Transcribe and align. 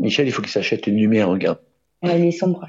Michel, 0.00 0.26
il 0.26 0.32
faut 0.32 0.42
qu'il 0.42 0.50
s'achète 0.50 0.86
une 0.86 0.96
lumière, 0.96 1.28
regarde. 1.28 1.58
Elle 2.02 2.24
est 2.24 2.30
sombre. 2.30 2.66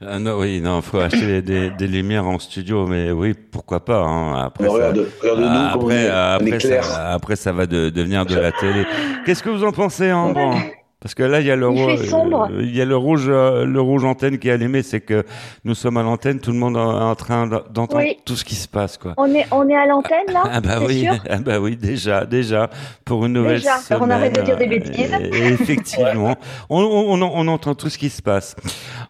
Ah 0.00 0.18
non, 0.18 0.38
oui, 0.40 0.62
non, 0.62 0.80
faut 0.80 0.98
acheter 1.00 1.42
des, 1.42 1.68
des 1.70 1.86
lumières 1.86 2.26
en 2.26 2.38
studio, 2.38 2.86
mais 2.86 3.10
oui, 3.10 3.34
pourquoi 3.34 3.84
pas. 3.84 4.00
Hein. 4.00 4.46
Après, 4.46 4.64
Mais 4.64 4.70
ça, 4.70 4.74
regarde, 4.76 5.06
regarde 5.20 5.40
nous, 5.40 5.46
après, 5.82 5.94
est 6.04 6.08
après, 6.08 6.58
clair. 6.58 6.84
ça, 6.84 7.12
après, 7.12 7.36
ça 7.36 7.52
va 7.52 7.66
de- 7.66 7.90
devenir 7.90 8.24
de 8.24 8.36
la 8.36 8.50
télé. 8.52 8.84
Qu'est-ce 9.26 9.42
que 9.42 9.50
vous 9.50 9.64
en 9.64 9.72
pensez, 9.72 10.10
Ambre 10.12 10.56
Parce 11.00 11.14
que 11.14 11.22
là, 11.22 11.38
il 11.40 11.46
y 11.46 11.50
a 11.52 11.54
le 11.54 11.70
Il 11.70 11.80
ro- 11.80 11.88
fait 11.96 12.06
sombre. 12.08 12.48
euh, 12.50 12.60
il 12.60 12.74
y 12.76 12.80
a 12.82 12.84
le 12.84 12.96
rouge, 12.96 13.26
euh, 13.28 13.64
le 13.64 13.80
rouge 13.80 14.04
antenne 14.04 14.36
qui 14.40 14.48
est 14.48 14.52
allumé. 14.52 14.82
C'est 14.82 15.00
que 15.00 15.22
nous 15.64 15.76
sommes 15.76 15.96
à 15.96 16.02
l'antenne, 16.02 16.40
tout 16.40 16.50
le 16.50 16.58
monde 16.58 16.76
est 16.76 16.80
en 16.80 17.14
train 17.14 17.46
d'entendre 17.46 17.98
Oui. 18.02 18.16
tout 18.24 18.34
ce 18.34 18.44
qui 18.44 18.56
se 18.56 18.66
passe, 18.66 18.98
quoi. 18.98 19.14
On 19.16 19.32
est, 19.32 19.46
on 19.52 19.68
est 19.68 19.76
à 19.76 19.86
l'antenne 19.86 20.26
là 20.32 20.42
Ah 20.52 20.60
bah 20.60 20.80
oui, 20.84 21.02
sûr 21.02 21.14
ah 21.30 21.38
bah 21.38 21.60
oui, 21.60 21.76
déjà, 21.76 22.26
déjà, 22.26 22.68
pour 23.04 23.24
une 23.26 23.34
nouvelle 23.34 23.58
Déjà, 23.60 23.76
semaine. 23.76 24.02
on 24.02 24.10
arrête 24.10 24.34
de 24.34 24.40
dire 24.42 24.56
des 24.56 24.66
bêtises. 24.66 25.12
euh, 25.14 25.18
et- 25.32 25.46
effectivement, 25.52 26.34
on, 26.68 26.80
on, 26.82 27.22
on, 27.22 27.30
on 27.32 27.46
entend 27.48 27.76
tout 27.76 27.90
ce 27.90 27.96
qui 27.98 28.08
se 28.10 28.20
passe. 28.20 28.56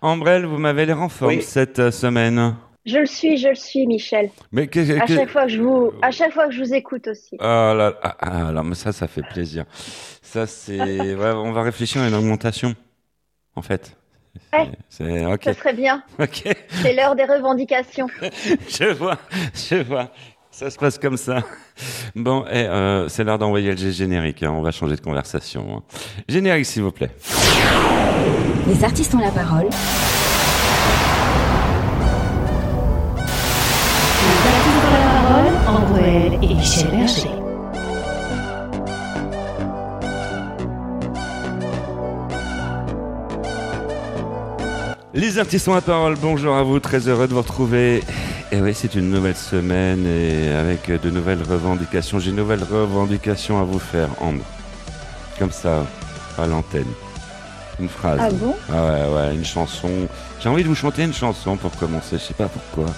Ambrelle, 0.03 0.45
vous 0.45 0.59
m'avez 0.59 0.85
l'air 0.85 1.01
en 1.01 1.09
forme 1.09 1.33
Oui. 1.37 1.43
cette 1.43 1.91
semaine. 1.91 2.55
Je 2.87 2.99
le 2.99 3.07
suis, 3.07 3.37
je 3.37 3.49
le 3.49 3.55
suis, 3.55 3.87
Michel. 3.87 4.31
Mais 4.53 4.67
que, 4.67 4.81
À 4.99 5.07
que- 5.07 5.15
chaque 5.15 5.29
fois 5.31 5.43
que 5.45 5.53
je 5.53 5.61
vous, 5.61 5.93
à 6.01 6.11
chaque 6.11 6.33
fois 6.33 6.47
que 6.47 6.53
je 6.55 6.63
vous 6.63 6.73
écoute 6.75 7.07
aussi. 7.09 7.37
Ah 7.41 7.75
là, 7.77 7.93
ah, 8.03 8.17
ah, 8.21 8.49
alors, 8.49 8.65
mais 8.65 8.75
ça, 8.75 8.93
ça 8.93 9.07
fait 9.09 9.23
plaisir. 9.23 9.65
Ça, 10.23 10.47
c'est, 10.47 10.79
ouais, 11.17 11.31
on 11.35 11.53
va 11.53 11.63
réfléchir 11.63 12.01
à 12.03 12.09
une 12.09 12.15
augmentation, 12.15 12.75
en 13.57 13.63
fait. 13.63 13.93
C'est- 14.53 14.59
Ouais. 14.59 14.69
C'est 14.89 15.27
ok, 15.27 15.41
Ça 15.45 15.55
serait 15.55 15.73
bien. 15.75 16.03
ok. 16.19 16.45
C'est 16.83 16.95
l'heure 16.95 17.15
des 17.17 17.25
revendications. 17.25 18.07
Je 18.69 18.93
vois, 18.95 19.19
je 19.55 19.83
vois. 19.83 20.11
Ça 20.51 20.71
se 20.71 20.79
passe 20.79 20.99
comme 20.99 21.17
ça. 21.17 21.43
Bon, 22.17 22.45
et, 22.47 22.67
euh, 22.67 23.09
c'est 23.09 23.23
l'heure 23.25 23.39
d'envoyer 23.39 23.71
le 23.71 23.77
gé- 23.77 23.93
générique. 23.93 24.43
hein. 24.43 24.51
On 24.53 24.63
va 24.63 24.71
changer 24.73 24.97
de 24.97 25.01
conversation. 25.01 25.77
hein. 25.79 25.83
Générique, 26.29 26.67
s'il 26.67 26.83
vous 26.83 26.91
plaît. 26.93 27.11
Les 28.67 28.83
artistes 28.85 29.15
ont 29.15 29.19
la 29.21 29.31
parole. 29.31 29.69
Et 36.09 36.55
Michel 36.55 36.91
Berger. 36.91 37.29
Les 45.15 45.39
artistes 45.39 45.69
ont 45.69 45.75
la 45.75 45.81
parole. 45.81 46.17
Bonjour 46.21 46.55
à 46.55 46.63
vous. 46.63 46.81
Très 46.81 47.09
heureux 47.09 47.29
de 47.29 47.35
vous 47.35 47.43
retrouver. 47.43 48.03
Et 48.51 48.61
oui, 48.61 48.73
c'est 48.75 48.95
une 48.95 49.11
nouvelle 49.11 49.37
semaine 49.37 50.07
et 50.07 50.55
avec 50.55 50.91
de 50.91 51.11
nouvelles 51.11 51.43
revendications. 51.43 52.19
J'ai 52.19 52.31
une 52.31 52.37
nouvelle 52.37 52.63
revendication 52.63 53.61
à 53.61 53.65
vous 53.65 53.79
faire, 53.79 54.09
Ambre. 54.21 54.45
Comme 55.39 55.51
ça, 55.51 55.85
à 56.39 56.47
l'antenne. 56.47 56.87
Une 57.79 57.89
phrase. 57.89 58.19
Ah 58.23 58.31
bon? 58.33 58.55
Ah 58.73 58.87
ouais, 58.87 59.15
ouais, 59.15 59.35
une 59.35 59.45
chanson. 59.45 59.91
J'ai 60.41 60.49
envie 60.49 60.63
de 60.63 60.69
vous 60.69 60.75
chanter 60.75 61.03
une 61.03 61.13
chanson 61.13 61.57
pour 61.57 61.71
commencer, 61.73 62.17
je 62.17 62.19
sais 62.19 62.35
pas 62.35 62.49
pourquoi. 62.49 62.93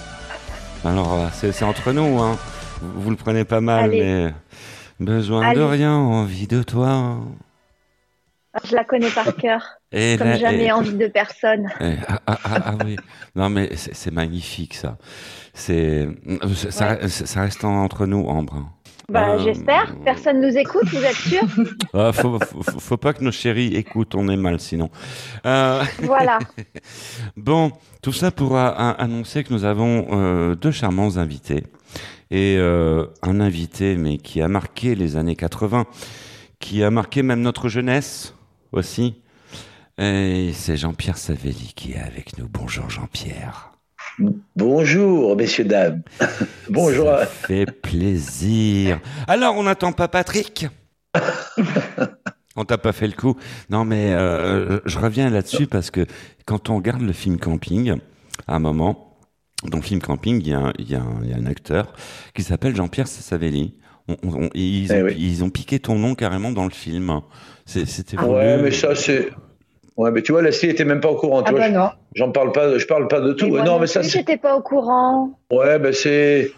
Alors, 0.85 1.13
euh, 1.13 1.27
c'est 1.51 1.63
entre 1.63 1.91
nous, 1.91 2.19
hein. 2.19 2.37
Vous, 2.81 3.09
le 3.09 3.15
prenez 3.15 3.43
pas 3.45 3.61
mal, 3.61 3.85
Allez. 3.85 4.01
mais. 4.03 4.33
Besoin 4.99 5.53
de 5.53 5.61
rien, 5.61 5.95
envie 5.95 6.45
de 6.47 6.61
toi. 6.61 7.17
Je 8.69 8.75
la 8.75 8.83
connais 8.83 9.09
par 9.09 9.33
cœur, 9.35 9.63
Et 9.93 10.15
comme 10.17 10.27
là- 10.27 10.37
jamais 10.37 10.65
et- 10.65 10.71
envie 10.71 10.93
de 10.93 11.07
personne. 11.07 11.69
eh, 11.79 11.95
ah, 12.07 12.19
ah, 12.27 12.39
ah, 12.43 12.61
ah 12.65 12.73
oui. 12.85 12.97
Non, 13.33 13.49
mais 13.49 13.75
c'est 13.77 13.95
c'est 13.95 14.11
magnifique, 14.11 14.73
ça. 14.73 14.97
C'est. 15.53 16.07
Ça, 16.69 17.07
ça 17.09 17.41
reste 17.41 17.63
entre 17.63 18.05
nous, 18.05 18.25
Ambre. 18.27 18.69
Bah, 19.09 19.31
Euh, 19.35 19.39
j'espère. 19.43 19.95
Personne 20.03 20.41
nous 20.41 20.57
écoute, 20.57 20.85
vous 20.87 21.03
êtes 21.03 21.15
sûr 21.15 21.41
Ah, 21.93 22.11
faut, 22.13 22.39
faut, 22.79 22.97
pas 22.97 23.13
que 23.13 23.23
nos 23.23 23.31
chéris 23.31 23.75
écoutent, 23.75 24.15
on 24.15 24.27
est 24.29 24.37
mal 24.37 24.59
sinon. 24.59 24.89
Euh, 25.45 25.83
Voilà. 26.03 26.39
Bon, 27.37 27.71
tout 28.01 28.13
ça 28.13 28.31
pour 28.31 28.57
a- 28.57 28.69
a- 28.69 28.91
annoncer 29.01 29.43
que 29.43 29.53
nous 29.53 29.65
avons 29.65 30.07
euh, 30.11 30.55
deux 30.55 30.71
charmants 30.71 31.17
invités. 31.17 31.63
Et 32.29 32.55
euh, 32.57 33.07
un 33.23 33.41
invité, 33.41 33.97
mais 33.97 34.17
qui 34.17 34.41
a 34.41 34.47
marqué 34.47 34.95
les 34.95 35.17
années 35.17 35.35
80, 35.35 35.85
qui 36.59 36.83
a 36.83 36.89
marqué 36.89 37.23
même 37.23 37.41
notre 37.41 37.67
jeunesse 37.67 38.33
aussi. 38.71 39.15
Et 39.97 40.51
c'est 40.53 40.77
Jean-Pierre 40.77 41.17
Savelli 41.17 41.73
qui 41.75 41.91
est 41.93 41.99
avec 41.99 42.37
nous. 42.37 42.47
Bonjour 42.47 42.89
Jean-Pierre. 42.89 43.70
Bonjour, 44.55 45.35
messieurs, 45.35 45.65
dames. 45.65 46.01
Bonjour. 46.69 47.05
Ça 47.07 47.25
fait 47.25 47.65
plaisir. 47.65 48.99
Alors, 49.27 49.55
on 49.57 49.63
n'attend 49.63 49.91
pas 49.93 50.07
Patrick? 50.07 50.67
On 52.55 52.65
t'a 52.65 52.77
pas 52.77 52.91
fait 52.91 53.07
le 53.07 53.13
coup. 53.13 53.35
Non, 53.69 53.85
mais 53.85 54.11
euh, 54.13 54.79
je 54.85 54.99
reviens 54.99 55.29
là-dessus 55.29 55.67
parce 55.67 55.89
que 55.89 56.05
quand 56.45 56.69
on 56.69 56.75
regarde 56.77 57.01
le 57.01 57.13
film 57.13 57.37
Camping, 57.37 57.95
à 58.47 58.55
un 58.55 58.59
moment, 58.59 59.17
dans 59.63 59.77
le 59.77 59.83
film 59.83 60.01
Camping, 60.01 60.39
il 60.41 60.47
y 60.49 60.53
a 60.53 60.59
un, 60.59 60.73
il 60.77 60.89
y 60.89 60.95
a 60.95 61.01
un- 61.01 61.21
il 61.23 61.29
y 61.29 61.33
a 61.33 61.37
un 61.37 61.45
acteur 61.45 61.93
qui 62.35 62.43
s'appelle 62.43 62.75
Jean-Pierre 62.75 63.07
Savelli. 63.07 63.77
On- 64.07 64.17
on- 64.23 64.49
ils, 64.53 64.91
ont, 64.91 64.95
Eh 64.97 65.03
oui. 65.03 65.15
ils 65.17 65.43
ont 65.43 65.49
piqué 65.49 65.79
ton 65.79 65.95
nom 65.95 66.15
carrément 66.15 66.51
dans 66.51 66.65
le 66.65 66.71
film. 66.71 67.21
C'était. 67.65 68.19
Ouais, 68.19 68.61
mais 68.61 68.71
ça, 68.71 68.95
c'est. 68.95 69.29
Ouais, 69.97 70.11
mais 70.11 70.21
tu 70.21 70.31
vois, 70.31 70.41
Leslie 70.41 70.69
était 70.69 70.85
même 70.85 71.01
pas 71.01 71.09
au 71.09 71.15
courant. 71.15 71.43
Tu 71.43 71.49
Ah 71.49 71.51
vois, 71.51 71.67
bah 71.67 71.69
non. 71.69 71.89
J'en 72.15 72.31
parle 72.31 72.51
pas, 72.51 72.77
je 72.77 72.85
parle 72.85 73.07
pas 73.07 73.19
de 73.21 73.33
tout. 73.33 73.47
Moi 73.47 73.63
non, 73.63 73.79
mais 73.79 73.87
plus, 73.87 74.03
j'étais 74.09 74.37
pas 74.37 74.55
au 74.55 74.61
courant. 74.61 75.31
Ouais, 75.51 75.79
ben 75.79 75.93
c'est. 75.93 76.51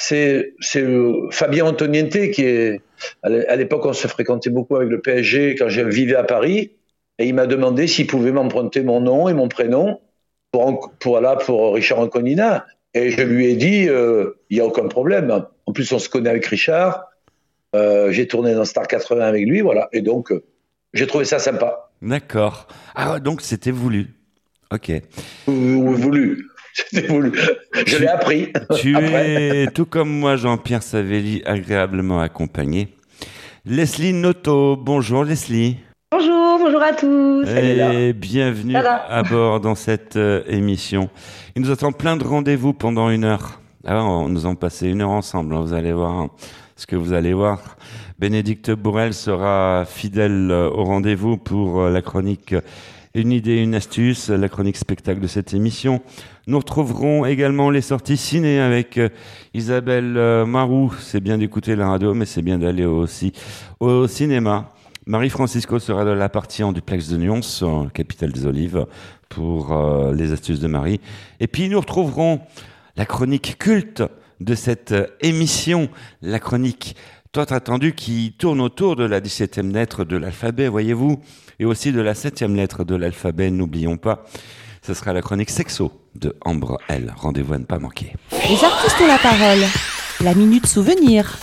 C'est 0.00 0.54
c'est, 0.60 0.82
euh, 0.82 1.28
Fabien 1.30 1.66
Antoniente 1.66 2.30
qui 2.30 2.44
est. 2.44 2.80
À 3.22 3.28
l'é- 3.28 3.46
à 3.46 3.56
l'époque, 3.56 3.84
on 3.84 3.92
se 3.92 4.06
fréquentait 4.06 4.50
beaucoup 4.50 4.76
avec 4.76 4.88
le 4.90 5.00
PSG 5.00 5.54
quand 5.56 5.68
je 5.68 5.80
vivais 5.82 6.14
à 6.16 6.24
Paris. 6.24 6.72
Et 7.18 7.26
il 7.26 7.34
m'a 7.34 7.46
demandé 7.46 7.88
s'il 7.88 8.06
pouvait 8.06 8.30
m'emprunter 8.30 8.82
mon 8.82 9.00
nom 9.00 9.28
et 9.28 9.34
mon 9.34 9.48
prénom 9.48 10.00
pour, 10.52 10.92
pour, 11.00 11.12
voilà, 11.12 11.34
pour 11.36 11.74
Richard 11.74 11.98
Anconina. 11.98 12.64
Et 12.94 13.10
je 13.10 13.22
lui 13.22 13.46
ai 13.50 13.56
dit, 13.56 13.88
euh, 13.88 14.38
il 14.50 14.56
n'y 14.56 14.60
a 14.60 14.66
aucun 14.66 14.86
problème. 14.86 15.44
En 15.66 15.72
plus, 15.72 15.90
on 15.92 15.98
se 15.98 16.08
connaît 16.08 16.30
avec 16.30 16.46
Richard. 16.46 17.04
Euh, 17.74 18.12
j'ai 18.12 18.28
tourné 18.28 18.54
dans 18.54 18.64
Star 18.64 18.86
80 18.86 19.26
avec 19.26 19.46
lui, 19.46 19.60
voilà. 19.62 19.88
Et 19.92 20.00
donc, 20.00 20.30
euh, 20.30 20.44
j'ai 20.94 21.06
trouvé 21.08 21.24
ça 21.24 21.38
sympa. 21.40 21.87
D'accord. 22.02 22.68
Ah, 22.94 23.18
donc 23.20 23.40
c'était 23.40 23.70
voulu. 23.70 24.14
Ok. 24.72 24.92
Ou- 25.46 25.52
ou 25.52 25.94
Voulu. 25.94 26.44
C'était 26.74 27.08
voulu. 27.08 27.32
Je 27.86 27.96
l'ai 27.98 28.06
appris. 28.06 28.52
Tu 28.76 28.94
Après. 28.94 29.62
es, 29.64 29.66
tout 29.74 29.86
comme 29.86 30.10
moi, 30.10 30.36
Jean-Pierre 30.36 30.82
Savelli, 30.82 31.42
agréablement 31.44 32.20
accompagné. 32.20 32.94
Leslie 33.64 34.12
Noto. 34.12 34.76
Bonjour 34.76 35.24
Leslie. 35.24 35.78
Bonjour, 36.12 36.58
bonjour 36.60 36.82
à 36.82 36.92
tous. 36.92 37.44
Et 37.48 38.12
bienvenue 38.12 38.76
à 38.76 39.22
bord 39.24 39.60
dans 39.60 39.74
cette 39.74 40.16
euh, 40.16 40.42
émission. 40.46 41.10
Il 41.56 41.62
nous 41.62 41.70
attend 41.70 41.92
plein 41.92 42.16
de 42.16 42.24
rendez-vous 42.24 42.72
pendant 42.72 43.10
une 43.10 43.24
heure. 43.24 43.60
Alors, 43.84 44.06
on 44.08 44.28
nous 44.28 44.46
en 44.46 44.54
passé 44.54 44.88
une 44.88 45.02
heure 45.02 45.10
ensemble. 45.10 45.54
hein, 45.54 45.60
Vous 45.60 45.72
allez 45.74 45.92
voir 45.92 46.12
hein, 46.12 46.30
ce 46.78 46.86
que 46.86 46.96
vous 46.96 47.12
allez 47.12 47.34
voir. 47.34 47.76
Bénédicte 48.18 48.70
Bourrel 48.70 49.12
sera 49.12 49.84
fidèle 49.86 50.48
euh, 50.50 50.70
au 50.70 50.84
rendez-vous 50.84 51.36
pour 51.36 51.82
euh, 51.82 51.90
la 51.90 52.00
chronique 52.00 52.54
Une 53.14 53.32
idée, 53.32 53.62
une 53.62 53.74
astuce, 53.74 54.30
la 54.30 54.48
chronique 54.48 54.78
spectacle 54.78 55.20
de 55.20 55.26
cette 55.26 55.52
émission. 55.52 56.00
Nous 56.48 56.58
retrouverons 56.58 57.26
également 57.26 57.68
les 57.68 57.82
sorties 57.82 58.16
ciné 58.16 58.58
avec 58.58 58.96
euh, 58.96 59.10
Isabelle 59.52 60.16
euh, 60.16 60.46
Marou. 60.46 60.94
C'est 60.98 61.20
bien 61.20 61.36
d'écouter 61.36 61.76
la 61.76 61.90
radio, 61.90 62.14
mais 62.14 62.24
c'est 62.24 62.40
bien 62.40 62.58
d'aller 62.58 62.86
aussi 62.86 63.34
au 63.80 64.06
cinéma. 64.06 64.70
Marie-Francisco 65.04 65.78
sera 65.78 66.06
de 66.06 66.10
la 66.10 66.30
partie 66.30 66.62
en 66.62 66.72
duplex 66.72 67.08
de 67.08 67.18
Nyons, 67.18 67.88
capitale 67.92 68.32
des 68.32 68.46
Olives, 68.46 68.86
pour 69.28 69.72
euh, 69.72 70.14
les 70.14 70.32
astuces 70.32 70.60
de 70.60 70.68
Marie. 70.68 71.00
Et 71.38 71.48
puis 71.48 71.68
nous 71.68 71.80
retrouverons 71.80 72.40
la 72.96 73.04
chronique 73.04 73.58
culte 73.58 74.02
de 74.40 74.54
cette 74.54 74.92
euh, 74.92 75.06
émission, 75.20 75.88
la 76.22 76.38
chronique 76.38 76.96
tant 77.32 77.44
attendue 77.44 77.94
qui 77.94 78.34
tourne 78.38 78.60
autour 78.60 78.96
de 78.96 79.04
la 79.04 79.20
17e 79.20 79.72
lettre 79.72 80.04
de 80.04 80.16
l'alphabet, 80.16 80.68
voyez-vous, 80.68 81.20
et 81.58 81.64
aussi 81.64 81.92
de 81.92 82.00
la 82.00 82.14
7e 82.14 82.54
lettre 82.54 82.84
de 82.84 82.94
l'alphabet, 82.94 83.50
n'oublions 83.50 83.96
pas. 83.96 84.24
Ce 84.82 84.94
sera 84.94 85.12
la 85.12 85.20
chronique 85.20 85.50
sexo 85.50 85.92
de 86.14 86.34
Ambre 86.44 86.78
L. 86.88 87.12
Rendez-vous 87.16 87.54
à 87.54 87.58
ne 87.58 87.64
pas 87.64 87.78
manquer. 87.78 88.14
Les 88.32 88.64
artistes 88.64 88.96
ont 89.02 89.06
la 89.06 89.18
parole. 89.18 89.64
La 90.20 90.34
minute 90.34 90.66
souvenir. 90.66 91.38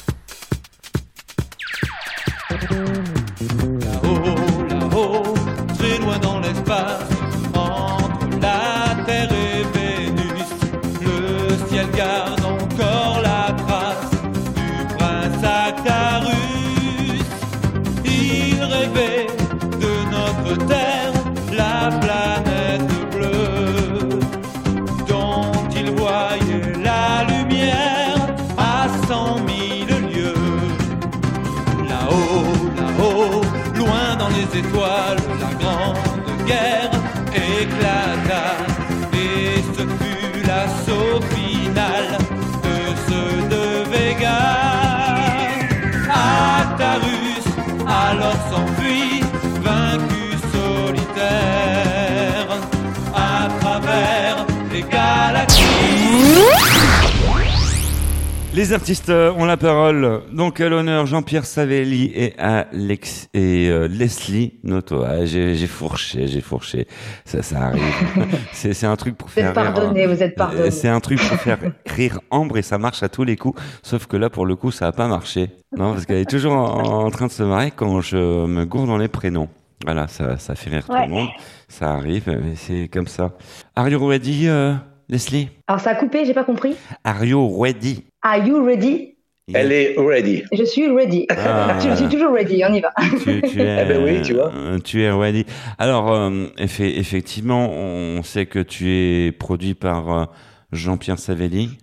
Les 58.56 58.72
artistes 58.72 59.10
euh, 59.10 59.34
ont 59.34 59.44
la 59.44 59.58
parole. 59.58 60.22
Donc 60.32 60.62
à 60.62 60.70
l'honneur 60.70 61.06
Jean-Pierre 61.06 61.46
Savelli 61.46 62.12
et 62.16 62.34
Alex 62.40 63.28
et 63.34 63.68
euh, 63.70 63.88
Leslie 63.90 64.54
Noto. 64.64 65.04
Ah, 65.04 65.26
j'ai 65.26 65.56
j'ai 65.56 65.68
fourché, 65.68 66.28
j'ai 66.28 66.40
fourché. 66.40 66.88
Ça, 67.26 67.42
ça 67.42 67.64
arrive. 67.64 67.84
c'est 68.54 68.74
c'est 68.74 68.86
un 68.86 68.96
truc 68.96 69.18
pour 69.18 69.28
Vous 69.28 69.40
êtes 69.40 69.54
faire 69.54 69.56
rire. 69.56 69.74
pardonné, 69.74 70.08
vous 70.08 70.24
êtes 70.24 70.32
Euh, 70.34 70.36
pardonné. 70.38 70.72
C'est 70.72 70.88
un 70.88 71.02
truc 71.02 71.20
pour 71.20 71.38
faire 71.38 71.58
rire 71.86 72.22
Ambre 72.32 72.58
et 72.58 72.62
ça 72.62 72.78
marche 72.78 73.04
à 73.04 73.10
tous 73.10 73.26
les 73.26 73.36
coups. 73.36 73.62
Sauf 73.84 74.06
que 74.08 74.16
là, 74.16 74.30
pour 74.30 74.46
le 74.46 74.56
coup, 74.56 74.72
ça 74.72 74.88
a 74.88 74.92
pas 74.94 75.08
marché. 75.08 75.50
Non, 75.78 75.92
parce 75.94 76.06
qu'elle 76.06 76.20
est 76.22 76.30
toujours 76.30 76.54
en, 76.54 77.06
en 77.06 77.12
train 77.12 77.28
de 77.28 77.32
se 77.34 77.44
marrer 77.44 77.72
quand 77.76 78.00
je 78.00 78.16
me 78.46 78.64
gourde 78.66 78.88
dans 78.88 78.98
les 78.98 79.10
prénoms. 79.10 79.50
Voilà, 79.84 80.08
ça, 80.08 80.38
ça 80.38 80.56
fait 80.56 80.70
rire 80.70 80.86
tout 80.86 80.94
le 80.94 81.10
monde. 81.10 81.28
Ça 81.68 81.92
arrive, 81.94 82.24
mais 82.28 82.56
c'est 82.56 82.88
comme 82.88 83.08
ça. 83.08 83.34
Are 83.76 83.90
you 83.90 84.04
ready, 84.08 84.48
euh, 84.48 84.74
Leslie? 85.10 85.50
Alors 85.68 85.82
ça 85.82 85.90
a 85.92 85.96
coupé, 85.96 86.24
j'ai 86.26 86.34
pas 86.34 86.46
compris. 86.46 86.76
Are 87.04 87.26
you 87.26 87.62
ready? 87.62 88.06
Are 88.28 88.38
you 88.44 88.66
ready? 88.66 89.12
Elle 89.54 89.72
est 89.72 89.96
ready. 90.00 90.42
Je 90.52 90.64
suis 90.64 90.90
ready. 90.90 91.28
Ah. 91.30 91.78
je 91.84 91.94
suis 91.96 92.10
toujours 92.10 92.34
ready, 92.34 92.64
on 92.68 92.74
y 92.74 92.82
va. 92.82 92.92
tu, 93.24 93.40
tu 93.44 93.62
es, 93.62 93.82
Eh 93.84 93.86
ben 93.86 94.04
oui, 94.04 94.22
tu 94.24 94.34
vois. 94.34 94.52
euh, 94.52 94.80
Tu 94.80 95.04
es 95.04 95.12
ready. 95.12 95.46
Alors, 95.78 96.12
euh, 96.12 96.48
effe- 96.58 96.82
effectivement, 96.98 97.70
on 97.72 98.24
sait 98.24 98.48
que 98.48 98.58
tu 98.58 98.90
es 98.90 99.32
produit 99.32 99.76
par 99.76 100.12
euh, 100.12 100.26
Jean-Pierre 100.72 101.20
Savelli, 101.20 101.78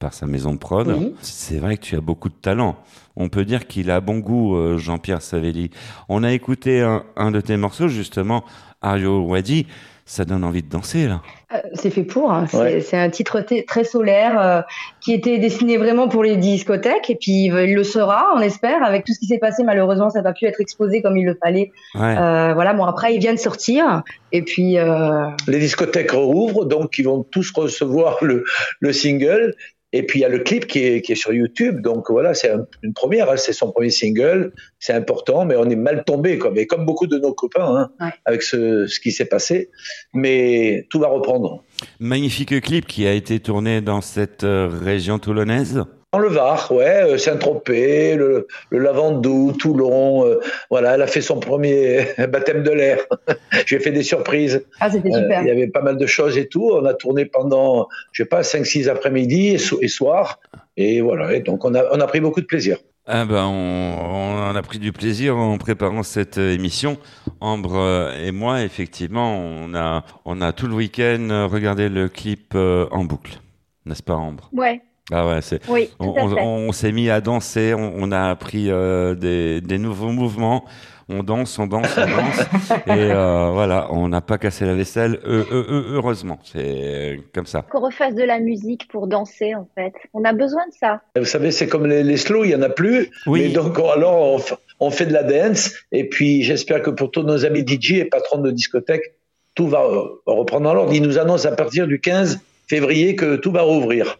par 0.00 0.12
sa 0.12 0.26
maison 0.26 0.52
de 0.52 0.58
prod. 0.58 1.12
C'est 1.20 1.58
vrai 1.58 1.76
que 1.76 1.82
tu 1.84 1.94
as 1.94 2.00
beaucoup 2.00 2.28
de 2.28 2.34
talent. 2.34 2.76
On 3.14 3.28
peut 3.28 3.44
dire 3.44 3.68
qu'il 3.68 3.92
a 3.92 4.00
bon 4.00 4.18
goût, 4.18 4.76
Jean-Pierre 4.76 5.22
Savelli. 5.22 5.70
On 6.08 6.24
a 6.24 6.32
écouté 6.32 6.80
un, 6.80 7.04
un 7.14 7.30
de 7.30 7.40
tes 7.40 7.56
morceaux, 7.56 7.86
justement, 7.86 8.42
Are 8.82 8.98
You 8.98 9.28
Ready? 9.28 9.68
Ça 10.06 10.26
donne 10.26 10.44
envie 10.44 10.62
de 10.62 10.68
danser, 10.68 11.06
là. 11.08 11.22
Euh, 11.54 11.58
C'est 11.72 11.88
fait 11.88 12.02
pour. 12.02 12.30
hein. 12.30 12.46
C'est 12.50 12.58
Ouais. 12.58 12.80
c'est 12.82 12.98
un 12.98 13.08
titre 13.08 13.40
t- 13.40 13.64
très 13.64 13.84
solaire 13.84 14.38
euh, 14.38 14.60
qui 15.00 15.14
était 15.14 15.38
destiné 15.38 15.78
vraiment 15.78 16.08
pour 16.08 16.22
les 16.22 16.36
discothèques 16.36 17.08
et 17.08 17.16
puis 17.16 17.50
euh, 17.50 17.64
il 17.64 17.74
le 17.74 17.84
sera, 17.84 18.26
on 18.36 18.40
espère. 18.40 18.82
Avec 18.84 19.04
tout 19.04 19.14
ce 19.14 19.18
qui 19.18 19.26
s'est 19.26 19.38
passé, 19.38 19.62
malheureusement, 19.64 20.10
ça 20.10 20.18
n'a 20.18 20.24
pas 20.24 20.34
pu 20.34 20.44
être 20.44 20.60
exposé 20.60 21.00
comme 21.00 21.16
il 21.16 21.24
le 21.24 21.38
fallait. 21.42 21.70
Ouais. 21.94 22.16
Euh, 22.18 22.52
voilà. 22.52 22.74
Bon, 22.74 22.84
après, 22.84 23.14
il 23.14 23.18
vient 23.20 23.32
de 23.32 23.38
sortir 23.38 24.02
et 24.30 24.42
puis 24.42 24.76
euh, 24.78 25.26
Les 25.48 25.58
discothèques 25.58 26.10
rouvrent, 26.12 26.66
donc 26.66 26.98
ils 26.98 27.04
vont 27.06 27.22
tous 27.22 27.50
recevoir 27.54 28.18
le, 28.22 28.44
le 28.80 28.92
single. 28.92 29.54
Et 29.96 30.02
puis 30.02 30.18
il 30.18 30.22
y 30.22 30.24
a 30.24 30.28
le 30.28 30.40
clip 30.40 30.66
qui 30.66 30.80
est, 30.80 31.02
qui 31.02 31.12
est 31.12 31.14
sur 31.14 31.32
YouTube, 31.32 31.80
donc 31.80 32.10
voilà, 32.10 32.34
c'est 32.34 32.50
un- 32.50 32.66
une 32.82 32.92
première, 32.94 33.30
hein, 33.30 33.36
c'est 33.36 33.52
son 33.52 33.70
premier 33.70 33.90
single, 33.90 34.52
c'est 34.80 34.92
important, 34.92 35.44
mais 35.44 35.54
on 35.56 35.68
est 35.70 35.76
mal 35.76 36.02
tombé. 36.04 36.36
Mais 36.52 36.66
comme 36.66 36.84
beaucoup 36.84 37.06
de 37.06 37.16
nos 37.18 37.32
copains, 37.32 37.76
hein, 37.76 37.90
Ouais. 38.04 38.12
avec 38.24 38.42
ce, 38.42 38.86
ce 38.88 38.98
qui 38.98 39.12
s'est 39.12 39.24
passé, 39.26 39.70
mais 40.12 40.86
tout 40.90 40.98
va 40.98 41.06
reprendre. 41.08 41.62
Magnifique 42.00 42.60
clip 42.60 42.86
qui 42.86 43.06
a 43.06 43.12
été 43.12 43.38
tourné 43.38 43.80
dans 43.80 44.00
cette 44.00 44.42
euh, 44.42 44.68
région 44.68 45.18
toulonnaise. 45.20 45.84
Dans 46.14 46.20
le 46.20 46.28
Var, 46.28 46.70
ouais, 46.70 47.02
euh, 47.14 47.18
Saint-Tropez, 47.18 48.14
le, 48.14 48.46
le 48.70 48.78
Lavandou, 48.78 49.52
Toulon, 49.58 50.24
euh, 50.24 50.38
voilà, 50.70 50.94
elle 50.94 51.02
a 51.02 51.08
fait 51.08 51.20
son 51.20 51.40
premier 51.40 52.06
baptême 52.28 52.62
de 52.62 52.70
l'air. 52.70 52.98
J'ai 53.66 53.80
fait 53.80 53.90
des 53.90 54.04
surprises. 54.04 54.64
ah, 54.78 54.88
c'était 54.92 55.12
Euh, 55.12 55.22
super. 55.22 55.42
il 55.42 55.48
y 55.48 55.50
avait 55.50 55.66
pas 55.66 55.82
mal 55.82 55.96
de 55.96 56.06
choses 56.06 56.38
et 56.38 56.46
tout. 56.46 56.70
On 56.72 56.84
a 56.84 56.94
tourné 56.94 57.24
pendant, 57.24 57.88
je 58.12 58.22
sais 58.22 58.28
pas, 58.28 58.42
5-6 58.42 58.88
après-midi 58.88 59.48
et, 59.48 59.58
so- 59.58 59.80
et 59.82 59.88
soir. 59.88 60.38
Et 60.76 61.00
voilà, 61.00 61.34
et 61.34 61.40
donc 61.40 61.64
on 61.64 61.74
a, 61.74 61.82
on 61.90 61.98
a 62.00 62.06
pris 62.06 62.20
beaucoup 62.20 62.40
de 62.40 62.46
plaisir. 62.46 62.78
Ah 63.06 63.24
ben, 63.24 63.44
on, 63.46 64.52
on 64.52 64.54
a 64.54 64.62
pris 64.62 64.78
du 64.78 64.92
plaisir 64.92 65.36
en 65.36 65.58
préparant 65.58 66.04
cette 66.04 66.38
émission. 66.38 66.96
Ambre 67.40 68.12
et 68.24 68.30
moi, 68.30 68.62
effectivement, 68.62 69.36
on 69.36 69.74
a, 69.74 70.04
on 70.24 70.40
a 70.40 70.52
tout 70.52 70.68
le 70.68 70.74
week-end 70.74 71.48
regardé 71.50 71.88
le 71.88 72.08
clip 72.08 72.54
en 72.54 73.04
boucle. 73.04 73.40
N'est-ce 73.84 74.02
pas, 74.04 74.14
Ambre? 74.14 74.48
Ouais, 74.52 74.80
Ah 75.12 75.26
ouais, 75.26 75.40
c'est. 75.42 75.60
oui, 75.68 75.90
On, 75.98 76.72
s'est 76.72 76.92
mis 76.92 77.10
à 77.10 77.20
danser, 77.20 77.74
on, 77.74 77.92
on 77.96 78.10
a 78.12 78.30
appris 78.30 78.70
euh, 78.70 79.14
des, 79.14 79.60
des 79.60 79.78
nouveaux 79.78 80.10
mouvements. 80.10 80.64
On 81.10 81.22
danse, 81.22 81.58
on 81.58 81.66
danse, 81.66 81.94
on 81.98 82.00
danse. 82.06 82.70
et 82.86 83.12
euh, 83.12 83.50
voilà, 83.52 83.88
on 83.90 84.08
n'a 84.08 84.22
pas 84.22 84.38
cassé 84.38 84.64
la 84.64 84.74
vaisselle, 84.74 85.20
euh, 85.26 85.44
heureusement. 85.92 86.38
C'est 86.44 87.20
comme 87.34 87.44
ça. 87.44 87.60
Qu'on 87.70 87.80
refasse 87.80 88.14
de 88.14 88.22
la 88.22 88.40
musique 88.40 88.88
pour 88.88 89.06
danser, 89.06 89.54
en 89.54 89.68
fait. 89.74 89.92
On 90.14 90.24
a 90.24 90.32
besoin 90.32 90.66
de 90.66 90.72
ça. 90.72 91.02
Vous 91.16 91.26
savez, 91.26 91.50
c'est 91.50 91.66
comme 91.66 91.86
les, 91.86 92.02
les 92.02 92.16
slow, 92.16 92.44
il 92.44 92.52
y 92.52 92.54
en 92.54 92.62
a 92.62 92.70
plus. 92.70 93.10
Oui. 93.26 93.42
Mais 93.42 93.48
donc 93.50 93.78
on- 93.78 93.90
alors 93.90 94.40
on, 94.80 94.90
fait 94.90 95.04
de 95.04 95.12
la 95.12 95.24
dance. 95.24 95.74
Et 95.92 96.08
puis 96.08 96.42
j'espère 96.42 96.80
que 96.80 96.88
pour 96.90 97.10
tous 97.10 97.22
nos 97.22 97.44
amis 97.44 97.66
DJ 97.66 97.92
et 97.98 98.04
patrons 98.06 98.38
de 98.38 98.50
discothèque, 98.50 99.14
tout 99.54 99.68
va 99.68 99.86
reprendre 100.24 100.70
en 100.70 100.72
l'ordre. 100.74 100.94
Ils 100.94 101.02
nous 101.02 101.18
annoncent 101.18 101.46
à 101.46 101.52
partir 101.52 101.86
du 101.86 102.00
15 102.00 102.40
février 102.66 103.14
que 103.14 103.36
tout 103.36 103.52
va 103.52 103.60
rouvrir. 103.60 104.18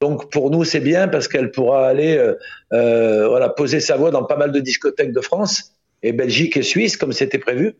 Donc 0.00 0.30
pour 0.30 0.50
nous 0.50 0.64
c'est 0.64 0.80
bien 0.80 1.08
parce 1.08 1.26
qu'elle 1.26 1.50
pourra 1.50 1.88
aller 1.88 2.16
euh, 2.16 2.34
euh, 2.72 3.28
voilà 3.28 3.48
poser 3.48 3.80
sa 3.80 3.96
voix 3.96 4.10
dans 4.10 4.24
pas 4.24 4.36
mal 4.36 4.52
de 4.52 4.60
discothèques 4.60 5.12
de 5.12 5.20
France 5.20 5.72
et 6.02 6.12
Belgique 6.12 6.56
et 6.56 6.62
Suisse 6.62 6.96
comme 6.96 7.12
c'était 7.12 7.38
prévu. 7.38 7.74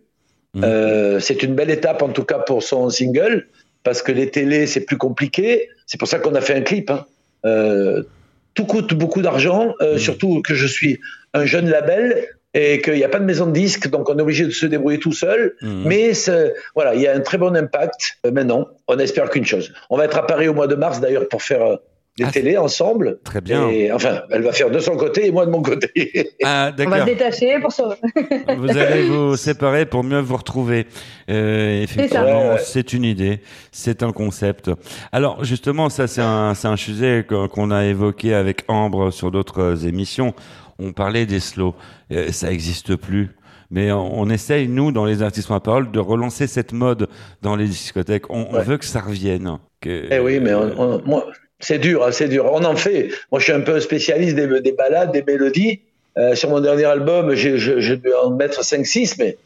Mhm. 0.54 0.64
Euh, 0.64 1.20
c'est 1.20 1.42
une 1.42 1.54
belle 1.54 1.70
étape 1.70 2.02
en 2.02 2.08
tout 2.08 2.24
cas 2.24 2.38
pour 2.38 2.62
son 2.62 2.90
single 2.90 3.46
parce 3.84 4.02
que 4.02 4.10
les 4.10 4.30
télés 4.30 4.66
c'est 4.66 4.80
plus 4.80 4.96
compliqué. 4.96 5.68
C'est 5.86 5.98
pour 5.98 6.08
ça 6.08 6.18
qu'on 6.18 6.34
a 6.34 6.40
fait 6.40 6.54
un 6.54 6.62
clip. 6.62 6.90
hein. 6.90 7.06
Euh, 7.44 8.02
tout 8.54 8.64
coûte 8.64 8.94
beaucoup 8.94 9.22
d'argent, 9.22 9.72
Mhm. 9.80 9.98
surtout 9.98 10.42
que 10.42 10.54
je 10.54 10.66
suis 10.66 10.98
un 11.34 11.44
jeune 11.46 11.70
label 11.70 12.26
et 12.54 12.82
qu'il 12.82 12.94
n'y 12.94 13.04
a 13.04 13.08
pas 13.08 13.20
de 13.20 13.24
maison 13.24 13.46
de 13.46 13.52
disques, 13.52 13.88
donc 13.88 14.08
on 14.10 14.18
est 14.18 14.22
obligé 14.22 14.44
de 14.44 14.50
se 14.50 14.66
débrouiller 14.66 14.98
tout 14.98 15.12
seul. 15.12 15.54
Mhm. 15.62 15.82
Mais 15.86 16.12
voilà, 16.74 16.96
il 16.96 17.00
y 17.00 17.06
a 17.06 17.14
un 17.14 17.20
très 17.20 17.38
bon 17.38 17.54
impact. 17.54 18.18
Maintenant, 18.32 18.66
on 18.88 18.98
espère 18.98 19.30
qu'une 19.30 19.46
chose. 19.46 19.72
On 19.90 19.96
va 19.96 20.06
être 20.06 20.18
à 20.18 20.26
Paris 20.26 20.48
au 20.48 20.54
mois 20.54 20.66
de 20.66 20.74
mars 20.74 20.98
d'ailleurs 21.00 21.28
pour 21.28 21.42
faire 21.42 21.78
des 22.18 22.24
Ah, 22.24 22.30
télés 22.32 22.56
ensemble. 22.58 23.18
Très 23.24 23.40
bien. 23.40 23.68
Et, 23.68 23.92
enfin, 23.92 24.22
elle 24.30 24.42
va 24.42 24.52
faire 24.52 24.70
de 24.70 24.78
son 24.80 24.96
côté 24.96 25.26
et 25.26 25.30
moi 25.32 25.46
de 25.46 25.50
mon 25.50 25.62
côté. 25.62 25.88
Ah, 26.44 26.72
On 26.78 26.90
va 26.90 27.00
se 27.00 27.04
détacher 27.06 27.58
pour 27.60 27.72
se. 27.72 27.82
Vous 28.56 28.70
allez 28.76 29.08
vous 29.08 29.36
séparer 29.36 29.86
pour 29.86 30.04
mieux 30.04 30.20
vous 30.20 30.36
retrouver. 30.36 30.86
Euh, 31.30 31.82
effectivement, 31.82 32.56
c'est 32.58 32.92
une 32.92 33.04
idée, 33.04 33.40
c'est 33.72 34.02
un 34.02 34.12
concept. 34.12 34.70
Alors 35.12 35.44
justement, 35.44 35.88
ça 35.88 36.06
c'est 36.06 36.22
un, 36.22 36.54
c'est 36.54 36.68
un 36.68 36.76
sujet 36.76 37.26
qu'on 37.28 37.70
a 37.70 37.84
évoqué 37.86 38.34
avec 38.34 38.64
Ambre 38.68 39.10
sur 39.10 39.30
d'autres 39.30 39.86
émissions. 39.86 40.34
On 40.78 40.92
parlait 40.92 41.26
des 41.26 41.40
slows, 41.40 41.74
Euh, 42.12 42.30
ça 42.32 42.50
existe 42.50 42.96
plus. 42.96 43.30
Mais 43.70 43.92
on, 43.92 44.30
essaye, 44.30 44.66
nous, 44.66 44.92
dans 44.92 45.04
les 45.04 45.20
artistes 45.20 45.50
à 45.50 45.60
parole, 45.60 45.90
de 45.90 45.98
relancer 45.98 46.46
cette 46.46 46.72
mode 46.72 47.06
dans 47.42 47.54
les 47.54 47.66
discothèques. 47.66 48.30
On, 48.30 48.46
on 48.50 48.60
veut 48.62 48.78
que 48.78 48.86
ça 48.86 49.00
revienne. 49.00 49.58
Que, 49.82 50.06
Eh 50.10 50.18
oui, 50.20 50.40
mais 50.40 50.54
on- 50.54 50.80
on- 50.80 51.02
moi, 51.04 51.26
c'est 51.60 51.78
dur, 51.78 52.04
hein, 52.04 52.12
c'est 52.12 52.28
dur. 52.28 52.46
On 52.52 52.64
en 52.64 52.76
fait. 52.76 53.08
Moi, 53.32 53.38
je 53.40 53.44
suis 53.44 53.52
un 53.52 53.60
peu 53.60 53.80
spécialiste 53.80 54.36
des, 54.36 54.60
des 54.60 54.72
balades, 54.72 55.12
des 55.12 55.22
mélodies. 55.22 55.80
Euh, 56.16 56.34
sur 56.34 56.50
mon 56.50 56.60
dernier 56.60 56.84
album, 56.84 57.34
j'ai- 57.34 57.58
je, 57.58 57.80
je 57.80 57.94
vais 57.94 58.14
en 58.14 58.30
mettre 58.30 58.64
5-6, 58.64 59.16
mais 59.18 59.36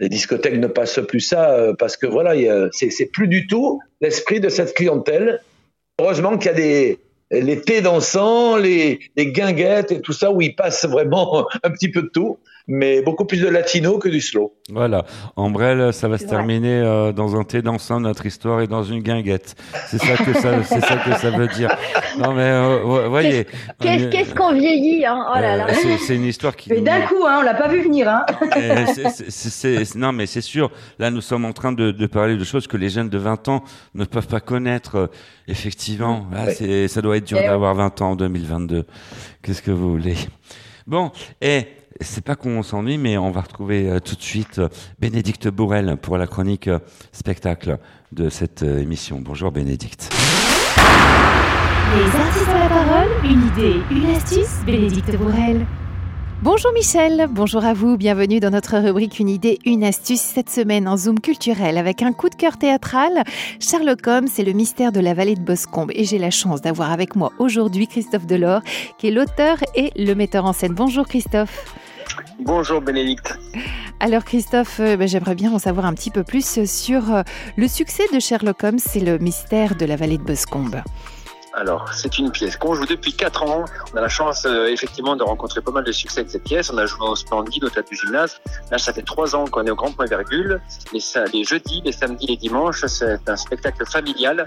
les 0.00 0.08
discothèques 0.08 0.58
ne 0.58 0.66
passent 0.66 1.00
plus 1.06 1.20
ça 1.20 1.52
euh, 1.52 1.74
parce 1.78 1.96
que 1.96 2.06
voilà, 2.06 2.34
c'est 2.72 3.06
plus 3.06 3.28
du 3.28 3.46
tout 3.46 3.80
l'esprit 4.00 4.40
de 4.40 4.48
cette 4.48 4.74
clientèle. 4.74 5.40
Heureusement 6.00 6.36
qu'il 6.38 6.46
y 6.46 6.54
a 6.54 6.56
des 6.56 6.98
les 7.30 7.60
thés 7.60 7.82
dansants, 7.82 8.56
les 8.56 9.00
guinguettes 9.16 9.92
et 9.92 10.00
tout 10.00 10.14
ça 10.14 10.30
où 10.32 10.40
ils 10.40 10.54
passent 10.54 10.86
vraiment 10.86 11.46
un 11.62 11.70
petit 11.70 11.90
peu 11.90 12.02
de 12.02 12.08
tout, 12.08 12.38
mais 12.68 13.02
beaucoup 13.02 13.24
plus 13.24 13.40
de 13.40 13.48
latino 13.48 13.98
que 13.98 14.08
du 14.08 14.20
slow. 14.20 14.54
Voilà. 14.70 15.04
Ambrelle, 15.36 15.92
ça 15.92 16.06
va 16.06 16.18
se 16.18 16.24
vrai. 16.26 16.36
terminer 16.36 16.80
euh, 16.82 17.12
dans 17.12 17.34
un 17.34 17.42
thé 17.44 17.62
dansant, 17.62 17.98
notre 18.00 18.26
histoire, 18.26 18.60
et 18.60 18.66
dans 18.66 18.82
une 18.84 19.00
guinguette. 19.02 19.56
C'est 19.88 19.98
ça 19.98 20.16
que 20.22 20.32
ça, 20.34 20.62
c'est 20.62 20.80
ça 20.80 20.96
que 20.98 21.14
ça 21.16 21.30
veut 21.30 21.48
dire. 21.48 21.70
Non 22.18 22.34
mais, 22.34 22.42
euh, 22.42 22.80
vo- 22.84 23.08
voyez. 23.08 23.46
Qu'est-ce 23.80 24.04
qu'est-ce 24.08 24.34
qu'on 24.34 24.52
vieillit, 24.52 25.04
hein? 25.06 25.24
Oh 25.30 25.34
là 25.40 25.56
là. 25.56 25.66
euh, 25.68 25.72
c'est- 25.74 25.98
C'est 25.98 26.14
une 26.16 26.24
histoire 26.26 26.54
qui. 26.54 26.70
Mais 26.70 26.80
d'un 26.82 27.00
coup, 27.02 27.24
hein, 27.26 27.38
on 27.40 27.42
l'a 27.42 27.54
pas 27.54 27.68
vu 27.68 27.82
venir. 27.82 28.08
Hein. 28.08 28.24
Euh, 28.58 28.84
c'est- 28.94 29.08
c'est- 29.10 29.30
c'est- 29.30 29.84
c'est- 29.84 29.98
non, 29.98 30.12
mais 30.12 30.26
c'est 30.26 30.40
sûr. 30.40 30.70
Là, 30.98 31.10
nous 31.10 31.20
sommes 31.20 31.44
en 31.44 31.52
train 31.52 31.72
de, 31.72 31.90
de 31.90 32.06
parler 32.06 32.36
de 32.36 32.44
choses 32.44 32.66
que 32.66 32.76
les 32.76 32.88
jeunes 32.90 33.08
de 33.08 33.18
20 33.18 33.48
ans 33.48 33.62
ne 33.94 34.04
peuvent 34.04 34.26
pas 34.26 34.40
connaître. 34.40 35.10
Effectivement, 35.46 36.26
là, 36.32 36.44
Ouais. 36.46 36.54
c'est, 36.54 36.88
ça 36.88 37.00
doit 37.00 37.16
être 37.16 37.24
dur 37.26 37.38
Eh 37.42 37.46
d'avoir 37.46 37.74
20 37.74 38.02
ans 38.02 38.10
en 38.10 38.16
2022. 38.16 38.84
Qu'est-ce 39.42 39.62
que 39.62 39.70
vous 39.70 39.90
voulez? 39.92 40.16
Bon, 40.86 41.10
et 41.40 41.66
c'est 42.00 42.24
pas 42.24 42.36
qu'on 42.36 42.62
s'ennuie, 42.62 42.98
mais 42.98 43.18
on 43.18 43.30
va 43.30 43.40
retrouver 43.40 43.90
euh, 43.90 44.00
tout 44.00 44.14
de 44.14 44.22
suite 44.22 44.58
euh, 44.58 44.68
Bénédicte 44.98 45.48
Bourrel 45.48 45.96
pour 46.00 46.18
la 46.18 46.26
chronique 46.26 46.68
euh, 46.68 46.78
spectacle 47.12 47.78
de 48.12 48.28
cette 48.28 48.62
euh, 48.62 48.80
émission. 48.80 49.20
Bonjour 49.20 49.50
Bénédicte. 49.50 50.10
Les 51.96 52.20
artistes 52.20 52.48
ont 52.48 52.58
la 52.58 52.68
parole, 52.68 53.08
une 53.24 53.46
idée, 53.46 53.80
une 53.90 54.14
astuce, 54.14 54.64
Bénédicte 54.64 55.16
Bourrel. 55.16 55.66
Bonjour 56.40 56.72
Michel, 56.72 57.26
bonjour 57.28 57.64
à 57.64 57.74
vous, 57.74 57.96
bienvenue 57.96 58.38
dans 58.38 58.50
notre 58.50 58.78
rubrique 58.78 59.18
Une 59.18 59.28
idée, 59.28 59.58
une 59.64 59.82
astuce 59.82 60.20
cette 60.20 60.50
semaine 60.50 60.86
en 60.86 60.96
Zoom 60.96 61.18
culturel 61.18 61.76
avec 61.76 62.00
un 62.00 62.12
coup 62.12 62.28
de 62.28 62.36
cœur 62.36 62.58
théâtral. 62.58 63.24
Sherlock 63.58 64.06
Holmes, 64.06 64.28
c'est 64.28 64.44
le 64.44 64.52
mystère 64.52 64.92
de 64.92 65.00
la 65.00 65.14
vallée 65.14 65.34
de 65.34 65.40
Boscombe 65.40 65.90
et 65.92 66.04
j'ai 66.04 66.18
la 66.18 66.30
chance 66.30 66.60
d'avoir 66.60 66.92
avec 66.92 67.16
moi 67.16 67.32
aujourd'hui 67.40 67.88
Christophe 67.88 68.26
Delors 68.26 68.62
qui 68.98 69.08
est 69.08 69.10
l'auteur 69.10 69.56
et 69.74 69.90
le 69.96 70.14
metteur 70.14 70.44
en 70.44 70.52
scène. 70.52 70.74
Bonjour 70.74 71.08
Christophe. 71.08 71.74
Bonjour 72.40 72.80
Bénédicte. 72.80 73.38
Alors 74.00 74.24
Christophe, 74.24 74.80
euh, 74.80 74.96
ben, 74.96 75.08
j'aimerais 75.08 75.34
bien 75.34 75.52
en 75.52 75.58
savoir 75.58 75.86
un 75.86 75.94
petit 75.94 76.10
peu 76.10 76.22
plus 76.24 76.64
sur 76.64 77.12
euh, 77.12 77.22
le 77.56 77.68
succès 77.68 78.04
de 78.12 78.20
Sherlock 78.20 78.62
Holmes, 78.62 78.78
c'est 78.78 79.00
le 79.00 79.18
mystère 79.18 79.76
de 79.76 79.84
la 79.84 79.96
vallée 79.96 80.18
de 80.18 80.22
Boscombe. 80.22 80.82
Alors, 81.60 81.92
c'est 81.92 82.20
une 82.20 82.30
pièce 82.30 82.56
qu'on 82.56 82.74
joue 82.74 82.86
depuis 82.86 83.12
4 83.12 83.42
ans. 83.42 83.64
On 83.92 83.96
a 83.96 84.00
la 84.00 84.08
chance, 84.08 84.46
euh, 84.46 84.68
effectivement, 84.68 85.16
de 85.16 85.24
rencontrer 85.24 85.60
pas 85.60 85.72
mal 85.72 85.82
de 85.82 85.90
succès 85.90 86.20
avec 86.20 86.30
cette 86.30 86.44
pièce. 86.44 86.70
On 86.72 86.78
a 86.78 86.86
joué 86.86 87.04
au 87.08 87.16
Splendide, 87.16 87.64
au 87.64 87.68
Théâtre 87.68 87.88
du 87.88 87.96
Gymnase. 87.96 88.40
Là, 88.70 88.78
ça 88.78 88.92
fait 88.92 89.02
3 89.02 89.34
ans 89.34 89.44
qu'on 89.46 89.66
est 89.66 89.70
au 89.70 89.74
Grand 89.74 89.90
Point 89.90 90.06
Virgule. 90.06 90.60
Les, 90.92 91.00
les 91.32 91.42
jeudis, 91.42 91.82
les 91.84 91.90
samedis, 91.90 92.26
les 92.28 92.36
dimanches, 92.36 92.86
c'est 92.86 93.18
un 93.28 93.36
spectacle 93.36 93.84
familial. 93.86 94.44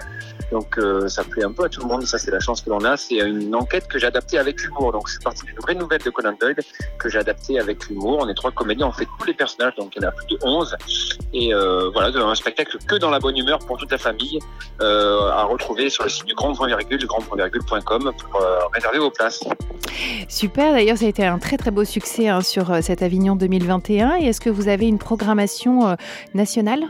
Donc, 0.50 0.78
euh, 0.78 1.06
ça 1.06 1.22
plaît 1.22 1.44
un 1.44 1.52
peu 1.52 1.64
à 1.64 1.68
tout 1.68 1.82
le 1.82 1.86
monde. 1.86 2.06
Ça, 2.06 2.16
c'est 2.16 2.30
la 2.30 2.40
chance 2.40 2.62
que 2.62 2.70
l'on 2.70 2.82
a. 2.82 2.96
C'est 2.96 3.16
une 3.16 3.54
enquête 3.54 3.88
que 3.88 3.98
j'ai 3.98 4.06
adaptée 4.06 4.38
avec 4.38 4.64
humour. 4.64 4.92
Donc, 4.92 5.10
c'est 5.10 5.22
parti 5.22 5.44
d'une 5.44 5.58
vraie 5.58 5.74
nouvelle 5.74 6.00
de 6.00 6.08
Conan 6.08 6.34
Doyle 6.40 6.56
que 6.98 7.10
j'ai 7.10 7.18
adaptée 7.18 7.58
avec 7.58 7.90
humour. 7.90 8.20
On 8.22 8.28
est 8.28 8.34
trois 8.34 8.52
comédiens, 8.52 8.86
on 8.86 8.92
fait 8.92 9.08
tous 9.18 9.26
les 9.26 9.34
personnages. 9.34 9.74
Donc, 9.76 9.92
il 9.96 10.02
y 10.02 10.06
en 10.06 10.08
a 10.08 10.12
plus 10.12 10.26
de 10.28 10.38
11. 10.40 10.76
Et 11.34 11.52
euh, 11.52 11.90
voilà, 11.92 12.08
un 12.08 12.34
spectacle 12.34 12.78
que 12.86 12.96
dans 12.96 13.10
la 13.10 13.18
bonne 13.18 13.36
humeur 13.36 13.58
pour 13.58 13.76
toute 13.76 13.90
la 13.90 13.98
famille 13.98 14.38
euh, 14.80 15.28
à 15.30 15.44
retrouver 15.44 15.90
sur 15.90 16.04
le 16.04 16.10
site 16.10 16.26
du 16.26 16.34
Grand 16.34 16.54
Point 16.54 16.68
Virgule, 16.68 17.01
grandpointvirgule.com 17.06 18.12
pour 18.16 18.40
euh, 18.40 18.58
réserver 18.72 18.98
vos 18.98 19.10
places. 19.10 19.40
Super, 20.28 20.72
d'ailleurs 20.72 20.98
ça 20.98 21.06
a 21.06 21.08
été 21.08 21.24
un 21.24 21.38
très 21.38 21.56
très 21.56 21.70
beau 21.70 21.84
succès 21.84 22.28
hein, 22.28 22.40
sur 22.40 22.70
euh, 22.70 22.80
cet 22.80 23.02
Avignon 23.02 23.36
2021 23.36 24.16
et 24.20 24.26
est-ce 24.26 24.40
que 24.40 24.50
vous 24.50 24.68
avez 24.68 24.86
une 24.86 24.98
programmation 24.98 25.88
euh, 25.88 25.94
nationale? 26.34 26.84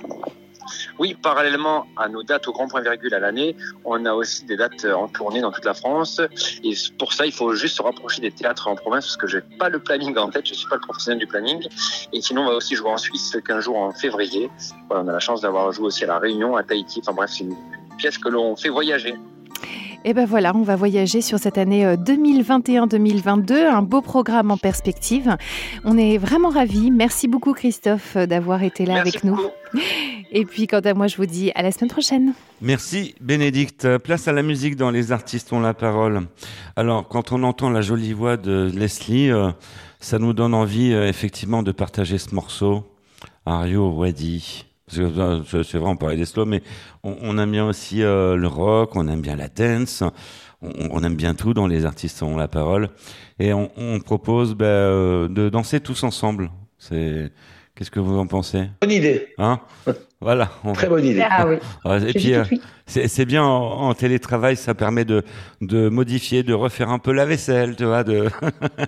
Oui, 0.98 1.16
parallèlement 1.20 1.86
à 1.96 2.08
nos 2.08 2.22
dates 2.22 2.46
au 2.48 2.52
Grand 2.52 2.68
Point 2.68 2.82
Virgule 2.82 3.12
à 3.14 3.18
l'année, 3.18 3.56
on 3.84 4.04
a 4.06 4.12
aussi 4.12 4.44
des 4.44 4.56
dates 4.56 4.84
en 4.84 5.08
tournée 5.08 5.40
dans 5.40 5.50
toute 5.50 5.64
la 5.64 5.74
France. 5.74 6.20
Et 6.62 6.74
pour 6.98 7.12
ça, 7.12 7.26
il 7.26 7.32
faut 7.32 7.54
juste 7.54 7.76
se 7.76 7.82
rapprocher 7.82 8.20
des 8.20 8.30
théâtres 8.30 8.68
en 8.68 8.76
province 8.76 9.06
parce 9.06 9.16
que 9.16 9.26
j'ai 9.26 9.40
pas 9.58 9.68
le 9.68 9.80
planning 9.80 10.16
en 10.16 10.30
tête, 10.30 10.46
je 10.46 10.54
suis 10.54 10.68
pas 10.68 10.76
le 10.76 10.80
professionnel 10.80 11.18
du 11.18 11.26
planning. 11.26 11.66
Et 12.12 12.20
sinon, 12.20 12.42
on 12.42 12.46
va 12.46 12.54
aussi 12.54 12.76
jouer 12.76 12.90
en 12.90 12.98
Suisse 12.98 13.36
15 13.44 13.64
jours 13.64 13.78
en 13.78 13.92
février. 13.92 14.50
Voilà, 14.88 15.02
on 15.04 15.08
a 15.08 15.12
la 15.12 15.20
chance 15.20 15.40
d'avoir 15.40 15.72
joué 15.72 15.86
aussi 15.86 16.04
à 16.04 16.06
La 16.06 16.18
Réunion, 16.18 16.56
à 16.56 16.62
Tahiti. 16.62 17.00
Enfin 17.02 17.12
bref, 17.12 17.30
c'est 17.32 17.44
une 17.44 17.56
pièce 17.98 18.18
que 18.18 18.28
l'on 18.28 18.56
fait 18.56 18.68
voyager. 18.68 19.14
Et 20.04 20.14
ben 20.14 20.26
voilà, 20.26 20.54
on 20.56 20.62
va 20.62 20.74
voyager 20.74 21.20
sur 21.20 21.38
cette 21.38 21.58
année 21.58 21.86
euh, 21.86 21.96
2021-2022, 21.96 23.54
un 23.54 23.82
beau 23.82 24.00
programme 24.00 24.50
en 24.50 24.56
perspective. 24.56 25.36
On 25.84 25.96
est 25.96 26.18
vraiment 26.18 26.48
ravis. 26.48 26.90
Merci 26.90 27.28
beaucoup 27.28 27.52
Christophe 27.52 28.16
euh, 28.16 28.26
d'avoir 28.26 28.62
été 28.64 28.84
là 28.84 28.94
Merci 28.94 29.08
avec 29.08 29.24
nous. 29.24 29.36
beaucoup. 29.36 29.50
Et 30.32 30.44
puis 30.46 30.66
quant 30.66 30.80
à 30.80 30.94
moi, 30.94 31.06
je 31.06 31.16
vous 31.18 31.26
dis 31.26 31.52
à 31.54 31.62
la 31.62 31.70
semaine 31.70 31.90
prochaine. 31.90 32.32
Merci 32.60 33.14
Bénédicte. 33.20 33.98
Place 33.98 34.26
à 34.28 34.32
la 34.32 34.42
musique 34.42 34.76
dans 34.76 34.90
Les 34.90 35.12
artistes 35.12 35.52
ont 35.52 35.60
la 35.60 35.74
parole. 35.74 36.22
Alors, 36.74 37.06
quand 37.06 37.32
on 37.32 37.42
entend 37.42 37.70
la 37.70 37.82
jolie 37.82 38.14
voix 38.14 38.36
de 38.36 38.70
Leslie, 38.74 39.30
euh, 39.30 39.50
ça 40.00 40.18
nous 40.18 40.32
donne 40.32 40.54
envie 40.54 40.92
euh, 40.92 41.06
effectivement 41.06 41.62
de 41.62 41.70
partager 41.70 42.18
ce 42.18 42.34
morceau. 42.34 42.84
Ario 43.44 43.90
Wadi. 43.90 44.64
Euh, 44.98 45.42
C'est 45.64 45.78
vrai, 45.78 45.90
on 45.90 45.96
parlait 45.96 46.16
des 46.16 46.24
slow, 46.24 46.44
mais 46.44 46.62
on, 47.02 47.16
on 47.22 47.38
aime 47.38 47.50
bien 47.50 47.66
aussi 47.66 48.02
euh, 48.02 48.36
le 48.36 48.46
rock, 48.46 48.96
on 48.96 49.08
aime 49.08 49.20
bien 49.20 49.36
la 49.36 49.48
dance, 49.48 50.02
on, 50.62 50.70
on 50.90 51.02
aime 51.02 51.16
bien 51.16 51.34
tout 51.34 51.54
dans 51.54 51.66
Les 51.66 51.84
artistes 51.86 52.22
ont 52.22 52.36
la 52.36 52.48
parole. 52.48 52.88
Et 53.38 53.52
on, 53.52 53.70
on 53.76 54.00
propose 54.00 54.54
ben, 54.54 54.64
euh, 54.66 55.28
de 55.28 55.48
danser 55.48 55.80
tous 55.80 56.02
ensemble. 56.04 56.50
C'est 56.78 57.32
Qu'est-ce 57.74 57.90
que 57.90 58.00
vous 58.00 58.18
en 58.18 58.26
pensez? 58.26 58.64
Bonne 58.82 58.90
idée, 58.90 59.28
Hein? 59.38 59.60
Voilà. 60.22 60.50
on- 60.64 60.72
très 60.72 60.88
bonne 60.88 61.04
idée. 61.04 61.24
Ah 61.28 61.46
oui. 61.46 61.56
Et 62.08 62.12
puis, 62.12 62.32
euh, 62.34 62.38
tout 62.38 62.42
de 62.42 62.46
suite. 62.46 62.62
c'est 62.86 63.08
c'est 63.08 63.24
bien 63.24 63.42
en, 63.44 63.88
en 63.88 63.94
télétravail, 63.94 64.56
ça 64.56 64.72
permet 64.74 65.04
de, 65.04 65.24
de 65.60 65.88
modifier, 65.88 66.42
de 66.42 66.54
refaire 66.54 66.90
un 66.90 66.98
peu 66.98 67.12
la 67.12 67.26
vaisselle, 67.26 67.74
tu 67.76 67.84
vois, 67.84 68.04
de 68.04 68.28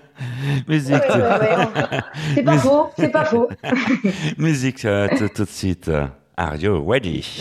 musique, 0.68 0.94
Ouais, 0.94 1.20
ouais, 1.20 1.56
ouais. 1.56 2.00
C'est 2.34 2.42
pas 2.44 2.58
faux, 2.58 2.90
c'est 2.98 3.08
pas 3.12 3.24
faux. 3.24 3.48
musique 4.38 4.84
euh, 4.84 5.08
tout, 5.34 5.44
de 5.44 5.48
suite. 5.48 5.90
Are 6.36 6.56
you 6.56 6.84
ready? 6.88 7.40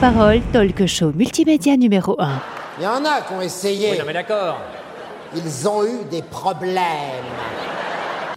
Parole, 0.00 0.40
talk 0.52 0.86
show 0.86 1.12
multimédia 1.14 1.76
numéro 1.76 2.14
1. 2.20 2.40
Il 2.78 2.84
y 2.84 2.86
en 2.86 3.04
a 3.04 3.20
qui 3.22 3.32
ont 3.32 3.40
essayé. 3.40 3.90
Oui, 3.92 3.98
non, 3.98 4.04
mais 4.06 4.12
d'accord. 4.12 4.58
ils 5.34 5.68
ont 5.68 5.84
eu 5.84 6.04
des 6.10 6.22
problèmes. 6.22 7.24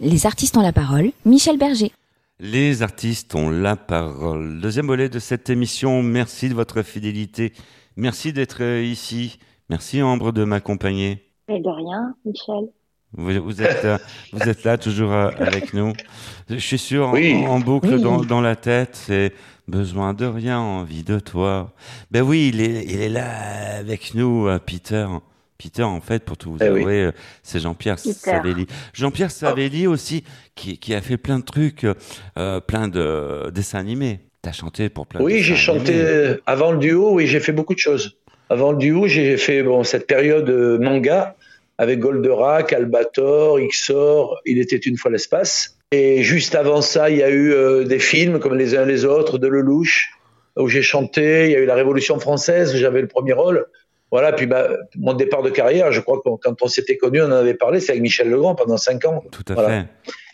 Les 0.00 0.26
artistes 0.26 0.56
ont 0.56 0.62
la 0.62 0.72
parole. 0.72 1.12
Michel 1.24 1.58
Berger. 1.58 1.92
Les 2.40 2.82
artistes 2.82 3.34
ont 3.36 3.50
la 3.50 3.76
parole. 3.76 4.60
Deuxième 4.60 4.86
volet 4.86 5.08
de 5.08 5.20
cette 5.20 5.48
émission. 5.48 6.02
Merci 6.02 6.48
de 6.48 6.54
votre 6.54 6.82
fidélité. 6.82 7.52
Merci 7.96 8.32
d'être 8.32 8.62
euh, 8.62 8.82
ici. 8.82 9.38
Merci 9.70 10.02
Ambre 10.02 10.32
de 10.32 10.42
m'accompagner. 10.44 11.22
Mais 11.48 11.60
de 11.60 11.68
rien, 11.68 12.14
Michel. 12.24 12.68
Vous, 13.14 13.30
vous 13.44 13.62
êtes, 13.62 13.84
euh, 13.84 13.98
vous 14.32 14.48
êtes 14.48 14.64
là 14.64 14.78
toujours 14.78 15.12
euh, 15.12 15.30
avec 15.38 15.74
nous. 15.74 15.92
Je 16.48 16.56
suis 16.56 16.78
sûr, 16.78 17.08
en- 17.08 17.12
Oui. 17.12 17.44
en, 17.46 17.60
boucle 17.60 17.94
Oui. 17.94 18.02
dans, 18.02 18.22
dans 18.22 18.40
la 18.40 18.56
tête, 18.56 18.96
c'est 19.06 19.32
besoin 19.68 20.14
de 20.14 20.26
rien, 20.26 20.58
envie 20.58 21.02
de 21.04 21.18
toi. 21.18 21.72
Ben 22.10 22.22
oui, 22.22 22.50
il 22.52 22.60
est, 22.60 22.84
il 22.84 23.00
est 23.00 23.08
là 23.08 23.76
avec 23.78 24.14
nous, 24.14 24.46
euh, 24.48 24.58
Peter. 24.58 25.06
Peter, 25.58 25.82
en 25.84 26.00
fait, 26.00 26.24
pour 26.24 26.36
tout 26.36 26.52
vous 26.52 26.58
Eh 26.60 26.68
oui. 26.70 26.80
avouer, 26.80 27.02
euh, 27.04 27.12
c'est 27.42 27.60
Jean-Pierre. 27.60 27.98
Savelli. 27.98 28.66
Jean-Pierre 28.92 29.30
Savelli 29.30 29.86
aussi, 29.86 30.24
qui, 30.56 30.78
qui 30.78 30.92
a 30.94 31.00
fait 31.00 31.16
plein 31.16 31.38
de 31.38 31.44
trucs, 31.44 31.86
euh, 32.36 32.60
plein 32.60 32.88
de 32.88 33.50
dessins 33.54 33.78
animés. 33.78 34.20
T'as 34.42 34.50
chanté 34.52 34.88
pour 34.88 35.06
plein 35.06 35.20
de 35.20 35.24
Oui, 35.24 35.40
j'ai 35.40 35.54
chanté 35.54 36.36
avant 36.46 36.72
le 36.72 36.78
duo, 36.78 37.12
oui, 37.12 37.28
j'ai 37.28 37.38
fait 37.38 37.52
beaucoup 37.52 37.74
de 37.74 37.78
choses. 37.78 38.16
Avant 38.50 38.72
le 38.72 38.78
duo, 38.78 39.06
j'ai 39.06 39.36
fait 39.36 39.62
bon, 39.62 39.84
cette 39.84 40.08
période 40.08 40.50
manga 40.80 41.36
avec 41.78 42.00
Goldorak, 42.00 42.72
Albator, 42.72 43.60
Ixor, 43.60 44.40
Il 44.44 44.58
était 44.58 44.76
une 44.76 44.96
fois 44.96 45.12
l'espace. 45.12 45.78
Et 45.92 46.22
juste 46.22 46.54
avant 46.54 46.80
ça, 46.80 47.10
il 47.10 47.18
y 47.18 47.22
a 47.22 47.28
eu 47.30 47.52
euh, 47.52 47.84
des 47.84 47.98
films 47.98 48.38
comme 48.38 48.56
Les 48.56 48.74
uns 48.74 48.86
les 48.86 49.04
autres, 49.04 49.36
de 49.38 49.46
Lelouch, 49.46 50.10
où 50.56 50.66
j'ai 50.66 50.82
chanté. 50.82 51.46
Il 51.46 51.52
y 51.52 51.56
a 51.56 51.58
eu 51.60 51.66
La 51.66 51.74
Révolution 51.74 52.18
française, 52.18 52.74
où 52.74 52.78
j'avais 52.78 53.02
le 53.02 53.08
premier 53.08 53.34
rôle. 53.34 53.66
Voilà, 54.10 54.32
puis 54.32 54.46
bah, 54.46 54.68
mon 54.98 55.14
départ 55.14 55.42
de 55.42 55.48
carrière, 55.48 55.90
je 55.92 56.00
crois 56.00 56.20
que 56.22 56.28
quand 56.42 56.62
on 56.62 56.66
s'était 56.66 56.98
connus, 56.98 57.22
on 57.22 57.26
en 57.26 57.32
avait 57.32 57.54
parlé, 57.54 57.80
c'est 57.80 57.92
avec 57.92 58.02
Michel 58.02 58.28
Legrand 58.28 58.54
pendant 58.54 58.76
5 58.76 59.04
ans. 59.06 59.24
Tout 59.30 59.42
à 59.50 59.54
Voilà. 59.54 59.68
fait. 59.68 59.86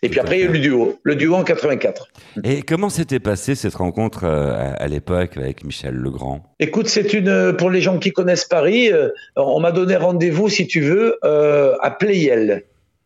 Et 0.02 0.08
puis 0.08 0.18
après, 0.20 0.38
il 0.38 0.40
y 0.40 0.46
a 0.46 0.50
eu 0.50 0.52
le 0.52 0.58
duo. 0.60 0.98
Le 1.02 1.14
duo 1.16 1.34
en 1.34 1.42
84. 1.44 2.08
Et 2.44 2.62
comment 2.62 2.88
s'était 2.88 3.20
passée 3.20 3.56
cette 3.56 3.74
rencontre 3.74 4.24
euh, 4.24 4.72
à, 4.76 4.86
l'époque 4.88 5.36
avec 5.36 5.64
Michel 5.64 5.94
Legrand? 5.94 6.42
Écoute, 6.60 6.88
c'est 6.88 7.12
une 7.14 7.52
pour 7.56 7.70
les 7.70 7.80
gens 7.80 7.98
qui 7.98 8.12
connaissent 8.12 8.44
Paris. 8.44 8.92
euh, 8.92 9.08
on 9.36 9.58
m'a 9.60 9.72
donné 9.72 9.96
rendez-vous, 9.96 10.48
si 10.48 10.68
tu 10.68 10.80
veux, 10.80 11.18
à 11.24 11.90
Pleyel. 11.90 12.64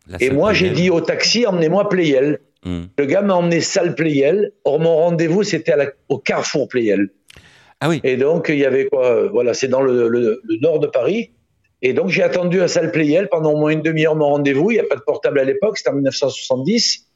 La 0.09 0.19
Et 0.21 0.31
moi, 0.31 0.53
j'ai 0.53 0.71
dit 0.71 0.91
au 0.91 1.01
taxi, 1.01 1.47
emmenez-moi. 1.47 1.89
Hmm. 2.65 2.83
Le 2.99 3.07
gars 3.07 3.23
m'a 3.23 3.35
emmené 3.35 3.61
salle 3.61 3.95
Pleyel. 3.95 4.53
Or, 4.65 4.79
mon 4.81 4.97
rendez-vous, 4.97 5.43
c'était 5.43 5.75
au 6.09 6.19
Carrefour 6.19 6.69
Pleyel. 6.69 7.09
Ah 7.81 7.89
oui. 7.89 8.01
Et 8.05 8.17
donc, 8.17 8.47
il 8.49 8.59
y 8.59 8.65
avait 8.65 8.87
quoi 8.87 9.07
euh, 9.07 9.29
Voilà, 9.29 9.55
c'est 9.55 9.69
dans 9.69 9.83
le, 9.83 10.09
le- 10.09 10.41
le 10.45 10.57
nord 10.61 10.79
de 10.79 10.87
Paris. 10.87 11.33
Et 11.83 11.93
donc, 11.93 12.09
j'ai 12.11 12.23
attendu 12.23 12.61
à 12.61 12.69
salle 12.69 12.93
Pleyel 12.93 13.29
pendant 13.29 13.53
au 13.53 13.57
moins 13.57 13.71
une 13.71 13.83
demi-heure 13.83 14.15
mon 14.15 14.27
rendez-vous. 14.29 14.71
Il 14.71 14.75
n'y 14.75 14.81
a 14.81 14.85
pas 14.85 14.95
de 14.95 15.01
portable 15.01 15.41
à 15.41 15.45
l'époque, 15.45 15.79
c'était 15.79 15.91
en 15.91 15.95
1970. 15.95 17.09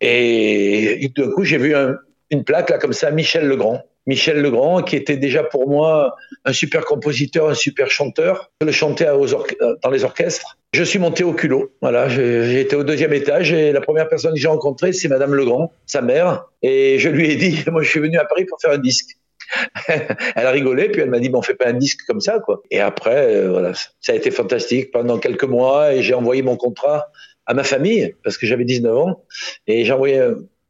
Et 0.00 1.10
d'un 1.16 1.30
coup, 1.30 1.44
j'ai 1.44 1.58
vu 1.58 1.74
un- 1.74 1.96
une 2.30 2.44
plaque 2.44 2.70
là 2.70 2.78
comme 2.78 2.92
ça, 2.92 3.10
Michel 3.10 3.46
Legrand. 3.46 3.82
Michel 4.06 4.40
Legrand, 4.40 4.82
qui 4.82 4.96
était 4.96 5.16
déjà 5.16 5.42
pour 5.42 5.68
moi 5.68 6.16
un 6.44 6.52
super 6.52 6.84
compositeur, 6.84 7.48
un 7.48 7.54
super 7.54 7.90
chanteur. 7.90 8.50
Je 8.60 8.66
le 8.66 8.72
chantais 8.72 9.06
euh, 9.08 9.76
dans 9.82 9.90
les 9.90 10.04
orchestres. 10.04 10.56
Je 10.72 10.84
suis 10.84 10.98
monté 10.98 11.24
au 11.24 11.32
culot. 11.32 11.72
Voilà, 11.80 12.06
au 12.06 12.84
deuxième 12.84 13.12
étage 13.12 13.52
et 13.52 13.72
la 13.72 13.80
première 13.80 14.08
personne 14.08 14.34
que 14.34 14.40
j'ai 14.40 14.48
rencontrée, 14.48 14.92
c'est 14.92 15.08
Madame 15.08 15.34
Legrand, 15.34 15.72
sa 15.86 16.02
mère. 16.02 16.44
Et 16.62 16.98
je 16.98 17.08
lui 17.08 17.30
ai 17.30 17.36
dit, 17.36 17.64
moi, 17.70 17.82
je 17.82 17.88
suis 17.88 18.00
venu 18.00 18.18
à 18.18 18.24
Paris 18.24 18.44
pour 18.44 18.60
faire 18.60 18.72
un 18.72 18.78
disque. 18.78 19.16
elle 19.88 20.46
a 20.46 20.50
rigolé, 20.50 20.88
puis 20.88 21.02
elle 21.02 21.10
m'a 21.10 21.20
dit, 21.20 21.28
bon, 21.28 21.38
on 21.38 21.42
fait 21.42 21.54
pas 21.54 21.68
un 21.68 21.72
disque 21.72 22.00
comme 22.06 22.20
ça, 22.20 22.40
quoi. 22.40 22.62
Et 22.70 22.80
après, 22.80 23.34
euh, 23.34 23.50
voilà, 23.50 23.72
ça 24.00 24.12
a 24.12 24.14
été 24.14 24.30
fantastique 24.30 24.90
pendant 24.90 25.18
quelques 25.18 25.44
mois 25.44 25.94
et 25.94 26.02
j'ai 26.02 26.14
envoyé 26.14 26.42
mon 26.42 26.56
contrat 26.56 27.08
à 27.46 27.54
ma 27.54 27.62
famille 27.62 28.14
parce 28.24 28.38
que 28.38 28.46
j'avais 28.46 28.64
19 28.64 28.96
ans 28.96 29.24
et 29.68 29.84
j'ai 29.84 29.92
envoyé 29.92 30.20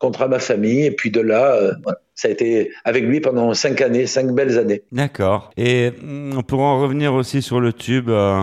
contrat 0.07 0.27
à 0.27 0.29
ma 0.29 0.39
famille 0.39 0.85
et 0.87 0.91
puis 0.93 1.11
de 1.11 1.21
là, 1.21 1.55
euh, 1.55 1.73
ça 2.15 2.29
a 2.29 2.31
été 2.31 2.71
avec 2.85 3.05
lui 3.05 3.21
pendant 3.21 3.53
cinq 3.55 3.81
années, 3.81 4.07
cinq 4.07 4.27
belles 4.33 4.57
années. 4.59 4.83
D'accord. 4.93 5.51
Et 5.57 5.91
mm, 5.91 6.37
on 6.37 6.43
pourra 6.43 6.65
en 6.65 6.81
revenir 6.81 7.13
aussi 7.15 7.43
sur 7.43 7.61
le 7.61 7.73
tube 7.73 8.09
euh, 8.09 8.43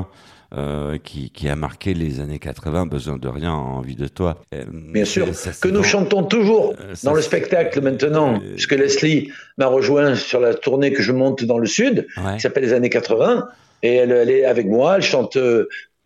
euh, 0.56 0.98
qui, 1.04 1.30
qui 1.32 1.48
a 1.50 1.56
marqué 1.56 1.94
les 1.94 2.20
années 2.20 2.38
80, 2.40 2.86
Besoin 2.86 3.18
de 3.18 3.28
rien, 3.28 3.54
envie 3.54 3.96
de 3.96 4.08
toi. 4.08 4.42
Bien 4.72 5.06
sûr, 5.06 5.34
ça, 5.34 5.52
que 5.60 5.70
nous 5.70 5.84
chantons 5.84 6.24
toujours 6.24 6.76
ça, 6.94 7.08
dans 7.08 7.16
le 7.16 7.22
spectacle 7.22 7.82
maintenant, 7.82 8.40
puisque 8.56 8.74
Leslie 8.74 9.32
m'a 9.58 9.68
rejoint 9.68 10.16
sur 10.16 10.40
la 10.40 10.54
tournée 10.54 10.92
que 10.92 11.02
je 11.02 11.12
monte 11.12 11.44
dans 11.46 11.58
le 11.58 11.66
sud, 11.66 12.06
Ouais. 12.18 12.36
qui 12.36 12.42
s'appelle 12.42 12.64
les 12.66 12.74
années 12.74 12.90
80, 12.90 13.48
et 13.82 13.96
elle, 13.96 14.12
elle 14.12 14.30
est 14.30 14.46
avec 14.46 14.68
moi, 14.68 14.98
elle 14.98 15.02
chante 15.02 15.38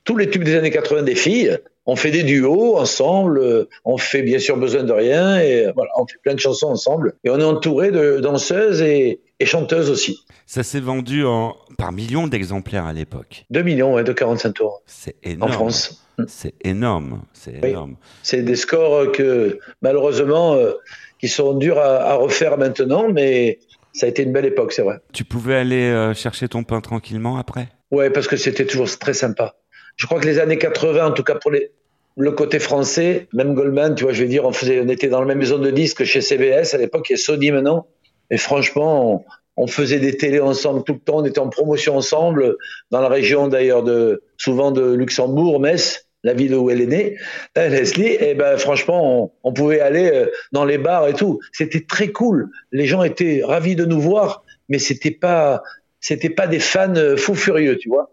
tous 0.06 0.18
les 0.18 0.30
tubes 0.30 0.44
des 0.46 0.56
années 0.56 0.72
80 0.72 1.04
des 1.04 1.16
filles. 1.16 1.58
On 1.88 1.96
fait 1.96 2.12
des 2.12 2.24
duos 2.24 2.78
ensemble, 2.78 3.68
on 3.86 3.98
fait 3.98 4.22
bien 4.22 4.40
sûr 4.40 4.58
besoin 4.58 4.84
de 4.84 4.92
rien, 4.92 5.40
et 5.40 5.68
voilà, 5.74 5.92
on 5.98 6.06
fait 6.06 6.18
plein 6.22 6.34
de 6.34 6.40
chansons 6.40 6.68
ensemble, 6.68 7.14
et 7.24 7.30
on 7.30 7.40
est 7.40 7.44
entouré 7.44 7.92
de 7.92 8.20
danseuses 8.20 8.82
et, 8.82 9.22
et 9.40 9.46
chanteuses 9.46 9.90
aussi. 9.90 10.20
Ça 10.46 10.64
s'est 10.64 10.80
vendu 10.82 11.26
en, 11.26 11.56
par 11.78 11.92
millions 11.92 12.28
d'exemplaires 12.28 12.86
à 12.86 12.94
l'époque. 12.94 13.46
2 13.50 13.62
millions 13.64 13.94
ouais, 13.96 14.04
de 14.04 14.14
45 14.14 14.52
tours 14.54 14.82
C'est 14.86 15.16
énorme. 15.24 15.50
en 15.52 15.54
France. 15.54 16.04
C'est 16.28 16.54
énorme. 16.66 17.22
C'est 17.34 17.60
Oui. 17.64 17.70
énorme. 17.70 17.96
C'est 18.24 18.42
des 18.42 18.56
scores 18.56 19.12
que 19.12 19.60
malheureusement 19.82 20.56
euh, 20.56 20.74
qui 21.20 21.28
sont 21.28 21.54
durs 21.54 21.78
à, 21.80 21.98
à 22.12 22.14
refaire 22.16 22.58
maintenant, 22.58 23.08
mais 23.12 23.60
ça 23.94 24.06
a 24.08 24.10
été 24.10 24.24
une 24.24 24.32
belle 24.34 24.46
époque, 24.46 24.74
c'est 24.74 24.82
vrai. 24.82 24.98
Tu 25.14 25.24
pouvais 25.24 25.56
aller 25.56 25.84
euh, 25.90 26.14
chercher 26.14 26.48
ton 26.48 26.64
pain 26.64 26.82
tranquillement 26.82 27.38
après? 27.38 27.70
Ouais, 27.92 28.10
parce 28.10 28.28
que 28.28 28.36
c'était 28.36 28.66
toujours 28.66 28.90
très 29.00 29.14
sympa. 29.14 29.56
Je 29.96 30.06
crois 30.06 30.20
que 30.20 30.28
les 30.28 30.40
années 30.40 30.58
80, 30.58 31.08
en 31.08 31.12
tout 31.12 31.24
cas 31.24 31.36
pour 31.36 31.52
les, 31.52 31.72
le 32.18 32.32
côté 32.32 32.58
français, 32.58 33.28
même 33.32 33.54
Goldman, 33.54 33.94
tu 33.94 34.04
vois, 34.04 34.12
je 34.12 34.24
vais 34.24 34.30
dire, 34.30 34.44
on, 34.44 34.52
faisait, 34.52 34.82
on 34.82 34.90
était 34.90 35.08
dans 35.08 35.20
la 35.20 35.28
même 35.28 35.38
maison 35.38 35.60
de 35.60 35.70
disques 35.70 36.04
chez 36.04 36.22
CBS 36.22 36.74
à 36.74 36.78
l'époque, 36.78 37.12
a 37.12 37.16
Sony 37.16 37.52
maintenant. 37.52 37.86
Et 38.32 38.38
franchement, 38.38 39.24
on, 39.56 39.68
faisait 39.68 40.00
des 40.00 40.18
télés 40.18 40.40
ensemble 40.40 40.84
tout 40.84 40.94
le 40.94 41.00
temps, 41.00 41.18
on 41.18 41.26
était 41.26 41.40
en 41.40 41.50
promotion 41.50 41.96
ensemble, 41.96 42.58
dans 42.90 43.02
la 43.02 43.08
région 43.08 43.48
d'ailleurs 43.48 43.84
de 43.84 44.24
souvent 44.36 44.72
de 44.72 44.94
Luxembourg, 44.94 45.60
Metz, 45.60 46.08
la 46.24 46.34
ville 46.34 46.56
où 46.56 46.72
elle 46.72 46.82
est 46.82 46.88
née, 46.88 47.18
Leslie. 47.56 48.18
Et 48.20 48.34
ben 48.34 48.58
franchement, 48.58 49.24
on, 49.24 49.50
on 49.50 49.54
pouvait 49.54 49.80
aller 49.80 50.10
euh, 50.12 50.26
dans 50.52 50.66
les 50.66 50.80
bars 50.80 51.08
et 51.08 51.14
tout. 51.14 51.40
C'était 51.54 51.86
très 51.88 52.10
cool. 52.10 52.50
Les 52.72 52.88
gens 52.88 53.04
étaient 53.04 53.42
ravis 53.46 53.76
de 53.76 53.86
nous 53.86 54.02
voir, 54.02 54.44
mais 54.70 54.80
c'était 54.80 55.12
pas, 55.12 55.62
c'était 56.00 56.32
pas 56.32 56.48
des 56.48 56.60
fans 56.60 56.96
euh, 56.96 57.16
fous 57.16 57.36
furieux, 57.36 57.78
tu 57.78 57.90
vois. 57.90 58.12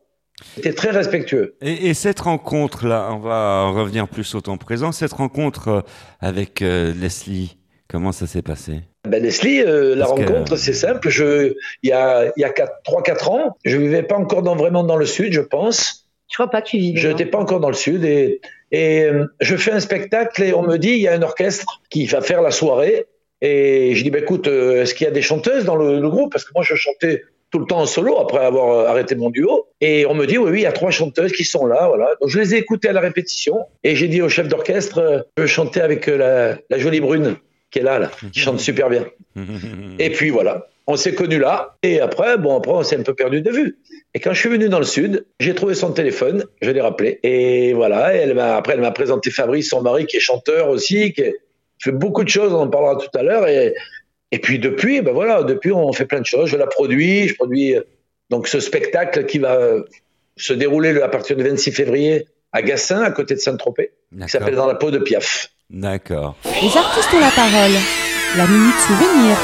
C'était 0.54 0.72
très 0.72 0.90
respectueux. 0.90 1.56
Et, 1.62 1.88
et 1.88 1.94
cette 1.94 2.20
rencontre-là, 2.20 3.10
on 3.12 3.18
va 3.18 3.68
revenir 3.68 4.08
plus 4.08 4.34
au 4.34 4.40
temps 4.40 4.56
présent, 4.56 4.92
cette 4.92 5.12
rencontre 5.12 5.68
euh, 5.68 5.80
avec 6.20 6.60
euh, 6.62 6.92
Leslie, 6.94 7.56
comment 7.88 8.12
ça 8.12 8.26
s'est 8.26 8.42
passé? 8.42 8.80
Ben 9.08 9.22
Leslie, 9.22 9.60
euh, 9.60 9.94
la 9.94 10.06
que- 10.06 10.10
rencontre, 10.10 10.56
c'est 10.56 10.72
simple. 10.72 11.08
Je, 11.08 11.54
il 11.82 11.90
y 11.90 11.92
a, 11.92 12.32
il 12.36 12.40
y 12.40 12.44
a 12.44 12.50
3-4 12.50 13.28
ans, 13.30 13.56
je 13.64 13.76
vivais 13.76 14.02
pas 14.02 14.16
encore 14.16 14.42
dans, 14.42 14.56
vraiment 14.56 14.82
dans 14.82 14.96
le 14.96 15.06
sud, 15.06 15.32
je 15.32 15.40
pense. 15.40 16.08
Je 16.30 16.36
crois 16.36 16.50
pas 16.50 16.62
que 16.62 16.68
tu 16.70 16.78
vivais. 16.78 16.98
Je 17.00 17.08
non. 17.08 17.14
n'étais 17.16 17.30
pas 17.30 17.38
encore 17.38 17.60
dans 17.60 17.68
le 17.68 17.74
sud 17.74 18.02
et, 18.04 18.40
et 18.72 19.04
euh, 19.04 19.26
je 19.40 19.56
fais 19.56 19.70
un 19.72 19.78
spectacle 19.80 20.42
et 20.42 20.52
on 20.54 20.62
me 20.62 20.78
dit 20.78 20.88
il 20.90 20.98
y 21.00 21.06
a 21.06 21.12
un 21.12 21.22
orchestre 21.22 21.80
qui 21.90 22.06
va 22.06 22.22
faire 22.22 22.40
la 22.42 22.50
soirée 22.50 23.06
et 23.40 23.94
je 23.94 24.02
dis 24.02 24.10
bah, 24.10 24.18
écoute 24.18 24.48
euh, 24.48 24.82
est-ce 24.82 24.94
qu'il 24.94 25.04
y 25.04 25.08
a 25.08 25.12
des 25.12 25.22
chanteuses 25.22 25.64
dans 25.64 25.76
le, 25.76 26.00
le 26.00 26.08
groupe? 26.10 26.32
Parce 26.32 26.44
que 26.44 26.50
moi 26.54 26.64
je 26.64 26.74
chantais 26.74 27.22
tout 27.54 27.60
le 27.60 27.66
temps 27.66 27.82
en 27.82 27.86
solo 27.86 28.18
après 28.18 28.44
avoir 28.44 28.68
euh, 28.80 28.86
arrêté 28.88 29.14
mon 29.14 29.30
duo 29.30 29.68
et 29.80 30.06
on 30.06 30.14
me 30.14 30.26
dit 30.26 30.38
oui 30.38 30.50
oui 30.50 30.58
il 30.58 30.62
y 30.62 30.66
a 30.66 30.72
trois 30.72 30.90
chanteuses 30.90 31.30
qui 31.30 31.44
sont 31.44 31.66
là 31.66 31.86
voilà 31.86 32.08
donc 32.20 32.28
je 32.28 32.40
les 32.40 32.54
ai 32.54 32.58
écoutées 32.58 32.88
à 32.88 32.92
la 32.92 33.00
répétition 33.00 33.60
et 33.84 33.94
j'ai 33.94 34.08
dit 34.08 34.20
au 34.22 34.28
chef 34.28 34.48
d'orchestre 34.48 34.98
euh, 34.98 35.18
je 35.36 35.42
veux 35.42 35.46
chanter 35.48 35.80
avec 35.80 36.08
euh, 36.08 36.16
la, 36.16 36.58
la 36.68 36.78
jolie 36.82 36.98
brune 36.98 37.36
qui 37.70 37.78
est 37.78 37.82
là 37.82 38.00
là 38.00 38.10
qui 38.32 38.40
chante 38.40 38.58
super 38.58 38.88
bien 38.90 39.04
et 40.00 40.10
puis 40.10 40.30
voilà, 40.30 40.66
on 40.86 40.96
s'est 40.96 41.14
connus 41.14 41.38
là. 41.38 41.76
Et 41.82 41.98
après, 42.00 42.36
bon, 42.38 42.56
après, 42.56 42.72
on 42.72 42.82
s'est 42.82 42.96
un 42.96 43.02
peu 43.02 43.14
perdu 43.14 43.40
de 43.40 43.50
vue. 43.50 43.78
Et 44.14 44.20
quand 44.20 44.32
je 44.32 44.38
suis 44.40 44.48
venu 44.50 44.68
dans 44.68 44.78
le 44.78 44.84
sud, 44.84 45.24
j'ai 45.40 45.54
trouvé 45.54 45.74
son 45.74 45.92
téléphone, 45.92 46.44
je 46.60 46.70
l'ai 46.70 46.80
rappelé. 46.80 47.18
Et 47.22 47.72
voilà, 47.72 48.12
elle 48.14 48.34
m'a, 48.34 48.54
après, 48.56 48.74
elle 48.74 48.80
m'a 48.80 48.90
présenté 48.92 49.30
Fabrice, 49.30 49.70
son 49.70 49.80
mari, 49.82 50.06
qui 50.06 50.18
est 50.18 50.20
chanteur 50.20 50.68
aussi, 50.68 51.12
qui 51.14 51.22
est- 51.22 51.34
fait 51.82 51.90
beaucoup 51.90 52.22
de 52.22 52.28
choses, 52.28 52.52
on 52.52 52.60
en 52.60 52.68
parlera 52.68 52.96
tout 52.96 53.08
à 53.18 53.22
l'heure. 53.22 53.48
Et, 53.48 53.74
et 54.32 54.38
puis 54.38 54.58
depuis, 54.58 55.00
ben 55.02 55.12
voilà, 55.12 55.42
depuis, 55.42 55.72
on 55.72 55.92
fait 55.92 56.06
plein 56.06 56.20
de 56.20 56.26
choses. 56.26 56.48
Je 56.50 56.56
la 56.56 56.66
produis, 56.66 57.28
je 57.28 57.34
produis 57.34 57.76
euh, 57.76 57.82
donc 58.30 58.48
ce 58.48 58.60
spectacle 58.60 59.26
qui 59.26 59.38
va 59.38 59.54
euh, 59.54 59.82
se 60.36 60.52
dérouler 60.52 60.92
le- 60.92 61.04
à 61.04 61.08
partir 61.08 61.36
du 61.36 61.44
26 61.44 61.72
février 61.72 62.26
à 62.52 62.62
Gassin, 62.62 63.02
à 63.02 63.10
côté 63.10 63.34
de 63.34 63.40
Saint-Tropez, 63.40 63.92
qui 64.22 64.28
s'appelle. 64.28 64.54
Dans 64.56 64.66
la 64.66 64.74
peau 64.76 64.90
de 64.90 64.98
Piaf. 64.98 65.48
D'accord. 65.70 66.36
Les 66.44 66.76
artistes 66.76 67.12
ont 67.14 67.20
la 67.20 67.30
parole. 67.30 67.72
La 68.36 68.46
minute 68.46 68.74
souvenir. 68.80 69.36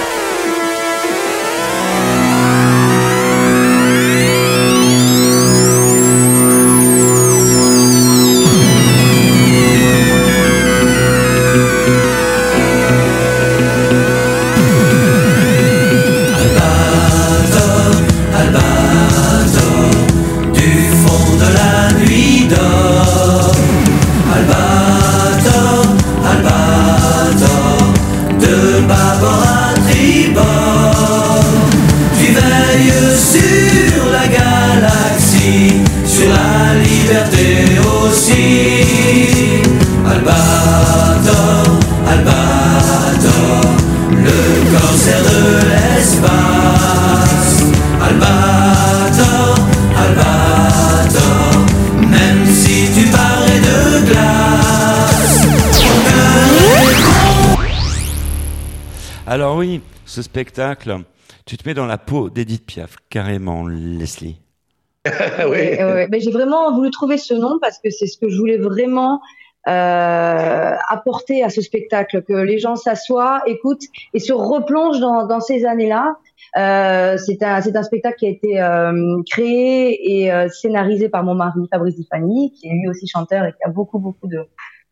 Ce 60.11 60.23
spectacle, 60.23 60.99
tu 61.47 61.57
te 61.57 61.67
mets 61.69 61.75
dans 61.75 61.87
la 61.87 61.97
peau 61.97 62.31
d'Edith 62.31 62.67
Piaf, 62.67 62.97
carrément, 63.09 63.67
Leslie. 63.67 64.41
oui. 65.07 65.13
Ouais, 65.47 65.85
ouais, 65.85 66.09
mais 66.11 66.21
j'ai 66.21 66.33
vraiment 66.33 66.75
voulu 66.75 66.91
trouver 66.91 67.17
ce 67.17 67.33
nom 67.33 67.59
parce 67.61 67.79
que 67.79 67.91
c'est 67.91 68.07
ce 68.07 68.19
que 68.19 68.29
je 68.29 68.37
voulais 68.37 68.59
vraiment 68.59 69.21
euh, 69.69 70.73
apporter 70.89 71.43
à 71.45 71.49
ce 71.49 71.63
spectacle, 71.63 72.23
que 72.23 72.33
les 72.33 72.59
gens 72.59 72.77
s'assoient, 72.77 73.41
écoutent 73.47 73.85
et 74.13 74.19
se 74.19 74.33
replongent 74.33 75.01
dans, 75.01 75.27
dans 75.27 75.41
ces 75.41 75.65
années-là. 75.65 76.17
Euh, 76.57 77.17
c'est 77.17 77.43
un, 77.45 77.83
spectacle 77.83 78.19
qui 78.19 78.27
a 78.27 78.31
été 78.31 78.61
euh, 78.61 79.23
créé 79.31 80.23
et 80.23 80.33
euh, 80.33 80.49
scénarisé 80.49 81.09
par 81.09 81.23
mon 81.23 81.37
mari 81.37 81.61
Fabrice 81.71 81.95
Di 81.95 82.07
Fanny, 82.11 82.53
qui 82.53 82.67
est 82.67 82.73
lui 82.73 82.89
aussi 82.89 83.07
chanteur 83.07 83.45
et 83.45 83.53
qui 83.53 83.63
a 83.65 83.69
beaucoup 83.69 84.01
beaucoup 84.01 84.27
de, 84.27 84.41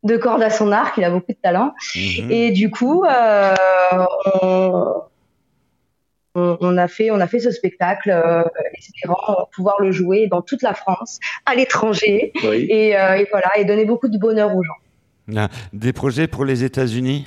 de 0.04 0.16
cordes 0.16 0.42
à 0.42 0.50
son 0.50 0.70
arc. 0.72 0.96
Il 0.96 1.04
a 1.04 1.10
beaucoup 1.10 1.32
de 1.32 1.38
talent. 1.42 1.72
Mhm. 1.94 2.30
Et 2.30 2.50
du 2.52 2.70
coup, 2.70 3.04
euh, 3.04 3.54
on, 6.34 6.76
a 6.76 6.88
fait, 6.88 7.10
on 7.10 7.20
a 7.20 7.26
fait 7.26 7.40
ce 7.40 7.50
spectacle, 7.50 8.10
euh, 8.10 8.44
espérant 8.76 9.48
pouvoir 9.54 9.80
le 9.80 9.90
jouer 9.90 10.28
dans 10.28 10.42
toute 10.42 10.62
la 10.62 10.74
France, 10.74 11.18
à 11.46 11.54
l'étranger, 11.54 12.32
Oui. 12.44 12.66
et, 12.70 12.96
euh, 12.98 13.16
et 13.16 13.26
voilà, 13.30 13.50
et 13.58 13.64
donner 13.64 13.84
beaucoup 13.84 14.08
de 14.08 14.18
bonheur 14.18 14.54
aux 14.54 14.62
gens. 14.62 15.36
Ah, 15.36 15.48
Des 15.72 15.92
projets 15.92 16.26
pour 16.28 16.44
les 16.44 16.64
États-Unis? 16.64 17.26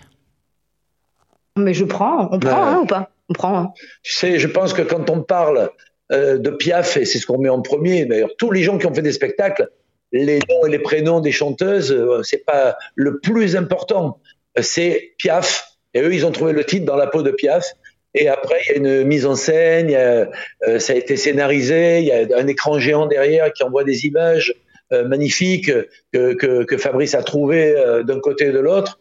Mais 1.57 1.73
je 1.73 1.83
prends, 1.83 2.29
on 2.31 2.39
prend 2.39 2.63
hein, 2.63 2.79
ou 2.83 2.85
pas? 2.85 3.09
On 3.29 3.33
prend. 3.33 3.57
hein. 3.57 3.73
Tu 4.03 4.13
sais, 4.13 4.39
je 4.39 4.47
pense 4.47 4.73
que 4.73 4.81
quand 4.81 5.09
on 5.09 5.21
parle 5.21 5.69
euh, 6.11 6.37
de 6.37 6.49
Piaf, 6.49 6.95
et 6.97 7.05
c'est 7.05 7.19
ce 7.19 7.25
qu'on 7.25 7.37
met 7.37 7.49
en 7.49 7.61
premier, 7.61 8.05
d'ailleurs, 8.05 8.31
tous 8.37 8.51
les 8.51 8.63
gens 8.63 8.77
qui 8.77 8.85
ont 8.87 8.93
fait 8.93 9.01
des 9.01 9.11
spectacles, 9.11 9.69
les 10.11 10.39
noms 10.49 10.65
et 10.65 10.69
les 10.69 10.79
prénoms 10.79 11.19
des 11.19 11.31
chanteuses, 11.31 11.91
euh, 11.91 12.21
c'est 12.23 12.45
pas 12.45 12.77
le 12.95 13.19
plus 13.19 13.55
important. 13.55 14.19
C'est 14.59 15.13
Piaf. 15.17 15.77
Et 15.93 16.01
eux, 16.01 16.13
ils 16.13 16.25
ont 16.25 16.31
trouvé 16.31 16.53
le 16.53 16.63
titre 16.63 16.85
dans 16.85 16.95
la 16.95 17.07
peau 17.07 17.21
de 17.21 17.31
Piaf. 17.31 17.73
Et 18.13 18.27
après, 18.27 18.59
il 18.65 18.71
y 18.71 18.73
a 18.73 18.77
une 18.77 19.07
mise 19.07 19.25
en 19.25 19.35
scène, 19.35 19.89
euh, 19.93 20.79
ça 20.79 20.93
a 20.93 20.95
été 20.95 21.15
scénarisé, 21.15 21.99
il 21.99 22.05
y 22.05 22.11
a 22.11 22.37
un 22.37 22.47
écran 22.47 22.77
géant 22.77 23.05
derrière 23.05 23.53
qui 23.53 23.63
envoie 23.63 23.83
des 23.83 24.05
images 24.05 24.53
euh, 24.91 25.07
magnifiques 25.07 25.71
que, 26.11 26.77
Fabrice 26.77 27.15
a 27.15 27.23
trouvé 27.23 27.73
euh, 27.73 28.03
d'un 28.03 28.19
côté 28.19 28.47
et 28.47 28.51
de 28.51 28.59
l'autre. 28.59 28.99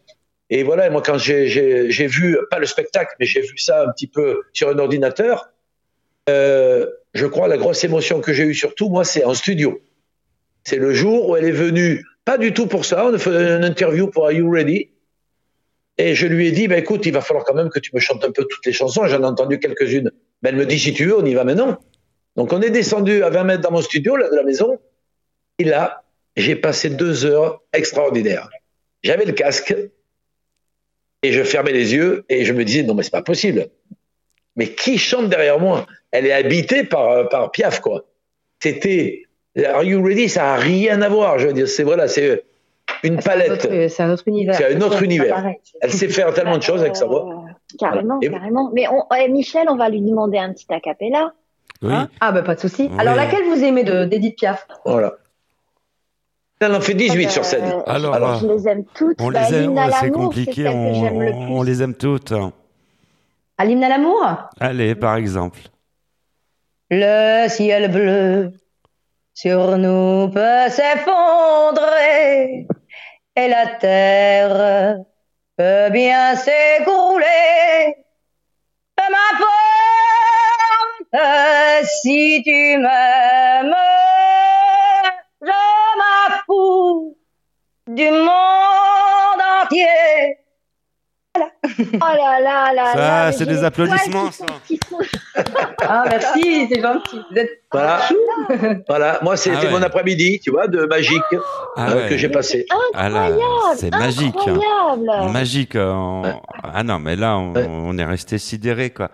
Et 0.48 0.62
voilà, 0.62 0.88
moi, 0.90 1.02
quand 1.04 1.18
j'ai- 1.18 1.46
vu, 2.06 2.38
pas 2.50 2.58
le 2.58 2.66
spectacle, 2.66 3.14
mais 3.18 3.26
j'ai 3.26 3.40
vu 3.40 3.58
ça 3.58 3.84
un 3.84 3.92
petit 3.92 4.06
peu 4.06 4.42
sur 4.52 4.68
un 4.68 4.78
ordinateur, 4.78 5.50
je 6.28 7.26
crois 7.26 7.48
la 7.48 7.56
grosse 7.56 7.82
émotion 7.82 8.20
que 8.20 8.32
j'ai 8.32 8.44
eue 8.44 8.54
surtout, 8.54 8.88
moi, 8.88 9.04
c'est 9.04 9.24
en 9.24 9.34
studio. 9.34 9.80
C'est 10.64 10.76
le 10.76 10.92
jour 10.92 11.28
où 11.28 11.36
elle 11.36 11.44
est 11.44 11.52
venue, 11.52 12.04
pas 12.24 12.38
du 12.38 12.52
tout 12.52 12.66
pour 12.66 12.84
ça, 12.84 13.06
on 13.06 13.14
a 13.14 13.18
fait 13.18 13.30
une 13.30 13.64
interview 13.64 14.08
pour 14.08 14.26
Are 14.26 14.32
You 14.32 14.50
Ready? 14.50 14.90
Et 15.98 16.14
je 16.14 16.26
lui 16.26 16.48
ai 16.48 16.52
dit, 16.52 16.68
bah, 16.68 16.78
écoute, 16.78 17.04
il 17.04 17.12
va 17.12 17.20
falloir 17.20 17.44
quand 17.44 17.54
même 17.54 17.68
que 17.68 17.78
tu 17.78 17.90
me 17.94 18.00
chantes 18.00 18.24
un 18.24 18.30
peu 18.30 18.44
toutes 18.48 18.64
les 18.64 18.72
chansons, 18.72 19.06
j'en 19.06 19.22
ai 19.22 19.26
entendu 19.26 19.58
quelques-unes. 19.58 20.10
Ben, 20.42 20.50
elle 20.50 20.56
me 20.56 20.66
dit, 20.66 20.78
si 20.78 20.94
tu 20.94 21.06
veux, 21.06 21.18
on 21.18 21.24
y 21.24 21.34
va 21.34 21.44
maintenant. 21.44 21.78
Donc 22.36 22.52
on 22.52 22.62
est 22.62 22.70
descendu 22.70 23.22
à 23.22 23.30
20 23.30 23.44
mètres 23.44 23.62
dans 23.62 23.72
mon 23.72 23.82
studio, 23.82 24.16
là, 24.16 24.30
de 24.30 24.36
la 24.36 24.44
maison, 24.44 24.78
et 25.58 25.64
là, 25.64 26.04
j'ai 26.36 26.56
passé 26.56 26.88
deux 26.90 27.24
heures 27.26 27.62
extraordinaires. 27.72 28.48
J'avais 29.02 29.24
le 29.24 29.32
casque, 29.32 29.74
et 31.22 31.32
je 31.32 31.42
fermais 31.42 31.72
les 31.72 31.92
yeux, 31.94 32.24
et 32.28 32.44
je 32.44 32.52
me 32.52 32.64
disais, 32.64 32.82
non, 32.82 32.94
mais 32.94 33.02
c'est 33.02 33.10
pas 33.10 33.22
possible. 33.22 33.68
Mais 34.56 34.74
qui 34.74 34.98
chante 34.98 35.28
derrière 35.28 35.58
moi? 35.58 35.86
Elle 36.10 36.26
est 36.26 36.32
habitée 36.32 36.84
par, 36.84 37.08
euh, 37.10 37.24
par 37.24 37.50
Piaf, 37.50 37.80
quoi. 37.80 38.04
C'était. 38.62 39.24
Are 39.56 39.82
You 39.84 40.02
Ready? 40.02 40.28
Ça 40.28 40.42
n'a 40.42 40.54
rien 40.56 41.02
à 41.02 41.08
voir, 41.08 41.38
je 41.38 41.48
veux 41.48 41.52
dire. 41.52 41.68
C'est 41.68 41.82
voilà, 41.82 42.06
c'est 42.08 42.44
une 43.02 43.18
palette. 43.18 43.88
C'est 43.90 44.02
un 44.02 44.10
autre 44.10 44.24
univers. 44.26 44.54
C'est 44.54 44.74
un 44.74 44.80
autre 44.80 45.02
univers. 45.02 45.44
Elle 45.80 45.92
sait 45.92 46.08
faire 46.08 46.32
tellement 46.34 46.56
de 46.58 46.62
choses 46.62 46.80
avec 46.82 46.96
sa 46.96 47.06
voix. 47.06 47.44
Carrément, 47.78 48.18
Et- 48.20 48.30
carrément. 48.30 48.70
Mais 48.74 48.86
on, 48.88 49.04
eh, 49.16 49.28
Michel, 49.28 49.66
on 49.68 49.76
va 49.76 49.88
lui 49.88 50.00
demander 50.00 50.38
un 50.38 50.52
petit 50.52 50.66
acapella. 50.72 51.32
Oui. 51.82 51.92
Hein 51.92 52.08
ah 52.20 52.30
bah 52.32 52.42
pas 52.42 52.54
de 52.56 52.60
souci. 52.60 52.88
Oui. 52.90 52.96
Alors 52.98 53.14
laquelle 53.14 53.44
vous 53.44 53.64
aimez 53.64 53.84
de 53.84 54.04
d'Edith 54.04 54.36
Piaf 54.36 54.66
Voilà. 54.84 55.14
Elle 56.60 56.74
en 56.74 56.80
fait 56.82 56.92
18 56.92 57.30
sur 57.30 57.44
scène. 57.44 57.64
Euh, 57.64 57.80
Alors, 57.86 58.38
je, 58.38 58.44
euh, 58.46 58.48
je 58.48 58.54
les 58.54 58.68
aime 58.68 58.84
toutes. 58.94 59.16
On 59.18 59.30
Bah, 59.30 59.48
les 59.48 59.56
aime, 59.64 59.80
c'est 59.98 60.10
compliqué, 60.10 60.68
on 60.68 61.62
les 61.62 61.82
aime 61.82 61.94
toutes. 61.94 62.34
À 63.56 63.64
l'hymne 63.64 63.82
à 63.82 63.88
l'amour 63.88 64.26
Allez, 64.60 64.94
par 64.94 65.16
exemple. 65.16 65.58
Le 66.90 67.48
ciel 67.48 67.90
bleu 67.90 68.52
sur 69.42 69.78
nous 69.78 70.28
peut 70.28 70.68
s'effondrer 70.68 72.66
et 73.34 73.48
la 73.48 73.66
terre 73.80 74.98
peut 75.56 75.88
bien 75.90 76.36
s'écrouler. 76.36 77.96
Peu 78.96 79.04
m'importe 79.14 79.46
si 81.84 82.42
tu 82.44 82.76
m'aimes, 82.76 83.74
je 85.40 85.46
m'en 85.96 87.14
du 87.86 88.10
monde 88.10 89.40
entier. 89.62 90.39
Oh 91.62 91.98
là 92.00 92.40
là 92.42 92.72
là 92.74 92.92
Ça, 92.94 93.32
c'est 93.38 93.46
des 93.46 93.62
applaudissements, 93.64 94.30
ça. 94.30 94.46
Ah 95.82 96.04
merci, 96.08 96.66
c'est 96.72 96.80
gentil. 96.80 97.20
Vous 97.30 97.36
êtes 97.38 97.62
Voilà. 97.70 98.00
voilà. 98.88 99.18
Moi, 99.22 99.36
c'était 99.36 99.56
Ah 99.60 99.64
ouais. 99.64 99.70
mon 99.70 99.82
après-midi, 99.82 100.40
tu 100.42 100.50
vois, 100.50 100.68
de 100.68 100.86
magique 100.86 101.20
Ah 101.76 101.90
euh, 101.90 101.94
ouais. 102.02 102.08
que 102.08 102.16
j'ai 102.16 102.28
passé. 102.28 102.64
Ah 102.94 103.04
Incroyable, 103.06 103.40
c'est 103.76 103.90
magique. 103.94 104.34
hein. 104.46 104.54
incroyable. 104.54 105.32
Magique. 105.32 105.76
euh. 105.76 106.32
Ah 106.62 106.82
non, 106.82 106.98
mais 106.98 107.16
là, 107.16 107.36
on, 107.36 107.52
Ouais. 107.52 107.66
on 107.68 107.96
est 107.98 108.04
resté 108.04 108.38
sidéré, 108.38 108.90
quoi. 108.90 109.10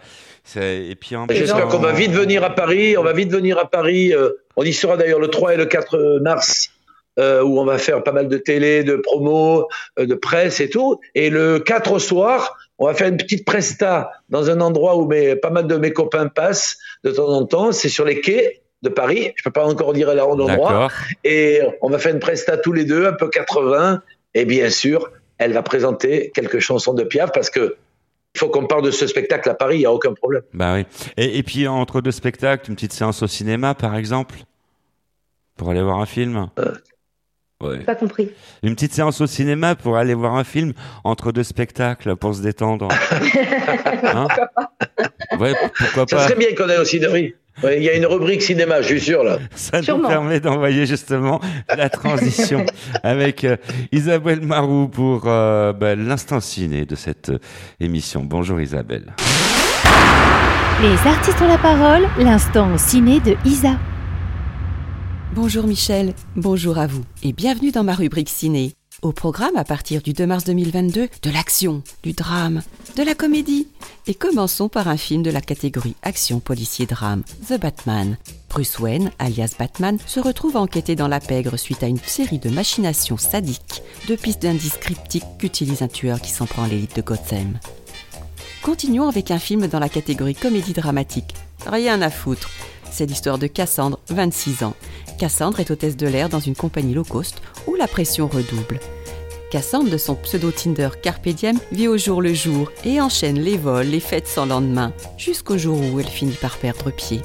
Et 0.54 0.94
puis 1.00 1.16
en 1.16 1.26
J'espère 1.28 1.66
on- 1.66 1.70
qu'on 1.70 1.78
va 1.78 1.92
vite 1.92 2.12
venir 2.12 2.44
à 2.44 2.50
Paris. 2.50 2.96
On 2.96 3.02
va 3.02 3.12
vite 3.12 3.32
venir 3.32 3.58
à 3.58 3.68
Paris. 3.68 4.12
euh, 4.14 4.30
on 4.56 4.62
y 4.62 4.72
sera 4.72 4.96
d'ailleurs 4.96 5.18
le 5.18 5.28
3 5.28 5.54
et 5.54 5.56
le 5.56 5.66
4 5.66 6.20
mars, 6.22 6.68
euh, 7.18 7.42
où 7.42 7.58
on 7.58 7.64
va 7.64 7.78
faire 7.78 8.02
pas 8.02 8.12
mal 8.12 8.28
de 8.28 8.36
télé, 8.36 8.84
de 8.84 8.96
promos, 8.96 9.66
euh, 9.98 10.06
de 10.06 10.14
presse 10.14 10.60
et 10.60 10.68
tout. 10.68 11.00
Et 11.14 11.30
le 11.30 11.58
4 11.58 11.92
au 11.92 11.98
soir, 11.98 12.58
on 12.78 12.86
va 12.86 12.94
faire 12.94 13.08
une 13.08 13.16
petite 13.16 13.44
presta 13.46 14.10
dans 14.28 14.50
un 14.50 14.60
endroit 14.60 14.96
où 14.96 15.06
mes, 15.06 15.34
pas 15.34 15.50
mal 15.50 15.66
de 15.66 15.76
mes 15.76 15.92
copains 15.92 16.28
passent 16.28 16.76
de 17.04 17.10
temps 17.10 17.28
en 17.28 17.46
temps. 17.46 17.72
C'est 17.72 17.88
sur 17.88 18.04
les 18.04 18.20
quais 18.20 18.60
de 18.82 18.90
Paris. 18.90 19.32
Je 19.36 19.44
peux 19.44 19.50
pas 19.50 19.64
encore 19.64 19.92
dire 19.94 20.14
l'endroit. 20.14 20.48
D'accord. 20.48 20.92
Et 21.24 21.60
on 21.80 21.88
va 21.88 21.98
faire 21.98 22.12
une 22.12 22.20
presta 22.20 22.58
tous 22.58 22.72
les 22.72 22.84
deux, 22.84 23.06
un 23.06 23.14
peu 23.14 23.28
80. 23.28 24.02
Et 24.34 24.44
bien 24.44 24.68
sûr, 24.68 25.10
elle 25.38 25.52
va 25.52 25.62
présenter 25.62 26.30
quelques 26.34 26.58
chansons 26.58 26.92
de 26.92 27.02
Piaf 27.02 27.32
parce 27.32 27.50
que 27.50 27.76
il 28.34 28.38
faut 28.38 28.50
qu'on 28.50 28.66
parle 28.66 28.82
de 28.82 28.90
ce 28.90 29.06
spectacle 29.06 29.48
à 29.48 29.54
Paris, 29.54 29.76
il 29.76 29.78
n'y 29.78 29.86
a 29.86 29.92
aucun 29.92 30.12
problème. 30.12 30.42
Bah 30.52 30.74
oui. 30.74 30.84
Et, 31.16 31.38
et 31.38 31.42
puis 31.42 31.66
entre 31.66 32.02
deux 32.02 32.10
spectacles, 32.10 32.68
une 32.68 32.74
petite 32.74 32.92
séance 32.92 33.22
au 33.22 33.26
cinéma, 33.26 33.74
par 33.74 33.96
exemple, 33.96 34.36
pour 35.56 35.70
aller 35.70 35.82
voir 35.82 36.00
un 36.00 36.06
film. 36.06 36.50
Ouais. 37.62 37.78
pas 37.78 37.94
compris. 37.94 38.30
Une 38.62 38.74
petite 38.74 38.92
séance 38.92 39.20
au 39.22 39.26
cinéma 39.26 39.74
pour 39.74 39.96
aller 39.96 40.12
voir 40.12 40.34
un 40.34 40.44
film 40.44 40.74
entre 41.04 41.32
deux 41.32 41.42
spectacles 41.42 42.14
pour 42.16 42.34
se 42.34 42.42
détendre. 42.42 42.88
Hein 44.02 44.28
ouais, 45.38 45.54
pourquoi 45.76 46.06
Ça 46.08 46.16
pas 46.16 46.28
serait 46.28 46.38
bien 46.38 46.54
qu'on 46.54 46.68
ait 46.68 46.78
aussi 46.78 47.00
de 47.00 47.08
oui. 47.08 47.34
Ouais, 47.62 47.78
Il 47.78 47.82
y 47.82 47.88
a 47.88 47.94
une 47.94 48.04
rubrique 48.06 48.42
cinéma, 48.42 48.82
je 48.82 48.88
suis 48.88 49.00
sûr 49.00 49.24
là. 49.24 49.38
Ça 49.54 49.80
nous 49.80 50.06
permet 50.06 50.40
d'envoyer 50.40 50.86
justement 50.86 51.40
la 51.74 51.88
transition 51.88 52.64
avec 53.02 53.44
euh, 53.44 53.56
Isabelle 53.92 54.42
Marou 54.42 54.88
pour 54.88 55.22
euh, 55.26 55.72
bah, 55.72 55.94
l'instant 55.94 56.40
ciné 56.40 56.84
de 56.84 56.94
cette 56.94 57.30
euh, 57.30 57.38
émission. 57.80 58.22
Bonjour 58.24 58.60
Isabelle. 58.60 59.14
Les 60.82 61.10
artistes 61.10 61.40
ont 61.40 61.48
la 61.48 61.58
parole, 61.58 62.06
l'instant 62.18 62.76
ciné 62.76 63.20
de 63.20 63.34
Isa. 63.46 63.78
Bonjour 65.36 65.66
Michel, 65.66 66.14
bonjour 66.34 66.78
à 66.78 66.86
vous 66.86 67.04
et 67.22 67.34
bienvenue 67.34 67.70
dans 67.70 67.84
ma 67.84 67.94
rubrique 67.94 68.30
ciné. 68.30 68.72
Au 69.02 69.12
programme 69.12 69.54
à 69.56 69.64
partir 69.64 70.00
du 70.00 70.14
2 70.14 70.26
mars 70.26 70.44
2022, 70.44 71.10
de 71.20 71.30
l'action, 71.30 71.82
du 72.02 72.14
drame, 72.14 72.62
de 72.96 73.02
la 73.02 73.14
comédie. 73.14 73.68
Et 74.06 74.14
commençons 74.14 74.70
par 74.70 74.88
un 74.88 74.96
film 74.96 75.22
de 75.22 75.30
la 75.30 75.42
catégorie 75.42 75.94
action 76.00 76.40
policier 76.40 76.86
drame, 76.86 77.22
The 77.50 77.60
Batman. 77.60 78.16
Bruce 78.48 78.78
Wayne, 78.78 79.10
alias 79.18 79.52
Batman, 79.58 79.98
se 80.06 80.20
retrouve 80.20 80.56
enquêté 80.56 80.96
dans 80.96 81.06
la 81.06 81.20
pègre 81.20 81.58
suite 81.58 81.82
à 81.82 81.86
une 81.86 81.98
série 81.98 82.38
de 82.38 82.48
machinations 82.48 83.18
sadiques, 83.18 83.82
de 84.08 84.16
pistes 84.16 84.40
d'indices 84.40 84.78
cryptiques 84.78 85.36
qu'utilise 85.38 85.82
un 85.82 85.88
tueur 85.88 86.22
qui 86.22 86.30
s'en 86.30 86.46
prend 86.46 86.62
à 86.62 86.68
l'élite 86.68 86.96
de 86.96 87.02
Gotham. 87.02 87.58
Continuons 88.62 89.08
avec 89.08 89.30
un 89.30 89.38
film 89.38 89.66
dans 89.66 89.80
la 89.80 89.90
catégorie 89.90 90.34
comédie 90.34 90.72
dramatique. 90.72 91.34
Rien 91.66 92.00
à 92.00 92.08
foutre. 92.08 92.48
C'est 92.90 93.04
l'histoire 93.04 93.36
de 93.36 93.46
Cassandre, 93.46 94.00
26 94.08 94.62
ans. 94.62 94.74
Cassandre 95.18 95.60
est 95.60 95.70
hôtesse 95.70 95.96
de 95.96 96.06
l'air 96.06 96.28
dans 96.28 96.40
une 96.40 96.54
compagnie 96.54 96.94
low 96.94 97.04
cost 97.04 97.40
où 97.66 97.74
la 97.74 97.88
pression 97.88 98.26
redouble. 98.26 98.80
Cassandre, 99.50 99.90
de 99.90 99.96
son 99.96 100.14
pseudo 100.16 100.50
Tinder 100.50 100.90
Carpe 101.00 101.28
Diem, 101.28 101.58
vit 101.72 101.88
au 101.88 101.96
jour 101.96 102.20
le 102.20 102.34
jour 102.34 102.70
et 102.84 103.00
enchaîne 103.00 103.38
les 103.38 103.56
vols, 103.56 103.86
les 103.86 104.00
fêtes 104.00 104.26
sans 104.26 104.44
lendemain, 104.44 104.92
jusqu'au 105.16 105.56
jour 105.56 105.78
où 105.80 106.00
elle 106.00 106.08
finit 106.08 106.32
par 106.32 106.58
perdre 106.58 106.90
pied. 106.90 107.22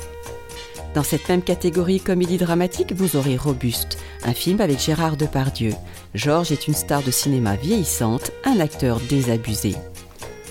Dans 0.93 1.03
cette 1.03 1.27
même 1.29 1.41
catégorie 1.41 1.99
comédie 1.99 2.37
dramatique, 2.37 2.93
vous 2.93 3.15
aurez 3.15 3.37
Robuste, 3.37 3.97
un 4.23 4.33
film 4.33 4.61
avec 4.61 4.79
Gérard 4.79 5.17
Depardieu. 5.17 5.73
Georges 6.13 6.51
est 6.51 6.67
une 6.67 6.73
star 6.73 7.01
de 7.01 7.11
cinéma 7.11 7.55
vieillissante, 7.55 8.31
un 8.45 8.59
acteur 8.59 8.99
désabusé. 9.09 9.75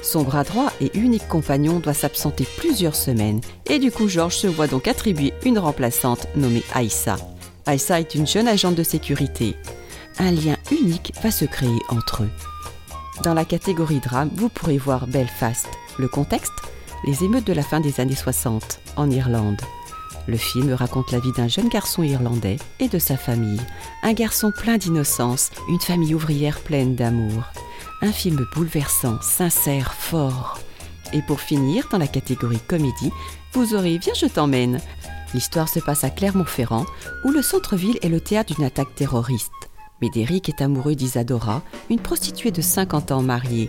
Son 0.03 0.22
bras 0.22 0.44
droit 0.44 0.72
et 0.81 0.90
unique 0.98 1.29
compagnon 1.29 1.79
doit 1.79 1.94
s'absenter 1.94 2.46
plusieurs 2.57 2.96
semaines 2.96 3.42
et 3.66 3.79
du 3.79 3.92
coup 3.92 4.09
Georges 4.09 4.37
se 4.37 4.46
voit 4.46 4.66
donc 4.66 4.88
attribuer 4.88 5.35
une 5.44 5.59
remplaçante 5.59 6.26
nommée 6.37 6.64
Aïssa. 6.72 7.16
Aïssa 7.66 8.00
est 8.00 8.14
une 8.14 8.26
jeune 8.26 8.48
agente 8.48 8.74
de 8.74 8.82
sécurité. 8.82 9.56
Un 10.18 10.30
lien 10.30 10.56
unique 10.70 11.12
va 11.22 11.30
se 11.30 11.44
créer 11.44 11.78
entre 11.88 12.24
eux. 12.24 12.30
Dans 13.22 13.34
la 13.34 13.44
catégorie 13.44 14.00
drame, 14.00 14.30
vous 14.34 14.48
pourrez 14.48 14.78
voir 14.78 15.06
Belfast. 15.06 15.68
Le 15.98 16.08
contexte 16.08 16.52
Les 17.06 17.24
émeutes 17.24 17.46
de 17.46 17.52
la 17.52 17.62
fin 17.62 17.80
des 17.80 18.00
années 18.00 18.14
60 18.14 18.80
en 18.96 19.10
Irlande. 19.10 19.60
Le 20.26 20.36
film 20.36 20.72
raconte 20.72 21.12
la 21.12 21.18
vie 21.18 21.32
d'un 21.32 21.48
jeune 21.48 21.68
garçon 21.68 22.02
irlandais 22.02 22.56
et 22.78 22.88
de 22.88 22.98
sa 22.98 23.16
famille. 23.16 23.60
Un 24.02 24.12
garçon 24.12 24.52
plein 24.52 24.78
d'innocence, 24.78 25.50
une 25.68 25.80
famille 25.80 26.14
ouvrière 26.14 26.60
pleine 26.60 26.94
d'amour. 26.94 27.44
Un 28.02 28.12
film 28.12 28.46
bouleversant, 28.54 29.20
sincère, 29.20 29.94
fort. 29.94 30.58
Et 31.12 31.22
pour 31.22 31.40
finir, 31.40 31.88
dans 31.90 31.98
la 31.98 32.06
catégorie 32.06 32.60
comédie, 32.66 33.12
vous 33.52 33.74
aurez 33.74 33.98
Viens, 33.98 34.14
je 34.14 34.26
t'emmène. 34.26 34.80
L'histoire 35.34 35.68
se 35.68 35.80
passe 35.80 36.04
à 36.04 36.10
Clermont-Ferrand, 36.10 36.86
où 37.24 37.30
le 37.30 37.42
centre-ville 37.42 37.98
est 38.02 38.08
le 38.08 38.20
théâtre 38.20 38.54
d'une 38.54 38.64
attaque 38.64 38.94
terroriste. 38.94 39.50
Médéric 40.02 40.48
est 40.48 40.62
amoureux 40.62 40.94
d'Isadora, 40.94 41.62
une 41.90 42.00
prostituée 42.00 42.50
de 42.50 42.62
50 42.62 43.12
ans 43.12 43.22
mariée. 43.22 43.68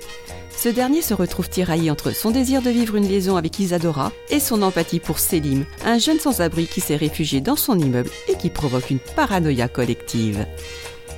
Ce 0.55 0.69
dernier 0.69 1.01
se 1.01 1.13
retrouve 1.13 1.49
tiraillé 1.49 1.91
entre 1.91 2.11
son 2.11 2.31
désir 2.31 2.61
de 2.61 2.69
vivre 2.69 2.95
une 2.95 3.07
liaison 3.07 3.35
avec 3.35 3.59
Isadora 3.59 4.11
et 4.29 4.39
son 4.39 4.61
empathie 4.61 4.99
pour 4.99 5.19
Selim, 5.19 5.65
un 5.85 5.97
jeune 5.97 6.19
sans-abri 6.19 6.67
qui 6.67 6.81
s'est 6.81 6.95
réfugié 6.95 7.41
dans 7.41 7.55
son 7.55 7.77
immeuble 7.77 8.09
et 8.27 8.35
qui 8.35 8.49
provoque 8.49 8.89
une 8.89 8.99
paranoïa 9.15 9.67
collective. 9.67 10.45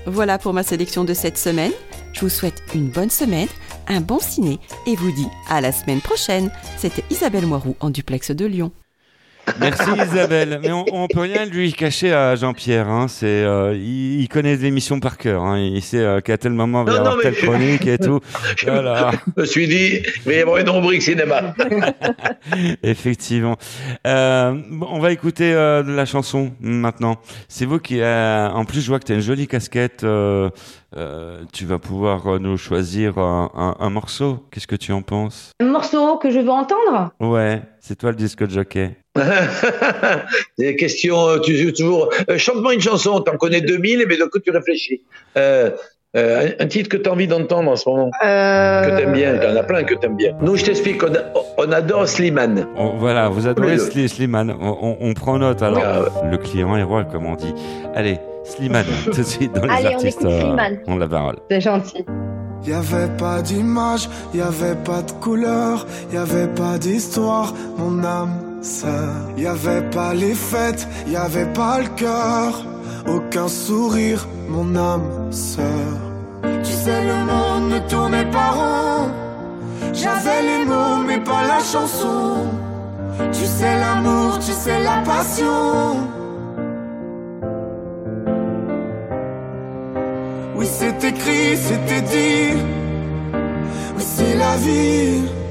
Voilà 0.05 0.37
pour 0.37 0.53
ma 0.53 0.63
sélection 0.63 1.03
de 1.03 1.13
cette 1.13 1.37
semaine. 1.37 1.71
Je 2.13 2.21
vous 2.21 2.29
souhaite 2.29 2.63
une 2.73 2.89
bonne 2.89 3.09
semaine, 3.09 3.47
un 3.87 4.01
bon 4.01 4.19
ciné 4.19 4.59
et 4.87 4.95
vous 4.95 5.11
dis 5.11 5.27
à 5.49 5.61
la 5.61 5.71
semaine 5.71 6.01
prochaine. 6.01 6.51
C'était 6.77 7.03
Isabelle 7.09 7.47
Moiroux 7.47 7.75
en 7.79 7.89
duplex 7.89 8.31
de 8.31 8.45
Lyon. 8.45 8.71
Merci 9.59 9.89
Isabelle. 10.11 10.59
Mais 10.63 10.71
on, 10.71 10.85
on 10.91 11.07
peut 11.07 11.19
rien 11.21 11.45
lui 11.45 11.73
cacher 11.73 12.13
à 12.13 12.35
Jean-Pierre. 12.35 12.87
Hein. 12.89 13.07
C'est, 13.07 13.25
euh, 13.27 13.73
il, 13.75 14.21
il 14.21 14.27
connaît 14.29 14.55
l'émission 14.55 14.99
par 14.99 15.17
cœur. 15.17 15.43
Hein. 15.43 15.59
Il 15.59 15.81
sait 15.81 15.97
euh, 15.99 16.21
qu'à 16.21 16.37
tel 16.37 16.53
moment 16.53 16.83
il 16.83 16.87
va 16.91 16.93
y 16.95 16.97
avoir 16.97 17.19
telle 17.19 17.35
je- 17.35 17.45
chronique 17.45 17.85
et 17.85 17.97
tout. 17.97 18.19
Je 18.57 18.65
Voilà. 18.69 19.11
me 19.37 19.45
suis 19.45 19.67
dit, 19.67 20.01
il 20.01 20.21
va 20.25 20.33
y 20.33 20.39
avoir 20.41 20.57
une 20.57 20.69
rubrique 20.69 21.01
cinéma. 21.01 21.53
Effectivement. 22.83 23.57
Euh, 24.07 24.55
bon, 24.69 24.87
on 24.91 24.99
va 24.99 25.11
écouter 25.11 25.53
euh, 25.53 25.83
de 25.83 25.91
la 25.91 26.05
chanson 26.05 26.51
maintenant. 26.61 27.17
C'est 27.47 27.65
vous 27.65 27.79
qui, 27.79 27.99
euh, 28.01 28.49
en 28.49 28.65
plus, 28.65 28.81
je 28.81 28.87
vois 28.87 28.99
que 28.99 29.05
tu 29.05 29.11
as 29.11 29.15
une 29.15 29.21
jolie 29.21 29.47
casquette. 29.47 30.05
Euh, 30.95 31.43
tu 31.53 31.65
vas 31.65 31.79
pouvoir 31.79 32.27
euh, 32.27 32.39
nous 32.39 32.57
choisir 32.57 33.17
un, 33.17 33.49
un- 33.55 33.75
un 33.79 33.89
morceau. 33.89 34.45
Qu'est-ce 34.51 34.67
que 34.67 34.75
tu 34.75 34.91
en 34.91 35.01
penses? 35.01 35.51
Un 35.59 35.65
morceau 35.65 36.17
que 36.17 36.29
je 36.29 36.39
veux 36.39 36.49
entendre? 36.49 37.11
Ouais, 37.19 37.61
c'est 37.79 37.97
toi 37.97 38.11
le 38.11 38.15
disque 38.17 38.47
jockey. 38.49 38.95
Des 40.57 40.75
questions, 40.75 41.27
euh, 41.29 41.39
tu 41.39 41.55
joues 41.55 41.71
toujours. 41.71 42.09
Euh, 42.29 42.37
Chante-moi 42.37 42.73
une 42.73 42.81
chanson, 42.81 43.19
t'en 43.21 43.37
connais 43.37 43.61
2000, 43.61 44.05
mais 44.07 44.17
de 44.17 44.25
quoi 44.25 44.41
tu 44.41 44.51
réfléchis? 44.51 45.01
Euh, 45.37 45.71
euh, 46.15 46.49
un, 46.59 46.67
titre 46.67 46.89
que 46.89 46.97
tu 46.97 47.09
as 47.09 47.11
envie 47.13 47.27
d'entendre 47.27 47.71
en 47.71 47.75
ce 47.75 47.89
moment, 47.89 48.11
Euh, 48.23 48.83
que 48.85 48.97
t'aimes 48.97 49.13
bien, 49.13 49.35
il 49.35 49.49
y 49.49 49.51
en 49.51 49.55
a 49.59 49.63
plein 49.63 49.83
que 49.83 49.95
t'aimes 49.95 50.15
bien. 50.15 50.33
Nous, 50.41 50.55
je 50.55 50.65
t'explique, 50.65 51.01
on, 51.03 51.11
on 51.57 51.71
adore 51.71 52.07
Slimane. 52.07 52.67
On- 52.77 52.97
voilà, 52.97 53.29
vous 53.29 53.47
adorez 53.47 53.77
Sli- 53.77 54.07
Slimane. 54.07 54.53
On, 54.61 54.77
on- 54.81 54.97
on 55.01 55.13
prend 55.13 55.39
note 55.39 55.61
alors. 55.63 55.79
Ouais, 55.81 56.29
Le 56.31 56.37
client 56.37 56.75
est 56.77 56.83
roi, 56.83 57.03
comme 57.03 57.25
on 57.25 57.35
dit. 57.35 57.53
Allez, 57.95 58.19
Slimane, 58.43 58.85
tout 59.05 59.11
de 59.11 59.23
suite 59.23 59.53
dans 59.53 59.63
les 59.65 59.69
Allez, 59.73 59.87
on 59.89 59.93
artistes. 59.93 60.21
écoute 60.21 60.31
euh, 60.31 60.39
Slimane. 60.41 60.77
on 60.87 60.97
la 60.97 61.07
parole. 61.07 61.35
C'est 61.49 61.61
gentil. 61.61 62.05
Y 62.65 62.71
avait 62.73 63.09
pas 63.17 63.41
d'image, 63.41 64.07
y 64.33 64.39
avait 64.39 64.75
pas 64.85 65.01
de 65.01 65.11
couleur, 65.19 65.85
y 66.13 66.17
avait 66.17 66.47
pas 66.47 66.77
d'histoire, 66.77 67.53
mon 67.77 68.01
âme 68.05 68.39
sœur. 68.61 69.09
Y 69.37 69.47
avait 69.47 69.81
pas 69.89 70.13
les 70.13 70.33
fêtes, 70.33 70.87
y 71.09 71.17
avait 71.17 71.51
pas 71.53 71.79
le 71.79 71.89
cœur, 71.97 72.63
aucun 73.07 73.47
sourire, 73.47 74.27
mon 74.47 74.75
âme 74.75 75.31
sœur. 75.31 75.97
Tu 76.63 76.71
sais, 76.71 77.01
le 77.03 77.17
monde 77.25 77.69
ne 77.73 77.79
tournait 77.89 78.29
pas 78.31 78.51
rond. 78.51 79.11
J'avais 79.93 80.41
les 80.41 80.65
mots, 80.65 81.03
mais 81.05 81.19
pas 81.19 81.43
la 81.47 81.59
chanson. 81.59 82.47
Tu 83.31 83.45
sais, 83.45 83.79
l'amour, 83.79 84.39
tu 84.39 84.51
sais, 84.51 84.79
la 84.81 84.97
passion. 85.05 85.97
Oui, 90.55 90.65
c'est 90.65 91.03
écrit, 91.03 91.57
c'était 91.57 92.01
dit. 92.01 92.61
Oui, 93.95 94.03
c'est 94.03 94.35
la 94.35 94.55
vie. 94.57 95.42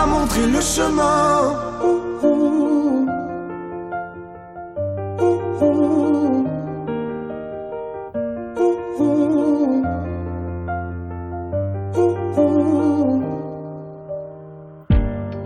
M'a 0.00 0.06
montré 0.06 0.46
le 0.46 0.60
chemin. 0.60 1.56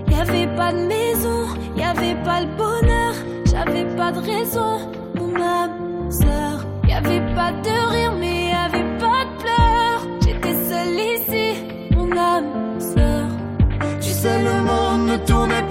Y 0.07 0.15
avait 0.21 0.57
pas 0.57 0.73
de 0.73 0.87
maison, 0.87 1.47
y 1.77 1.83
avait 1.83 2.23
pas 2.23 2.41
le 2.43 2.49
bonheur, 2.57 3.15
j'avais 3.47 3.87
pas 3.97 4.13
de 4.13 4.21
raison, 4.21 4.79
mon 5.17 5.35
âme 5.41 6.11
sœur. 6.11 6.65
Y 6.89 6.93
avait 6.93 7.35
pas 7.35 7.51
de 7.53 7.93
rire, 7.93 8.04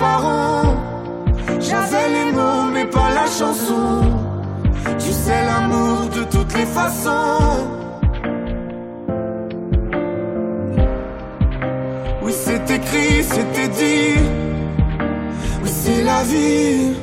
rond. 0.03 0.77
J'avais 1.59 2.09
les 2.09 2.31
mots, 2.31 2.69
mais 2.73 2.85
pas 2.85 3.09
la 3.13 3.25
chanson. 3.25 4.01
Tu 4.99 5.11
sais, 5.11 5.45
l'amour 5.45 6.07
de 6.15 6.23
toutes 6.23 6.53
les 6.57 6.65
façons. 6.65 7.67
Oui, 12.21 12.33
c'est 12.33 12.69
écrit, 12.71 13.23
c'était 13.23 13.67
dit. 13.67 14.19
Oui, 15.61 15.69
c'est 15.69 16.03
la 16.03 16.23
vie. 16.23 16.95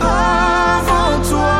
Avant 0.00 1.22
toi, 1.30 1.53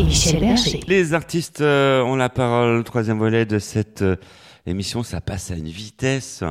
et 0.00 0.04
Michel 0.04 0.40
Berger. 0.40 0.80
Les 0.88 1.14
artistes 1.14 1.60
euh, 1.60 2.02
ont 2.02 2.16
la 2.16 2.28
parole. 2.28 2.82
Troisième 2.84 3.18
volet 3.18 3.44
de 3.44 3.58
cette 3.58 4.02
euh, 4.02 4.16
émission, 4.66 5.02
ça 5.02 5.20
passe 5.20 5.50
à 5.50 5.54
une 5.54 5.68
vitesse. 5.68 6.42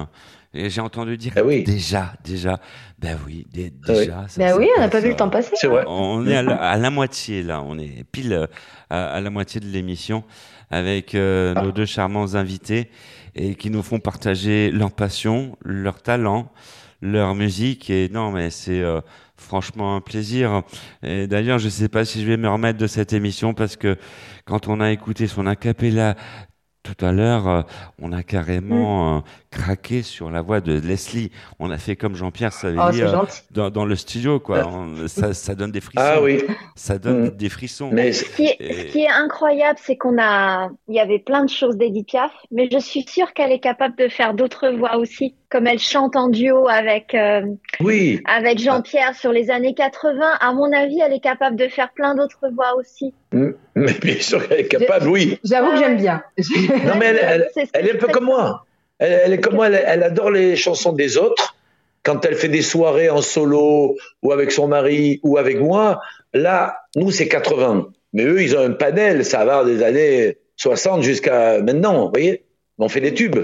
Et 0.53 0.69
j'ai 0.69 0.81
entendu 0.81 1.17
dire 1.17 1.33
Ah 1.35 1.43
oui. 1.43 1.63
déjà, 1.63 2.13
déjà. 2.23 2.59
Ben 2.99 3.17
oui, 3.25 3.45
Ah 3.47 3.57
oui. 3.57 3.71
déjà. 3.85 4.25
ça 4.27 4.37
Ben 4.41 4.55
oui, 4.57 4.67
on 4.77 4.79
n'a 4.81 4.89
pas 4.89 4.99
vu 4.99 5.09
le 5.09 5.15
temps 5.15 5.29
passer. 5.29 5.51
C'est 5.55 5.67
vrai. 5.67 5.83
On 5.87 6.25
est 6.27 6.35
à 6.35 6.43
la, 6.43 6.55
à 6.55 6.77
la 6.77 6.89
moitié 6.89 7.43
là, 7.43 7.61
on 7.63 7.77
est 7.77 8.03
pile 8.11 8.33
euh, 8.33 8.47
à, 8.89 9.13
à 9.13 9.21
la 9.21 9.29
moitié 9.29 9.59
de 9.61 9.67
l'émission 9.67 10.23
avec 10.71 11.13
euh, 11.15 11.53
Ah. 11.55 11.61
nos 11.63 11.71
deux 11.71 11.85
charmants 11.85 12.35
invités 12.35 12.89
et 13.35 13.55
qui 13.55 13.69
nous 13.69 13.83
font 13.83 13.99
partager 13.99 14.71
leur 14.71 14.91
passion, 14.91 15.55
leur 15.63 16.01
talent, 16.01 16.51
leur 17.01 17.35
musique 17.35 17.89
et 17.91 18.09
non 18.09 18.31
mais 18.31 18.49
c'est 18.49 18.81
euh, 18.81 19.01
franchement 19.39 19.95
un 19.95 20.01
plaisir. 20.01 20.63
Et 21.03 21.27
d'ailleurs, 21.27 21.59
je 21.59 21.69
sais 21.69 21.89
pas 21.89 22.05
si 22.05 22.21
je 22.21 22.27
vais 22.27 22.37
me 22.37 22.49
remettre 22.49 22.79
de 22.79 22.87
cette 22.87 23.13
émission 23.13 23.53
parce 23.53 23.75
que 23.77 23.97
quand 24.45 24.67
on 24.67 24.79
a 24.81 24.91
écouté 24.91 25.27
son 25.27 25.45
acapella 25.47 26.15
tout 26.83 27.05
à 27.05 27.11
l'heure, 27.11 27.47
euh, 27.47 27.61
on 27.99 28.11
a 28.13 28.23
Mm. 28.69 28.85
carrément 28.85 29.17
euh, 29.17 29.21
craqué 29.51 30.03
sur 30.03 30.29
la 30.29 30.41
voix 30.41 30.61
de 30.61 30.79
Leslie. 30.79 31.31
On 31.59 31.71
a 31.71 31.77
fait 31.77 31.95
comme 31.95 32.15
Jean-Pierre 32.15 32.53
Savelli 32.53 32.79
Oh, 32.81 32.89
c'est 32.93 33.03
euh, 33.03 33.23
dans, 33.51 33.69
dans 33.69 33.85
le 33.85 33.95
studio, 33.95 34.39
quoi. 34.39 34.67
On- 34.67 35.07
ça, 35.07 35.33
ça 35.33 35.55
donne 35.55 35.71
des 35.71 35.81
frissons. 35.81 36.01
Ah 36.05 36.21
oui. 36.21 36.43
Ça 36.75 36.97
donne 36.99 37.25
Mm. 37.25 37.29
des 37.31 37.49
frissons. 37.49 37.89
Mais 37.91 38.11
Ce 38.11 38.23
qui 38.25 38.45
est, 38.45 38.57
ce 38.59 38.91
qui 38.91 39.01
est 39.03 39.09
incroyable, 39.09 39.79
c'est 39.81 39.97
qu'on 39.97 40.17
a, 40.21 40.69
il 40.87 40.95
y 40.95 40.99
avait 40.99 41.19
plein 41.19 41.43
de 41.43 41.49
choses 41.49 41.77
d'Edith 41.77 42.07
Piaf, 42.07 42.31
mais 42.51 42.69
je 42.71 42.77
suis 42.77 43.03
sûre 43.07 43.33
qu'elle 43.33 43.51
est 43.51 43.59
capable 43.59 43.95
de 43.97 44.07
faire 44.07 44.33
d'autres 44.33 44.69
voix 44.69 44.97
aussi, 44.97 45.35
comme 45.49 45.65
elle 45.67 45.79
chante 45.79 46.15
en 46.15 46.29
duo 46.29 46.67
avec 46.67 47.15
euh, 47.15 47.41
oui. 47.79 48.21
avec 48.25 48.59
Jean-Pierre 48.59 49.15
sur 49.15 49.31
les 49.31 49.49
années 49.49 49.73
80. 49.73 50.19
À 50.39 50.53
mon 50.53 50.71
avis, 50.71 50.99
elle 51.01 51.13
est 51.13 51.19
capable 51.19 51.55
de 51.55 51.67
faire 51.67 51.91
plein 51.93 52.13
d'autres 52.15 52.49
voix 52.53 52.75
aussi. 52.77 53.13
Mm. 53.31 53.49
Mais 53.75 53.93
bien 54.01 54.19
sûr 54.19 54.47
qu'elle 54.47 54.59
est 54.61 54.67
capable, 54.67 55.07
oui. 55.07 55.39
J'avoue 55.43 55.71
que 55.71 55.77
j'aime 55.77 55.97
bien. 55.97 56.21
Non, 56.85 56.95
mais 56.99 57.07
elle, 57.07 57.49
c'est 57.53 57.67
elle 57.73 57.87
est 57.87 57.95
un 57.95 57.97
peu 57.97 58.07
comme 58.07 58.25
moi. 58.25 58.65
Elle, 58.99 59.21
elle 59.25 59.33
est 59.33 59.39
comme 59.39 59.55
moi, 59.55 59.67
elle, 59.67 59.83
elle 59.85 60.03
adore 60.03 60.31
les 60.31 60.55
chansons 60.55 60.93
des 60.93 61.17
autres. 61.17 61.55
Quand 62.03 62.23
elle 62.25 62.35
fait 62.35 62.47
des 62.49 62.61
soirées 62.61 63.09
en 63.09 63.21
solo, 63.21 63.97
ou 64.23 64.31
avec 64.31 64.51
son 64.51 64.67
mari, 64.67 65.19
ou 65.23 65.37
avec 65.37 65.59
moi, 65.59 65.99
là, 66.33 66.77
nous, 66.95 67.11
c'est 67.11 67.27
80. 67.27 67.89
Mais 68.13 68.23
eux, 68.23 68.41
ils 68.41 68.55
ont 68.55 68.61
un 68.61 68.71
panel, 68.71 69.25
ça 69.25 69.45
va 69.45 69.63
des 69.63 69.83
années 69.83 70.37
60 70.57 71.03
jusqu'à 71.03 71.61
maintenant, 71.61 72.05
vous 72.05 72.11
voyez 72.11 72.45
On 72.77 72.89
fait 72.89 73.01
des 73.01 73.13
tubes. 73.13 73.39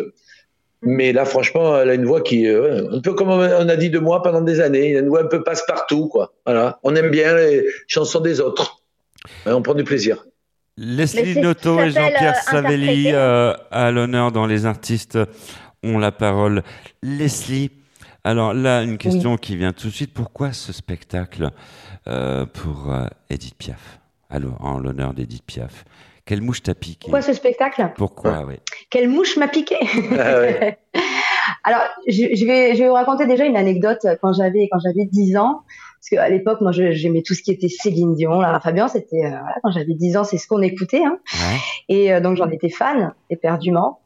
Mais 0.81 1.13
là, 1.13 1.25
franchement, 1.25 1.79
elle 1.79 1.89
a 1.89 1.93
une 1.95 2.05
voix 2.05 2.21
qui, 2.21 2.47
euh, 2.47 2.87
un 2.91 3.01
peu 3.01 3.13
comme 3.13 3.29
on 3.29 3.39
a 3.41 3.75
dit 3.75 3.89
de 3.89 3.99
moi 3.99 4.21
pendant 4.21 4.41
des 4.41 4.59
années, 4.59 4.91
il 4.91 4.97
a 4.97 4.99
une 4.99 5.09
voix 5.09 5.21
un 5.21 5.27
peu 5.27 5.43
passe-partout, 5.43 6.07
quoi. 6.07 6.33
Voilà. 6.45 6.79
On 6.83 6.95
aime 6.95 7.09
bien 7.09 7.35
les 7.35 7.65
chansons 7.87 8.19
des 8.19 8.39
autres. 8.39 8.81
On 9.45 9.61
prend 9.61 9.73
du 9.73 9.83
plaisir. 9.83 10.25
Leslie 10.77 11.39
Noto 11.39 11.79
et 11.79 11.91
Jean-Pierre 11.91 12.35
euh, 12.35 12.51
Savelli 12.51 13.11
euh, 13.13 13.53
à 13.71 13.91
l'honneur 13.91 14.31
dans 14.31 14.45
les 14.45 14.65
artistes 14.65 15.17
ont 15.83 15.97
la 15.97 16.11
parole. 16.11 16.63
Leslie, 17.01 17.71
alors 18.25 18.53
là, 18.53 18.83
une 18.83 18.97
question 18.97 19.37
qui 19.37 19.55
vient 19.55 19.71
tout 19.71 19.87
de 19.87 19.93
suite. 19.93 20.13
Pourquoi 20.13 20.51
ce 20.51 20.73
spectacle 20.73 21.51
euh, 22.07 22.45
pour 22.45 22.91
euh, 22.91 23.05
Edith 23.29 23.55
Piaf 23.55 23.99
Alors, 24.29 24.57
en 24.59 24.79
l'honneur 24.79 25.13
d'Edith 25.13 25.45
Piaf? 25.45 25.85
Quelle 26.25 26.41
mouche 26.41 26.63
t'a 26.63 26.73
piqué? 26.73 27.05
Pourquoi 27.05 27.21
ce 27.21 27.33
spectacle? 27.33 27.91
Pourquoi, 27.95 28.43
oui. 28.45 28.55
Quelle 28.89 29.09
mouche 29.09 29.37
m'a 29.37 29.47
piqué? 29.47 29.77
Ah 30.19 30.39
ouais. 30.39 30.79
Alors, 31.63 31.81
je, 32.07 32.35
je 32.35 32.45
vais, 32.45 32.75
je 32.75 32.81
vais 32.81 32.87
vous 32.87 32.95
raconter 32.95 33.27
déjà 33.27 33.45
une 33.45 33.55
anecdote 33.55 34.05
quand 34.21 34.33
j'avais 34.33 34.67
quand 34.71 34.79
j'avais 34.79 35.05
10 35.05 35.37
ans. 35.37 35.63
Parce 36.05 36.21
qu'à 36.21 36.29
l'époque, 36.29 36.61
moi, 36.61 36.71
j'aimais 36.71 37.23
tout 37.23 37.33
ce 37.33 37.41
qui 37.41 37.49
était 37.49 37.67
Céline 37.67 38.13
Dion, 38.13 38.39
Lara 38.39 38.59
Fabian. 38.59 38.87
C'était 38.87 39.25
euh, 39.25 39.29
voilà, 39.29 39.55
quand 39.63 39.71
j'avais 39.71 39.95
10 39.95 40.17
ans, 40.17 40.23
c'est 40.23 40.37
ce 40.37 40.47
qu'on 40.47 40.61
écoutait. 40.61 41.03
Hein. 41.03 41.17
Ouais. 41.33 41.57
Et 41.89 42.13
euh, 42.13 42.19
donc, 42.19 42.37
j'en 42.37 42.47
étais 42.49 42.69
fan, 42.69 43.15
éperdument. 43.31 44.01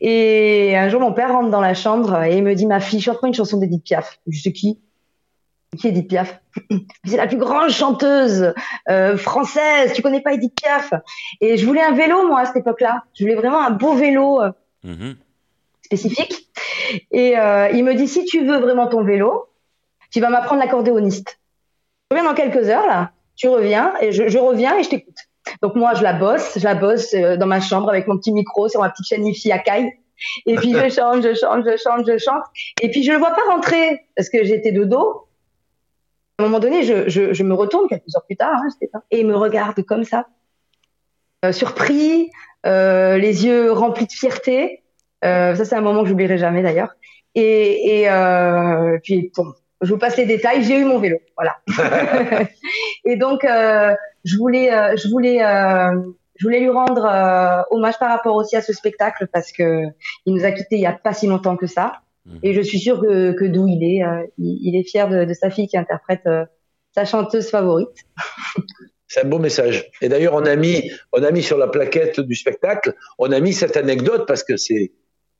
Et 0.00 0.76
un 0.76 0.88
jour, 0.88 1.00
mon 1.00 1.12
père 1.12 1.32
rentre 1.32 1.50
dans 1.50 1.60
la 1.60 1.74
chambre 1.74 2.20
et 2.24 2.36
il 2.36 2.42
me 2.42 2.54
dit, 2.54 2.66
ma 2.66 2.80
fille, 2.80 2.98
je 2.98 3.12
reprends 3.12 3.28
une 3.28 3.34
chanson 3.34 3.58
d'Edith 3.58 3.84
Piaf. 3.84 4.18
Je 4.26 4.40
sais 4.40 4.52
qui? 4.52 4.80
Qui 5.78 5.86
est 5.86 5.90
Edith 5.90 6.08
Piaf? 6.08 6.40
C'est 7.04 7.16
la 7.16 7.28
plus 7.28 7.38
grande 7.38 7.70
chanteuse 7.70 8.52
euh, 8.88 9.16
française. 9.16 9.92
Tu 9.92 10.02
connais 10.02 10.22
pas 10.22 10.32
Edith 10.32 10.54
Piaf? 10.60 10.94
Et 11.40 11.58
je 11.58 11.64
voulais 11.64 11.82
un 11.82 11.92
vélo, 11.92 12.26
moi, 12.26 12.40
à 12.40 12.46
cette 12.46 12.56
époque-là. 12.56 13.04
Je 13.14 13.22
voulais 13.22 13.36
vraiment 13.36 13.64
un 13.64 13.70
beau 13.70 13.94
vélo. 13.94 14.40
Mhm. 14.82 15.14
spécifique. 15.82 16.48
Et 17.12 17.34
il 17.72 17.84
me 17.84 17.94
dit 17.94 18.08
si 18.08 18.24
tu 18.24 18.44
veux 18.44 18.58
vraiment 18.58 18.88
ton 18.88 19.04
vélo, 19.04 19.46
tu 20.10 20.20
vas 20.20 20.30
m'apprendre 20.30 20.60
l'accordéoniste. 20.60 21.38
Je 22.10 22.16
reviens 22.16 22.30
dans 22.30 22.36
quelques 22.36 22.68
heures 22.68 22.86
là. 22.86 23.12
Tu 23.36 23.48
reviens 23.48 23.94
et 24.00 24.12
je, 24.12 24.28
je 24.28 24.38
reviens 24.38 24.78
et 24.78 24.82
je 24.82 24.88
t'écoute. 24.90 25.16
Donc 25.62 25.74
moi 25.74 25.94
je 25.94 26.02
la 26.02 26.12
bosse, 26.12 26.58
je 26.58 26.64
la 26.64 26.74
bosse 26.74 27.14
euh, 27.14 27.36
dans 27.36 27.46
ma 27.46 27.60
chambre 27.60 27.88
avec 27.88 28.06
mon 28.06 28.16
petit 28.18 28.32
micro 28.32 28.68
sur 28.68 28.80
ma 28.80 28.90
petite 28.90 29.06
chaîne 29.06 29.26
IFI 29.26 29.52
à 29.52 29.58
caille. 29.58 29.92
Et 30.46 30.56
puis 30.56 30.72
je 30.72 30.88
chante, 30.94 31.22
je 31.22 31.34
chante, 31.34 31.64
je 31.64 31.76
chante, 31.76 32.06
je 32.06 32.18
chante. 32.18 32.42
Et 32.82 32.90
puis 32.90 33.02
je 33.02 33.12
le 33.12 33.18
vois 33.18 33.30
pas 33.30 33.42
rentrer 33.48 34.06
parce 34.16 34.28
que 34.28 34.44
j'étais 34.44 34.72
de 34.72 34.84
dos. 34.84 35.26
À 36.38 36.42
un 36.42 36.46
moment 36.46 36.58
donné, 36.58 36.82
je, 36.82 37.08
je, 37.08 37.32
je 37.32 37.42
me 37.42 37.54
retourne 37.54 37.88
quelques 37.88 38.14
heures 38.14 38.26
plus 38.26 38.36
tard, 38.36 38.52
hein, 38.54 39.00
et 39.10 39.20
il 39.20 39.26
me 39.26 39.36
regarde 39.36 39.82
comme 39.86 40.04
ça, 40.04 40.26
Euh, 41.44 41.52
surpris, 41.52 42.30
euh, 42.66 43.18
les 43.18 43.44
yeux 43.44 43.70
remplis 43.72 44.06
de 44.06 44.12
fierté. 44.12 44.82
Euh, 45.24 45.54
ça, 45.54 45.64
c'est 45.64 45.74
un 45.76 45.80
moment 45.80 46.02
que 46.02 46.08
j'oublierai 46.08 46.38
jamais 46.38 46.62
d'ailleurs. 46.62 46.92
Et, 47.34 48.02
et 48.02 48.08
puis, 49.02 49.30
bon, 49.36 49.52
je 49.82 49.92
vous 49.92 49.98
passe 49.98 50.16
les 50.16 50.26
détails. 50.26 50.62
J'ai 50.64 50.78
eu 50.78 50.84
mon 50.84 50.98
vélo, 50.98 51.18
voilà. 51.36 51.56
et 53.04 53.16
donc, 53.16 53.44
euh, 53.44 53.94
je 54.24 54.36
voulais, 54.36 54.72
euh, 54.72 54.96
je 54.96 55.08
voulais, 55.08 55.42
euh, 55.44 55.90
je 56.36 56.44
voulais 56.46 56.60
lui 56.60 56.70
rendre 56.70 57.64
hommage 57.70 57.98
par 57.98 58.10
rapport 58.10 58.34
aussi 58.36 58.56
à 58.56 58.62
ce 58.62 58.72
spectacle 58.72 59.26
parce 59.32 59.52
que 59.52 59.84
il 60.26 60.34
nous 60.34 60.44
a 60.44 60.50
quittés 60.52 60.76
il 60.76 60.80
y 60.82 60.86
a 60.86 60.92
pas 60.92 61.12
si 61.14 61.26
longtemps 61.26 61.56
que 61.56 61.66
ça. 61.66 62.00
Et 62.42 62.54
je 62.54 62.60
suis 62.60 62.80
sûre 62.80 63.00
que, 63.00 63.32
que 63.32 63.44
d'où 63.44 63.68
il 63.68 63.84
est, 63.84 64.02
il, 64.36 64.58
il 64.62 64.76
est 64.76 64.82
fier 64.82 65.08
de, 65.08 65.24
de 65.24 65.32
sa 65.32 65.48
fille 65.48 65.68
qui 65.68 65.76
interprète 65.78 66.24
sa 66.94 67.04
chanteuse 67.04 67.48
favorite. 67.50 67.88
C'est 69.08 69.24
un 69.24 69.28
beau 69.28 69.38
message. 69.38 69.88
Et 70.02 70.08
d'ailleurs, 70.08 70.34
on 70.34 70.44
a 70.44 70.56
mis, 70.56 70.90
on 71.12 71.22
a 71.22 71.30
mis 71.30 71.42
sur 71.44 71.56
la 71.56 71.68
plaquette 71.68 72.18
du 72.18 72.34
spectacle, 72.34 72.94
on 73.18 73.30
a 73.30 73.38
mis 73.38 73.52
cette 73.52 73.76
anecdote 73.76 74.26
parce 74.26 74.42
que 74.42 74.56
c'est, 74.56 74.90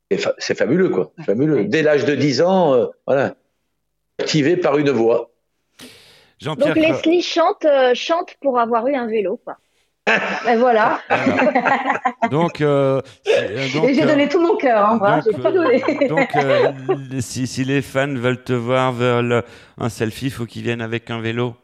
c'est 0.09 0.19
fa- 0.19 0.35
c'est 0.39 0.57
fabuleux, 0.57 0.89
quoi. 0.91 1.13
Fabuleux. 1.27 1.65
Dès 1.65 1.83
l'âge 1.83 2.05
de 2.05 2.15
10 2.15 2.43
ans, 2.43 2.91
voilà. 3.09 3.35
Activé 4.19 4.57
par 4.57 4.79
une 4.79 4.91
voix. 4.91 5.31
Donc 6.43 6.59
Leslie 6.75 7.23
chante, 7.23 7.65
euh, 7.65 7.93
chante 7.95 8.35
pour 8.43 8.59
avoir 8.59 8.87
eu 8.89 8.95
un 8.95 9.07
vélo, 9.07 9.41
quoi. 9.45 9.57
Et 10.49 10.57
voilà. 10.57 11.01
Donc, 12.31 12.61
euh, 12.61 13.01
euh, 13.27 13.69
donc, 13.75 13.89
j'ai 13.93 14.03
euh, 14.03 14.07
donné 14.07 14.29
tout 14.29 14.41
mon 14.41 14.57
cœur, 14.57 14.87
hein, 14.89 14.97
voilà, 14.99 15.17
donc, 15.23 15.25
j'ai 15.37 15.43
tout 15.43 15.51
donné. 15.51 16.09
donc, 16.09 16.37
euh, 16.37 16.73
si, 17.21 17.47
si 17.49 17.65
les 17.65 17.83
fans 17.83 18.07
veulent 18.15 18.43
te 18.45 18.53
voir, 18.53 18.93
veulent 18.93 19.43
un 19.79 19.89
selfie, 19.89 20.31
faut 20.31 20.45
qu'ils 20.47 20.63
viennent 20.63 20.81
avec 20.83 21.11
un 21.11 21.21
vélo. 21.21 21.55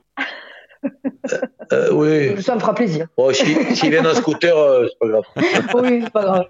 Euh, 1.73 1.93
oui. 1.93 2.43
Ça 2.43 2.57
me 2.57 2.61
fera 2.61 2.75
plaisir. 2.75 3.07
Bon, 3.17 3.33
si- 3.33 3.77
s'ils 3.77 3.91
viennent 3.91 4.07
en 4.07 4.15
scooter, 4.15 4.57
euh, 4.57 4.89
c'est 4.89 4.99
pas 4.99 5.07
grave. 5.09 5.25
oui, 5.85 6.01
c'est 6.03 6.13
pas 6.13 6.23
grave. 6.23 6.45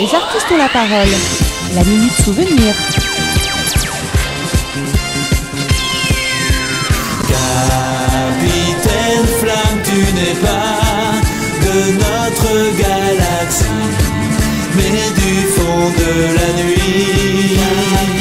Les 0.00 0.14
artistes 0.14 0.50
ont 0.52 0.56
la 0.56 0.68
parole. 0.68 1.08
La 1.74 1.84
minute 1.84 2.12
souvenir. 2.12 2.74
N'es 10.00 10.36
pas 10.40 11.20
de 11.64 11.92
notre 12.02 12.52
galaxie, 12.78 13.64
mais 14.76 15.10
du 15.20 15.34
fond 15.54 15.90
de 16.00 16.12
la 16.38 16.62
nuit. 16.62 18.17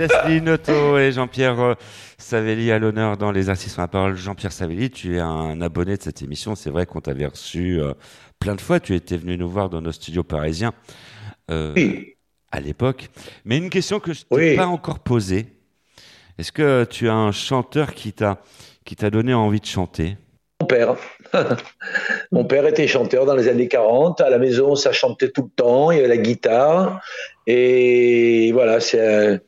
Leslie 0.00 0.40
Noto 0.40 0.96
et 0.96 1.12
Jean-Pierre 1.12 1.60
euh, 1.60 1.74
Savelli 2.16 2.72
à 2.72 2.78
l'honneur 2.78 3.18
dans 3.18 3.30
Les 3.30 3.50
Artistes 3.50 3.78
ont 3.78 3.82
la 3.82 3.88
parole. 3.88 4.16
Jean-Pierre 4.16 4.50
Savelli, 4.52 4.90
tu 4.90 5.16
es 5.16 5.20
un 5.20 5.60
abonné 5.60 5.98
de 5.98 6.02
cette 6.02 6.22
émission. 6.22 6.54
C'est 6.54 6.70
vrai 6.70 6.86
qu'on 6.86 7.02
t'avait 7.02 7.26
reçu 7.26 7.78
euh, 7.82 7.92
plein 8.38 8.54
de 8.54 8.62
fois. 8.62 8.80
Tu 8.80 8.94
étais 8.94 9.18
venu 9.18 9.36
nous 9.36 9.50
voir 9.50 9.68
dans 9.68 9.82
nos 9.82 9.92
studios 9.92 10.22
parisiens. 10.22 10.72
Euh, 11.50 11.74
Oui. 11.76 12.14
à 12.50 12.60
l'époque. 12.60 13.08
Mais 13.44 13.58
une 13.58 13.68
question 13.68 14.00
que 14.00 14.14
je 14.14 14.22
t'ai 14.24 14.56
pas 14.56 14.66
encore 14.66 15.00
posée. 15.00 15.48
Est-ce 16.38 16.50
que 16.52 16.84
tu 16.88 17.08
as 17.10 17.14
un 17.14 17.32
chanteur 17.32 17.92
qui 17.92 18.14
t'a 18.14 18.38
qui 18.86 18.96
t'a 18.96 19.10
donné 19.10 19.34
envie 19.34 19.60
de 19.60 19.66
chanter? 19.66 20.16
Mon 20.62 20.66
père. 20.66 20.94
Mon 22.32 22.44
père 22.46 22.66
était 22.66 22.86
chanteur 22.86 23.26
dans 23.26 23.34
les 23.34 23.48
années 23.48 23.68
40. 23.68 24.22
À 24.22 24.30
la 24.30 24.38
maison, 24.38 24.74
ça 24.76 24.92
chantait 24.92 25.30
tout 25.30 25.42
le 25.42 25.50
temps. 25.62 25.90
Il 25.90 25.96
y 25.96 25.98
avait 25.98 26.08
la 26.08 26.16
guitare. 26.16 27.00
Et 27.46 28.50
voilà, 28.52 28.80
c'est 28.80 29.42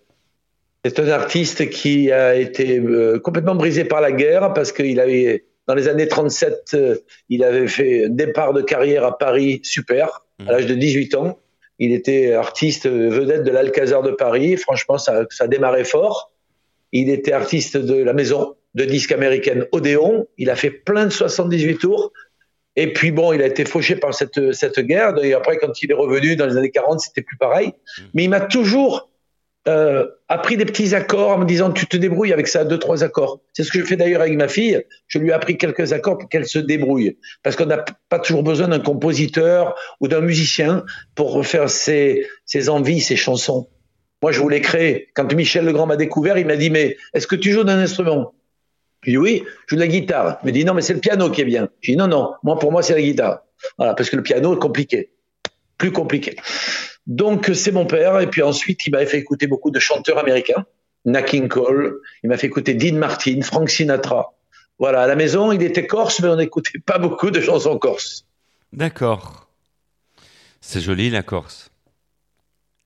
c'est 0.85 0.99
un 0.99 1.09
artiste 1.09 1.71
qui 1.71 2.11
a 2.11 2.35
été 2.35 2.81
euh, 2.81 3.21
complètement 3.21 3.55
brisé 3.55 3.85
par 3.85 4.01
la 4.01 4.11
guerre 4.11 4.53
parce 4.53 4.73
qu'il 4.73 4.99
avait, 4.99 5.45
dans 5.69 5.75
les 5.75 5.87
années 5.87 6.09
37, 6.09 6.71
euh, 6.75 6.97
il 7.29 7.45
avait 7.45 7.69
fait 7.69 8.07
un 8.07 8.09
départ 8.09 8.53
de 8.53 8.63
carrière 8.63 9.05
à 9.05 9.17
Paris 9.17 9.61
super, 9.63 10.25
à 10.47 10.51
l'âge 10.51 10.67
de 10.67 10.75
18 10.75 11.15
ans. 11.15 11.39
Il 11.79 11.93
était 11.93 12.33
artiste 12.33 12.87
euh, 12.87 13.11
vedette 13.11 13.45
de 13.45 13.51
l'Alcazar 13.53 14.03
de 14.03 14.11
Paris. 14.11 14.57
Franchement, 14.57 14.99
ça, 14.99 15.25
ça 15.31 15.47
démarrait 15.47 15.85
fort. 15.85 16.33
Il 16.91 17.11
était 17.11 17.33
artiste 17.33 17.77
de 17.77 18.03
la 18.03 18.13
maison 18.13 18.57
de 18.75 18.85
disques 18.85 19.13
américaine 19.13 19.67
Odéon. 19.71 20.27
Il 20.37 20.51
a 20.51 20.57
fait 20.57 20.71
plein 20.71 21.07
de 21.07 21.13
78 21.13 21.79
tours. 21.79 22.13
Et 22.75 22.93
puis 22.93 23.13
bon, 23.13 23.33
il 23.33 23.43
a 23.43 23.47
été 23.47 23.65
fauché 23.65 23.97
par 23.97 24.15
cette, 24.15 24.53
cette 24.53 24.81
guerre. 24.81 25.15
Et 25.23 25.33
après, 25.33 25.59
quand 25.59 25.81
il 25.83 25.93
est 25.93 25.95
revenu 25.95 26.35
dans 26.37 26.47
les 26.47 26.57
années 26.57 26.71
40, 26.71 27.01
c'était 27.01 27.23
plus 27.23 27.37
pareil. 27.37 27.73
Mais 28.15 28.25
il 28.25 28.31
m'a 28.31 28.41
toujours 28.41 29.12
euh, 29.69 30.07
appris 30.29 30.57
des 30.57 30.65
petits 30.65 30.93
accords 30.95 31.31
en 31.31 31.39
me 31.39 31.45
disant 31.45 31.71
tu 31.71 31.87
te 31.87 31.97
débrouilles 31.97 32.33
avec 32.33 32.49
ça, 32.49 32.65
deux, 32.65 32.79
trois 32.79 33.05
accords. 33.05 33.41
C'est 33.53 33.63
ce 33.63 33.71
que 33.71 33.79
je 33.79 33.85
fais 33.85 33.97
d'ailleurs 33.97 34.21
avec 34.21 34.37
ma 34.37 34.49
fille. 34.49 34.83
Je 35.07 35.19
lui 35.19 35.31
ai 35.31 35.33
appris 35.33 35.57
quelques 35.57 35.93
accords 35.93 36.19
pour 36.19 36.29
qu'elle 36.29 36.47
se 36.47 36.59
débrouille. 36.59 37.17
Parce 37.45 37.55
qu'on 37.55 37.67
n'a 37.67 37.85
pas 38.09 38.19
toujours 38.19 38.43
besoin 38.43 38.69
d'un 38.69 38.81
compositeur 38.81 39.77
ou 40.01 40.09
d'un 40.09 40.21
musicien 40.21 40.85
pour 41.15 41.47
faire 41.47 41.71
ses, 41.71 42.27
ses 42.45 42.69
envies, 42.69 43.01
ses 43.01 43.17
chansons. 43.17 43.69
Moi, 44.21 44.33
je 44.33 44.41
voulais 44.41 44.61
créer. 44.61 45.11
Quand 45.15 45.33
Michel 45.33 45.65
Legrand 45.65 45.87
m'a 45.87 45.97
découvert, 45.97 46.39
il 46.39 46.47
m'a 46.47 46.57
dit 46.57 46.71
Mais 46.71 46.97
est-ce 47.15 47.29
que 47.29 47.37
tu 47.37 47.53
joues 47.53 47.65
d'un 47.65 47.79
instrument? 47.79 48.35
Je 49.03 49.11
lui 49.11 49.17
ai 49.17 49.19
dit 49.19 49.19
Oui, 49.19 49.45
je 49.67 49.71
joue 49.71 49.77
de 49.77 49.81
la 49.81 49.89
guitare. 49.89 50.39
Il 50.43 50.47
m'a 50.47 50.53
dit 50.53 50.65
Non, 50.65 50.75
mais 50.75 50.83
c'est 50.83 50.95
le 50.95 51.01
piano 51.01 51.31
qui 51.31 51.41
est 51.41 51.45
bien. 51.45 51.69
J'ai 51.81 51.93
dit 51.93 51.99
Non, 51.99 52.09
non, 52.09 52.33
moi, 52.43 52.59
pour 52.59 52.73
moi, 52.73 52.83
c'est 52.83 52.95
la 52.95 53.03
guitare. 53.03 53.43
Voilà, 53.79 53.95
parce 53.95 54.11
que 54.11 54.17
le 54.17 54.23
piano 54.23 54.55
est 54.55 54.59
compliqué. 54.59 55.11
Plus 55.83 55.91
compliqué. 55.91 56.37
Donc, 57.09 57.51
c'est 57.55 57.73
mon 57.73 57.87
père. 57.87 58.21
Et 58.21 58.29
puis 58.29 58.41
ensuite, 58.43 58.87
il 58.87 58.91
m'avait 58.93 59.07
fait 59.07 59.19
écouter 59.19 59.49
beaucoup 59.49 59.73
de 59.73 59.81
chanteurs 59.81 60.17
américains. 60.19 60.65
Nat 61.05 61.23
King 61.23 61.49
Cole. 61.49 61.99
Il 62.23 62.29
m'a 62.29 62.37
fait 62.37 62.47
écouter 62.47 62.75
Dean 62.75 62.95
Martin, 62.95 63.41
Frank 63.43 63.69
Sinatra. 63.69 64.33
Voilà, 64.79 65.03
à 65.03 65.07
la 65.09 65.17
maison, 65.17 65.51
il 65.51 65.61
était 65.65 65.89
corse, 65.89 66.21
mais 66.21 66.29
on 66.29 66.37
n'écoutait 66.37 66.79
pas 66.79 66.99
beaucoup 66.99 67.33
de 67.33 67.41
chansons 67.41 67.79
corse. 67.81 68.27
D'accord. 68.73 69.49
C'est 70.61 70.81
joli 70.81 71.11
la 71.11 71.25
Corse. 71.25 71.71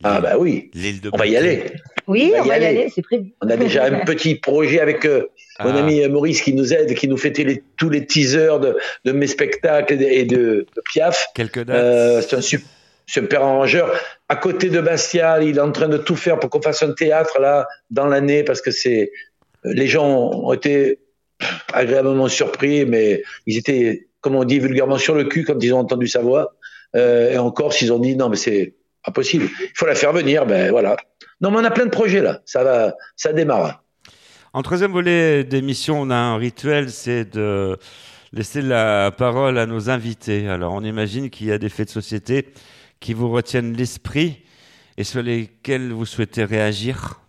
Ah 0.02 0.20
bah 0.22 0.36
oui, 0.38 0.70
L'île 0.72 1.02
de 1.02 1.10
on 1.12 1.16
va 1.18 1.26
y 1.26 1.36
aller. 1.36 1.64
Oui, 2.06 2.32
On 2.34 2.38
va 2.38 2.42
on 2.42 2.44
y 2.44 2.48
va 2.48 2.54
y 2.54 2.64
aller. 2.64 2.66
aller, 2.80 2.92
c'est 2.94 3.02
prévu. 3.02 3.34
On 3.42 3.48
a 3.50 3.56
déjà 3.58 3.84
un 3.84 4.04
petit 4.06 4.36
projet 4.36 4.80
avec 4.80 5.04
euh, 5.04 5.26
mon 5.60 5.74
Ah. 5.74 5.78
ami 5.80 6.02
euh, 6.02 6.08
Maurice 6.08 6.40
qui 6.42 6.54
nous 6.54 6.72
aide, 6.72 6.94
qui 6.94 7.08
nous 7.08 7.16
fait 7.18 7.32
les- 7.38 7.62
tous 7.76 7.90
les 7.90 8.06
teasers 8.06 8.58
de, 8.60 8.78
de 9.04 9.12
mes 9.12 9.26
spectacles 9.26 10.00
et 10.02 10.24
de, 10.24 10.66
Piaf. 10.92 11.26
Quelques 11.34 11.64
dates. 11.64 11.76
Euh, 11.76 12.22
c'est 12.22 12.36
un 12.36 12.40
sup- 13.06 13.24
super 13.24 13.42
arrangeur. 13.42 13.92
À 14.28 14.36
côté 14.36 14.68
de 14.70 14.80
Bastia, 14.80 15.42
il 15.42 15.56
est 15.56 15.60
en 15.60 15.72
train 15.72 15.88
de 15.88 15.98
tout 15.98 16.16
faire 16.16 16.38
pour 16.38 16.50
qu'on 16.50 16.62
fasse 16.62 16.82
un 16.82 16.92
théâtre 16.92 17.40
là 17.40 17.66
dans 17.90 18.06
l'année 18.06 18.42
parce 18.44 18.60
que 18.60 18.70
c'est 18.70 19.12
les 19.64 19.86
gens 19.88 20.06
ont 20.06 20.52
été 20.52 21.00
agréablement 21.72 22.28
surpris, 22.28 22.84
mais 22.84 23.22
ils 23.46 23.58
étaient, 23.58 24.08
comme 24.20 24.36
on 24.36 24.44
dit 24.44 24.58
vulgairement, 24.58 24.96
sur 24.98 25.14
le 25.14 25.24
cul 25.24 25.44
quand 25.44 25.62
ils 25.62 25.72
ont 25.74 25.78
entendu 25.80 26.06
sa 26.06 26.20
voix. 26.20 26.54
Euh, 26.94 27.32
et 27.32 27.38
en 27.38 27.50
Corse, 27.50 27.82
ils 27.82 27.92
ont 27.92 27.98
dit 27.98 28.16
non, 28.16 28.28
mais 28.28 28.36
c'est 28.36 28.74
pas 29.04 29.12
possible. 29.12 29.46
Il 29.60 29.72
faut 29.74 29.86
la 29.86 29.94
faire 29.94 30.12
venir. 30.12 30.46
Ben 30.46 30.70
voilà. 30.70 30.96
Non, 31.40 31.50
mais 31.50 31.58
on 31.58 31.64
a 31.64 31.70
plein 31.70 31.84
de 31.84 31.90
projets 31.90 32.20
là. 32.22 32.40
Ça 32.46 32.62
va, 32.64 32.94
ça 33.16 33.32
démarre. 33.32 33.82
En 34.52 34.62
troisième 34.62 34.92
volet 34.92 35.44
d'émission, 35.44 36.00
on 36.00 36.10
a 36.10 36.16
un 36.16 36.36
rituel, 36.36 36.88
c'est 36.90 37.24
de 37.24 37.76
laisser 38.32 38.62
la 38.62 39.10
parole 39.10 39.58
à 39.58 39.66
nos 39.66 39.90
invités. 39.90 40.48
Alors, 40.48 40.72
on 40.72 40.82
imagine 40.82 41.28
qu'il 41.28 41.48
y 41.48 41.52
a 41.52 41.58
des 41.58 41.68
faits 41.68 41.88
de 41.88 41.92
société 41.92 42.46
qui 43.00 43.14
vous 43.14 43.30
retiennent 43.30 43.76
l'esprit 43.76 44.42
et 44.96 45.04
sur 45.04 45.22
lesquels 45.22 45.92
vous 45.92 46.06
souhaitez 46.06 46.44
réagir. 46.44 47.20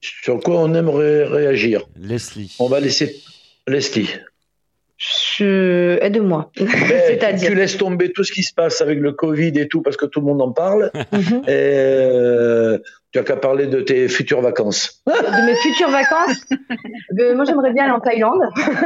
Sur 0.00 0.40
quoi 0.40 0.60
on 0.60 0.74
aimerait 0.74 1.24
réagir? 1.24 1.86
Leslie. 1.96 2.56
On 2.58 2.68
va 2.68 2.80
laisser 2.80 3.22
Leslie. 3.66 4.10
Je... 5.36 5.98
Aide-moi. 6.00 6.50
Ben, 6.60 6.68
C'est-à-dire 7.06 7.48
tu 7.50 7.54
laisses 7.54 7.76
tomber 7.76 8.12
tout 8.12 8.24
ce 8.24 8.32
qui 8.32 8.42
se 8.42 8.54
passe 8.54 8.80
avec 8.80 8.98
le 9.00 9.12
Covid 9.12 9.52
et 9.58 9.68
tout 9.68 9.82
parce 9.82 9.96
que 9.96 10.06
tout 10.06 10.20
le 10.20 10.26
monde 10.26 10.40
en 10.42 10.52
parle. 10.52 10.90
Mhm. 11.12 11.42
et 11.46 11.50
euh, 11.52 12.78
tu 13.12 13.18
as 13.18 13.22
qu'à 13.22 13.36
parler 13.36 13.66
de 13.66 13.80
tes 13.80 14.08
futures 14.08 14.40
vacances. 14.40 15.02
de 15.06 15.46
mes 15.46 15.56
futures 15.56 15.90
vacances? 15.90 16.40
Euh, 17.20 17.36
moi, 17.36 17.44
j'aimerais 17.44 17.72
bien 17.72 17.84
aller 17.84 17.92
en 17.92 18.00
Thaïlande. 18.00 18.40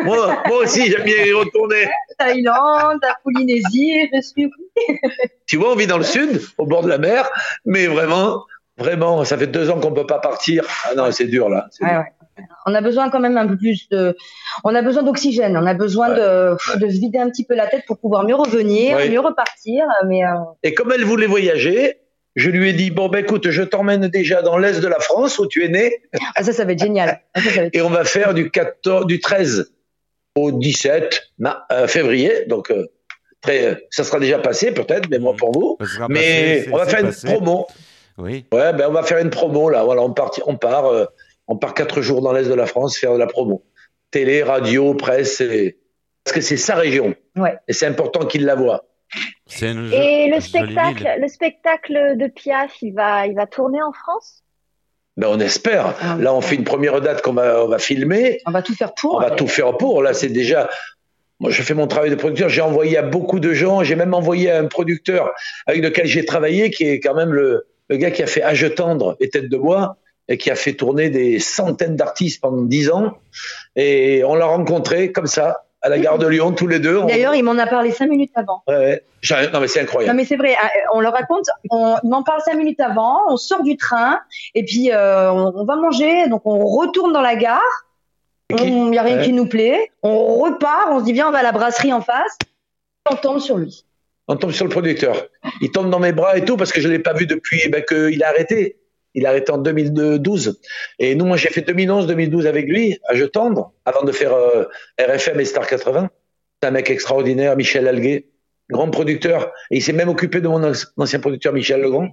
moi, 0.04 0.42
moi 0.46 0.58
aussi, 0.58 0.90
j'aime 0.90 1.04
bien 1.04 1.24
y 1.24 1.32
retourner. 1.32 1.88
Thaïlande, 2.18 2.98
la 3.00 3.16
Polynésie, 3.24 4.06
je 4.12 4.20
suis. 4.20 4.50
Tu 5.46 5.56
vois, 5.56 5.72
on 5.72 5.76
vit 5.76 5.86
dans 5.86 5.96
le 5.96 6.04
sud, 6.04 6.42
au 6.58 6.66
bord 6.66 6.82
de 6.82 6.88
la 6.90 6.98
mer, 6.98 7.30
mais 7.64 7.86
vraiment, 7.86 8.44
vraiment, 8.76 9.24
ça 9.24 9.38
fait 9.38 9.46
deux 9.46 9.70
ans 9.70 9.80
qu'on 9.80 9.92
peut 9.92 10.06
pas 10.06 10.18
partir. 10.18 10.64
Ah 10.84 10.94
non, 10.94 11.10
c'est 11.10 11.24
dur 11.24 11.48
là. 11.48 11.68
C'est 11.70 11.84
Ouais, 11.84 11.90
dur. 11.90 11.98
ouais. 12.00 12.12
On 12.66 12.74
a 12.74 12.80
besoin 12.80 13.10
quand 13.10 13.20
même 13.20 13.36
un 13.36 13.46
peu 13.46 13.56
plus 13.56 13.88
de. 13.90 14.16
On 14.64 14.74
a 14.74 14.82
besoin 14.82 15.02
d'oxygène. 15.02 15.56
On 15.56 15.66
a 15.66 15.74
besoin 15.74 16.10
de, 16.10 16.52
de 16.78 16.88
se 16.90 16.98
vider 17.00 17.18
un 17.18 17.28
petit 17.30 17.44
peu 17.44 17.54
la 17.54 17.66
tête 17.66 17.84
pour 17.86 17.98
pouvoir 17.98 18.24
mieux 18.24 18.34
revenir, 18.34 18.96
Ouais. 18.96 19.08
mieux 19.08 19.20
repartir. 19.20 19.84
Mais 20.06 20.24
euh, 20.24 20.28
Et 20.62 20.74
comme 20.74 20.92
elle 20.92 21.04
voulait 21.04 21.26
voyager, 21.26 21.98
je 22.36 22.50
lui 22.50 22.70
ai 22.70 22.72
dit 22.72 22.90
bon 22.90 23.08
ben 23.08 23.20
écoute, 23.24 23.50
je 23.50 23.62
t'emmène 23.62 24.06
déjà 24.08 24.42
dans 24.42 24.58
l'est 24.58 24.80
de 24.80 24.86
la 24.88 25.00
France 25.00 25.38
où 25.38 25.46
tu 25.46 25.64
es 25.64 25.68
né. 25.68 25.92
ah, 26.36 26.42
ça, 26.42 26.52
ça 26.52 26.64
va 26.64 26.72
être 26.72 26.78
génial. 26.82 27.20
Ah, 27.34 27.40
ça, 27.40 27.50
ça 27.50 27.60
va 27.60 27.66
être- 27.66 27.74
et 27.76 27.82
on 27.82 27.90
va 27.90 28.04
faire 28.04 28.34
du 28.34 28.50
14, 28.50 29.06
du 29.06 29.20
13 29.20 29.72
au 30.36 30.52
17 30.52 31.22
ma- 31.38 31.66
euh, 31.72 31.86
février. 31.88 32.44
Donc, 32.46 32.70
euh, 32.70 32.86
très, 33.40 33.78
ça 33.90 34.04
sera 34.04 34.20
déjà 34.20 34.38
passé 34.38 34.72
peut-être, 34.72 35.08
mais 35.10 35.18
moi 35.18 35.34
pour 35.36 35.52
vous. 35.52 35.78
Mais 36.08 36.58
passé, 36.60 36.68
on 36.72 36.76
va 36.76 36.86
faire 36.86 37.00
une 37.00 37.06
passé. 37.06 37.26
promo. 37.26 37.66
Oui. 38.18 38.44
Ouais, 38.52 38.72
ben 38.72 38.86
on 38.88 38.92
va 38.92 39.02
faire 39.04 39.18
une 39.18 39.30
promo 39.30 39.70
là. 39.70 39.84
Voilà, 39.84 40.02
on 40.02 40.12
part, 40.12 40.30
on 40.46 40.56
part, 40.56 40.86
euh, 40.86 41.04
on 41.48 41.56
part 41.56 41.74
quatre 41.74 42.00
jours 42.02 42.20
dans 42.22 42.32
l'est 42.32 42.48
de 42.48 42.54
la 42.54 42.66
France 42.66 42.96
faire 42.98 43.12
de 43.14 43.18
la 43.18 43.26
promo. 43.26 43.64
Télé, 44.10 44.42
radio, 44.42 44.94
presse, 44.94 45.40
et- 45.40 45.78
parce 46.24 46.34
que 46.36 46.40
c'est 46.40 46.56
sa 46.56 46.74
région. 46.76 47.14
Ouais. 47.36 47.56
Et 47.68 47.72
c'est 47.72 47.86
important 47.86 48.26
qu'il 48.26 48.44
la 48.44 48.54
voit. 48.54 48.84
C'est 49.46 49.70
une 49.72 49.90
Et 49.92 50.28
le 50.30 50.40
spectacle, 50.40 50.98
ville. 50.98 51.16
le 51.20 51.28
spectacle 51.28 52.16
de 52.16 52.26
Piaf, 52.26 52.82
il 52.82 52.92
va, 52.92 53.26
il 53.26 53.34
va 53.34 53.46
tourner 53.46 53.82
en 53.82 53.92
France? 53.92 54.42
Ben 55.16 55.28
on 55.28 55.40
espère. 55.40 55.94
Ah, 56.00 56.16
Là, 56.20 56.32
on 56.34 56.40
fait 56.42 56.54
une 56.54 56.64
première 56.64 57.00
date 57.00 57.22
qu'on 57.22 57.32
va, 57.32 57.64
on 57.64 57.68
va 57.68 57.78
filmer. 57.78 58.40
On 58.46 58.50
va 58.52 58.62
tout 58.62 58.74
faire 58.74 58.94
pour. 58.94 59.16
On 59.16 59.20
va 59.20 59.30
tout 59.30 59.48
faire 59.48 59.76
pour. 59.76 60.02
Là, 60.02 60.12
c'est 60.14 60.28
déjà. 60.28 60.68
Moi, 61.40 61.50
je 61.50 61.62
fais 61.62 61.74
mon 61.74 61.86
travail 61.86 62.10
de 62.10 62.14
producteur. 62.14 62.48
J'ai 62.50 62.60
envoyé 62.60 62.98
à 62.98 63.02
beaucoup 63.02 63.40
de 63.40 63.52
gens. 63.54 63.82
J'ai 63.82 63.96
même 63.96 64.12
envoyé 64.14 64.50
à 64.50 64.58
un 64.60 64.66
producteur 64.66 65.32
avec 65.66 65.82
lequel 65.82 66.06
j'ai 66.06 66.24
travaillé, 66.24 66.70
qui 66.70 66.84
est 66.84 67.00
quand 67.00 67.14
même 67.14 67.32
le, 67.32 67.66
le 67.88 67.96
gars 67.96 68.10
qui 68.10 68.22
a 68.22 68.26
fait 68.26 68.42
Âge 68.42 68.74
tendre 68.76 69.16
et 69.20 69.28
Tête 69.30 69.48
de 69.48 69.56
bois 69.56 69.96
et 70.28 70.36
qui 70.38 70.50
a 70.50 70.54
fait 70.54 70.74
tourner 70.74 71.08
des 71.10 71.38
centaines 71.38 71.96
d'artistes 71.96 72.40
pendant 72.40 72.62
dix 72.62 72.90
ans. 72.90 73.16
Et 73.76 74.22
on 74.24 74.34
l'a 74.34 74.46
rencontré 74.46 75.10
comme 75.12 75.26
ça 75.26 75.64
à 75.80 75.88
la 75.88 75.98
gare 75.98 76.18
de 76.18 76.26
Lyon, 76.26 76.52
tous 76.52 76.66
les 76.66 76.80
deux. 76.80 76.98
On- 76.98 77.06
D'ailleurs, 77.06 77.34
il 77.36 77.42
m'en 77.44 77.56
a 77.56 77.66
parlé 77.66 77.92
cinq 77.92 78.08
minutes 78.10 78.32
avant. 78.34 78.62
Ouais, 78.66 78.76
ouais. 78.76 79.02
Non, 79.52 79.60
mais 79.60 79.68
c'est 79.68 79.80
Non 79.80 79.84
incroyable. 79.84 80.16
mais 80.16 80.24
c'est 80.24 80.36
vrai, 80.36 80.54
hein, 80.60 80.68
on 80.92 81.00
le 81.00 81.08
raconte, 81.08 81.46
on, 81.70 81.96
il 82.02 82.10
m'en 82.10 82.22
parle 82.22 82.40
cinq 82.42 82.56
minutes 82.56 82.80
avant, 82.80 83.20
on 83.28 83.36
sort 83.36 83.62
du 83.62 83.76
train 83.76 84.20
et 84.54 84.64
puis 84.64 84.90
euh, 84.92 85.30
on, 85.32 85.52
on 85.56 85.64
va 85.64 85.76
manger, 85.76 86.28
donc 86.28 86.42
on 86.44 86.58
retourne 86.66 87.12
dans 87.12 87.20
la 87.20 87.36
gare, 87.36 87.60
qui- 88.56 88.64
il 88.66 88.90
n'y 88.90 88.98
a 88.98 89.02
rien 89.02 89.18
Ouais. 89.18 89.24
qui 89.24 89.32
nous 89.32 89.46
plaît, 89.46 89.90
on 90.02 90.36
repart, 90.38 90.88
on 90.90 90.98
se 91.00 91.04
dit 91.04 91.12
viens 91.12 91.28
on 91.28 91.32
va 91.32 91.38
à 91.38 91.42
la 91.42 91.52
brasserie 91.52 91.92
en 91.92 92.00
face, 92.00 92.36
on 93.10 93.16
tombe 93.16 93.38
sur 93.40 93.56
lui. 93.56 93.84
On 94.26 94.36
tombe 94.36 94.50
sur 94.52 94.64
le 94.66 94.70
producteur. 94.70 95.16
Il 95.62 95.70
tombe 95.70 95.90
dans 95.90 96.00
mes 96.00 96.12
bras 96.12 96.36
et 96.36 96.44
tout 96.44 96.56
parce 96.56 96.70
que 96.72 96.80
je 96.80 96.88
l'ai 96.88 96.98
pas 96.98 97.12
vu 97.14 97.26
depuis 97.26 97.68
ben, 97.70 97.82
qu'il 97.82 98.22
a 98.22 98.28
arrêté. 98.28 98.76
Il 99.14 99.26
a 99.26 99.30
arrêté 99.30 99.50
en 99.52 99.58
2012. 99.58 100.60
Et 100.98 101.14
nous, 101.14 101.24
moi, 101.24 101.36
j'ai 101.36 101.48
fait 101.48 101.62
2011-2012 101.62 102.46
avec 102.46 102.66
lui, 102.66 102.98
à 103.08 103.14
Je 103.14 103.24
Tendre, 103.24 103.72
avant 103.84 104.04
de 104.04 104.12
faire 104.12 104.32
euh, 104.34 104.64
RFM 105.00 105.40
et 105.40 105.44
Star 105.44 105.66
80. 105.66 106.10
C'est 106.62 106.68
un 106.68 106.72
mec 106.72 106.90
extraordinaire, 106.90 107.56
Michel 107.56 107.88
Alguet, 107.88 108.26
grand 108.70 108.90
producteur. 108.90 109.52
Il 109.70 109.82
s'est 109.82 109.92
même 109.92 110.08
occupé 110.08 110.40
de 110.40 110.48
mon 110.48 110.60
anci- 110.62 110.86
ancien 110.96 111.20
producteur, 111.20 111.52
Michel 111.52 111.80
Legrand. 111.80 112.08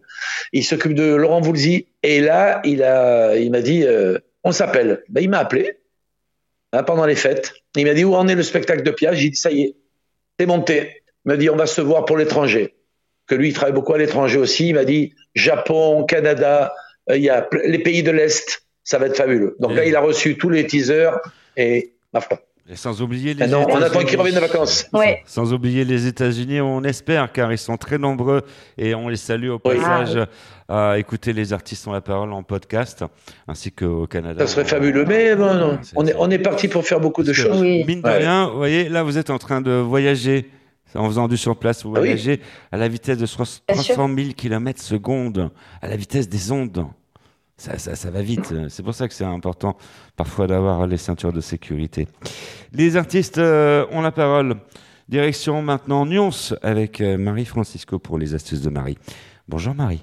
Il 0.54 0.64
s'occupe 0.64 0.94
de 0.94 1.16
Laurent 1.16 1.42
Voulzy. 1.42 1.88
Et 2.04 2.22
là, 2.22 2.62
il 2.64 2.82
a, 2.84 3.36
il 3.38 3.52
m'a 3.52 3.62
dit, 3.62 3.84
euh, 3.84 4.18
on 4.44 4.52
s'appelle. 4.52 5.04
Ben, 5.10 5.22
il 5.22 5.30
m'a 5.30 5.40
appelé 5.40 5.80
hein, 6.72 6.84
pendant 6.84 7.06
les 7.06 7.16
fêtes. 7.16 7.54
Il 7.76 7.86
m'a 7.86 7.94
dit, 7.94 8.06
où 8.06 8.16
en 8.16 8.28
est 8.28 8.36
le 8.36 8.44
spectacle 8.44 8.84
de 8.84 8.92
Piaf? 8.92 9.16
J'ai 9.16 9.30
dit, 9.30 9.36
ça 9.36 9.52
y 9.52 9.62
est, 9.64 9.76
c'est 10.40 10.46
monté. 10.46 11.02
Il 11.26 11.30
m'a 11.30 11.38
dit, 11.38 11.50
on 11.50 11.56
va 11.56 11.66
se 11.66 11.82
voir 11.82 12.06
pour 12.06 12.18
l'étranger. 12.18 12.76
Que 13.28 13.36
lui, 13.36 13.50
il 13.50 13.54
travaille 13.54 13.74
beaucoup 13.74 13.94
à 13.94 13.98
l'étranger 13.98 14.38
aussi. 14.38 14.70
Il 14.70 14.76
m'a 14.76 14.86
dit, 14.86 15.14
Japon, 15.34 16.04
Canada, 16.06 16.74
il 17.14 17.22
y 17.22 17.30
a 17.30 17.48
les 17.66 17.80
pays 17.80 18.04
de 18.04 18.12
l'Est, 18.12 18.64
ça 18.84 18.98
va 18.98 19.08
être 19.08 19.18
fabuleux. 19.18 19.56
Donc 19.60 19.74
là, 19.74 19.86
il 19.86 19.96
a 19.96 20.02
reçu 20.02 20.38
tous 20.38 20.50
les 20.50 20.66
teasers 20.66 21.18
et 21.58 21.94
ma 22.14 22.22
foi. 22.22 22.40
Et 22.68 22.76
sans 22.76 23.00
oublier 23.04 23.36
les 23.36 23.46
non, 23.46 23.60
on 23.60 23.76
attend 23.76 23.78
États-Unis. 23.86 24.06
qu'ils 24.10 24.18
reviennent 24.18 24.36
de 24.36 24.40
vacances. 24.40 24.88
Ouais. 24.92 25.22
Sans 25.28 25.54
oublier 25.54 25.86
les 25.86 26.08
États-Unis, 26.08 26.62
on 26.62 26.84
espère, 26.84 27.32
car 27.32 27.52
ils 27.52 27.60
sont 27.60 27.78
très 27.78 28.00
nombreux 28.00 28.42
et 28.80 28.96
on 28.96 29.08
les 29.08 29.18
salue 29.18 29.50
au 29.50 29.60
passage 29.60 30.18
Ah, 30.68 30.94
à 30.94 30.98
écouter 30.98 31.32
les 31.32 31.54
artistes 31.54 31.88
ont 31.88 31.92
la 31.92 32.02
parole 32.02 32.34
en 32.34 32.42
podcast, 32.42 33.06
ainsi 33.48 33.72
qu'au 33.72 34.08
Canada. 34.08 34.48
Ça 34.48 34.52
serait 34.52 34.66
fabuleux, 34.66 35.06
mais 35.06 35.36
bon, 35.36 35.54
non. 35.54 35.78
on 35.96 36.08
est, 36.08 36.16
on 36.18 36.32
est 36.32 36.40
parti 36.40 36.68
pour 36.68 36.88
faire 36.88 37.00
beaucoup 37.00 37.22
de 37.22 37.28
Parce 37.34 37.38
choses. 37.38 37.62
Mine 37.62 38.02
de 38.02 38.08
Ouais. 38.08 38.18
rien, 38.18 38.48
vous 38.50 38.58
voyez, 38.58 38.90
là, 38.90 39.04
vous 39.04 39.20
êtes 39.20 39.30
en 39.30 39.38
train 39.38 39.62
de 39.62 39.70
voyager. 39.72 40.50
En 40.96 41.08
faisant 41.08 41.28
du 41.28 41.38
sur 41.38 41.58
place, 41.58 41.84
vous 41.84 41.92
Ah 41.96 42.00
oui. 42.00 42.08
voyagez 42.08 42.42
à 42.72 42.78
la 42.78 42.88
vitesse 42.88 43.18
de 43.18 43.26
300 43.26 43.62
Bien 43.72 43.82
sûr. 43.82 43.96
000 43.96 44.16
km 44.36 44.82
secondes, 44.82 45.52
à 45.82 45.88
la 45.88 45.96
vitesse 45.96 46.30
des 46.30 46.52
ondes. 46.52 46.86
Ça, 47.58 47.78
ça, 47.78 47.96
ça 47.96 48.12
va 48.12 48.22
vite. 48.22 48.54
C'est 48.70 48.84
pour 48.84 48.94
ça 48.94 49.08
que 49.08 49.14
c'est 49.14 49.24
important 49.24 49.78
parfois 50.18 50.48
d'avoir 50.48 50.86
les 50.88 50.98
ceintures 50.98 51.32
de 51.34 51.42
sécurité. 51.42 52.08
Les 52.74 52.98
artistes 52.98 53.38
euh, 53.38 53.86
ont 53.92 54.02
la 54.02 54.12
parole. 54.12 54.56
Direction 55.08 55.62
maintenant 55.62 56.06
Nyons 56.06 56.32
avec 56.64 57.00
euh, 57.00 57.18
Marie 57.18 57.46
Francisco 57.46 58.00
pour 58.00 58.18
les 58.18 58.34
astuces 58.34 58.62
de 58.62 58.70
Marie. 58.72 58.98
Bonjour 59.48 59.76
Marie. 59.76 60.02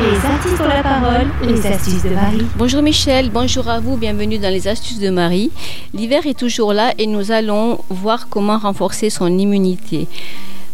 Les 0.00 0.16
artistes 0.26 0.60
ont 0.60 0.68
la 0.68 0.82
parole, 0.82 1.26
les 1.46 1.66
astuces 1.66 2.02
de 2.02 2.10
Marie. 2.10 2.46
Bonjour 2.56 2.82
Michel, 2.82 3.30
bonjour 3.30 3.68
à 3.68 3.78
vous, 3.78 3.96
bienvenue 3.96 4.38
dans 4.38 4.48
les 4.48 4.66
astuces 4.66 4.98
de 4.98 5.10
Marie. 5.10 5.50
L'hiver 5.92 6.26
est 6.26 6.38
toujours 6.38 6.72
là 6.72 6.94
et 6.96 7.06
nous 7.06 7.30
allons 7.30 7.78
voir 7.90 8.28
comment 8.28 8.58
renforcer 8.58 9.10
son 9.10 9.38
immunité. 9.38 10.08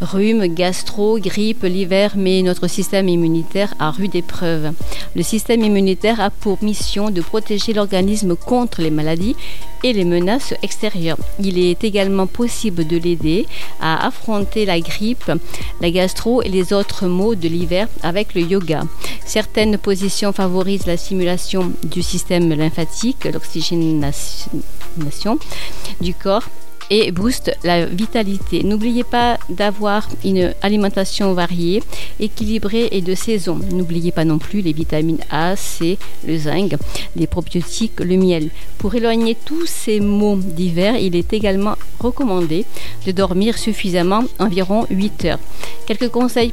Rhume, 0.01 0.47
gastro, 0.47 1.19
grippe, 1.19 1.65
l'hiver 1.65 2.17
met 2.17 2.43
notre 2.43 2.69
système 2.69 3.09
immunitaire 3.09 3.75
à 3.81 3.91
rude 3.91 4.15
épreuve. 4.15 4.71
Le 5.17 5.23
système 5.25 5.65
immunitaire 5.65 6.21
a 6.21 6.31
pour 6.31 6.63
mission 6.63 7.11
de 7.11 7.21
protéger 7.21 7.73
l'organisme 7.73 8.37
contre 8.37 8.81
les 8.81 8.93
maladies 8.93 9.35
et 9.83 9.93
les 9.93 10.05
menaces 10.05 10.55
extérieures. 10.63 11.19
Il 11.41 11.59
est 11.59 11.83
également 11.83 12.29
possible 12.29 12.87
de 12.87 12.97
l'aider 12.97 13.47
à 13.81 14.07
affronter 14.07 14.67
la 14.67 14.79
grippe, 14.79 15.33
la 15.81 15.91
gastro 15.91 16.43
et 16.43 16.49
les 16.49 16.73
autres 16.73 17.07
maux 17.07 17.35
de 17.35 17.49
l'hiver 17.49 17.89
avec 18.05 18.35
le 18.35 18.43
yoga. 18.43 18.83
Certaines 19.25 19.79
positions 19.79 20.33
favorisent 20.33 20.87
la 20.87 20.97
stimulation 20.97 21.73
du 21.83 22.03
système 22.03 22.55
lymphatique, 22.55 23.25
l'oxygénation 23.25 25.39
du 26.01 26.15
corps 26.15 26.49
et 26.91 27.13
booste 27.13 27.57
la 27.65 27.87
vitalité. 27.87 28.63
N'oubliez 28.65 29.05
pas 29.05 29.39
d'avoir 29.49 30.09
une 30.25 30.55
alimentation 30.63 31.33
variée, 31.35 31.83
équilibrée 32.21 32.89
et 32.93 33.01
de 33.01 33.15
saison. 33.15 33.61
N'oubliez 33.73 34.13
pas 34.13 34.25
non 34.25 34.39
plus 34.39 34.61
les 34.61 34.73
vitamines 34.73 35.21
A, 35.31 35.57
C, 35.57 35.99
le 36.27 36.37
zinc, 36.37 36.75
les 37.17 37.27
probiotiques, 37.27 38.01
le 38.01 38.17
miel. 38.17 38.51
Pour 38.79 38.95
éloigner 38.95 39.37
tous 39.45 39.67
ces 39.67 40.01
maux 40.01 40.37
d'hiver, 40.37 40.97
il 40.97 41.17
est 41.17 41.33
également 41.33 41.77
recommandé 42.01 42.65
de 43.07 43.13
dormir 43.13 43.59
suffisamment, 43.59 44.25
environ 44.39 44.87
8 44.91 45.25
heures. 45.27 45.41
Quelques 45.87 46.09
conseils 46.09 46.53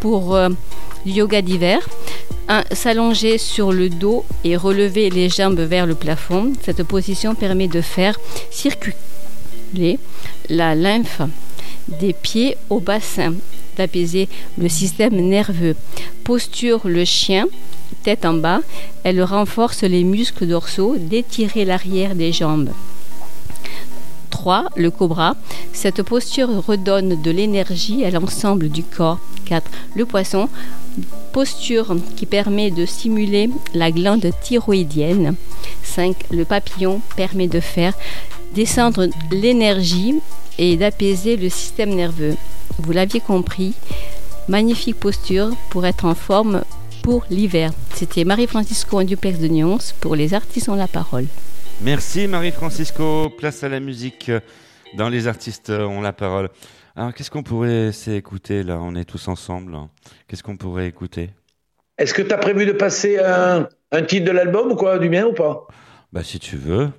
pour 0.00 0.34
euh, 0.34 0.48
yoga 1.06 1.42
d'hiver. 1.42 1.88
1. 2.48 2.64
S'allonger 2.72 3.36
sur 3.36 3.72
le 3.72 3.90
dos 3.90 4.24
et 4.42 4.56
relever 4.56 5.10
les 5.10 5.28
jambes 5.28 5.60
vers 5.60 5.86
le 5.86 5.94
plafond. 5.94 6.52
Cette 6.62 6.82
position 6.82 7.34
permet 7.34 7.68
de 7.68 7.82
faire 7.82 8.18
la 10.48 10.74
lymphe 10.74 11.22
des 11.88 12.12
pieds 12.12 12.56
au 12.70 12.80
bassin, 12.80 13.34
d'apaiser 13.76 14.28
le 14.58 14.68
système 14.68 15.16
nerveux. 15.16 15.76
Posture 16.24 16.82
le 16.84 17.04
chien, 17.04 17.46
tête 18.02 18.24
en 18.24 18.34
bas, 18.34 18.60
elle 19.04 19.22
renforce 19.22 19.82
les 19.82 20.04
muscles 20.04 20.46
dorsaux, 20.46 20.96
d'étirer 20.98 21.64
l'arrière 21.64 22.14
des 22.14 22.32
jambes. 22.32 22.70
3. 24.30 24.66
Le 24.76 24.90
cobra. 24.90 25.34
Cette 25.72 26.02
posture 26.02 26.64
redonne 26.64 27.20
de 27.20 27.30
l'énergie 27.30 28.04
à 28.04 28.10
l'ensemble 28.10 28.68
du 28.68 28.84
corps. 28.84 29.18
4. 29.46 29.68
Le 29.96 30.06
poisson. 30.06 30.48
Posture 31.32 31.96
qui 32.16 32.24
permet 32.24 32.70
de 32.70 32.86
stimuler 32.86 33.50
la 33.74 33.90
glande 33.90 34.30
thyroïdienne. 34.42 35.34
5. 35.82 36.14
Le 36.30 36.44
papillon 36.44 37.00
permet 37.16 37.48
de 37.48 37.60
faire 37.60 37.94
descendre 38.58 39.06
l'énergie 39.30 40.16
et 40.58 40.76
d'apaiser 40.76 41.36
le 41.36 41.48
système 41.48 41.90
nerveux. 41.94 42.34
Vous 42.80 42.90
l'aviez 42.90 43.20
compris, 43.20 43.76
magnifique 44.48 44.98
posture 44.98 45.50
pour 45.70 45.86
être 45.86 46.06
en 46.06 46.16
forme 46.16 46.62
pour 47.04 47.24
l'hiver. 47.30 47.70
C'était 47.94 48.24
Marie-Francisco 48.24 48.98
en 48.98 49.04
duplex 49.04 49.38
de 49.38 49.46
Nyons 49.46 49.78
pour 50.00 50.16
les 50.16 50.34
artistes 50.34 50.68
ont 50.68 50.74
la 50.74 50.88
parole. 50.88 51.26
Merci 51.82 52.26
Marie-Francisco. 52.26 53.30
Place 53.38 53.62
à 53.62 53.68
la 53.68 53.78
musique 53.78 54.32
dans 54.96 55.08
Les 55.08 55.28
artistes 55.28 55.70
ont 55.70 56.00
la 56.00 56.12
parole. 56.12 56.48
Alors, 56.96 57.14
qu'est-ce 57.14 57.30
qu'on 57.30 57.44
pourrait 57.44 57.92
s'écouter 57.92 58.64
là? 58.64 58.80
On 58.82 58.96
est 58.96 59.04
tous 59.04 59.28
ensemble. 59.28 59.76
Qu'est-ce 60.26 60.42
qu'on 60.42 60.56
pourrait 60.56 60.88
écouter? 60.88 61.30
Est-ce 61.96 62.12
que 62.12 62.22
tu 62.22 62.32
as 62.32 62.38
prévu 62.38 62.66
de 62.66 62.72
passer 62.72 63.20
un, 63.20 63.68
un 63.92 64.02
titre 64.02 64.26
de 64.26 64.32
l'album 64.32 64.72
ou 64.72 64.74
quoi, 64.74 64.98
du 64.98 65.08
mien 65.08 65.26
ou 65.26 65.32
pas? 65.32 65.68
Bah, 66.12 66.24
si 66.24 66.40
tu 66.40 66.56
veux. 66.56 66.90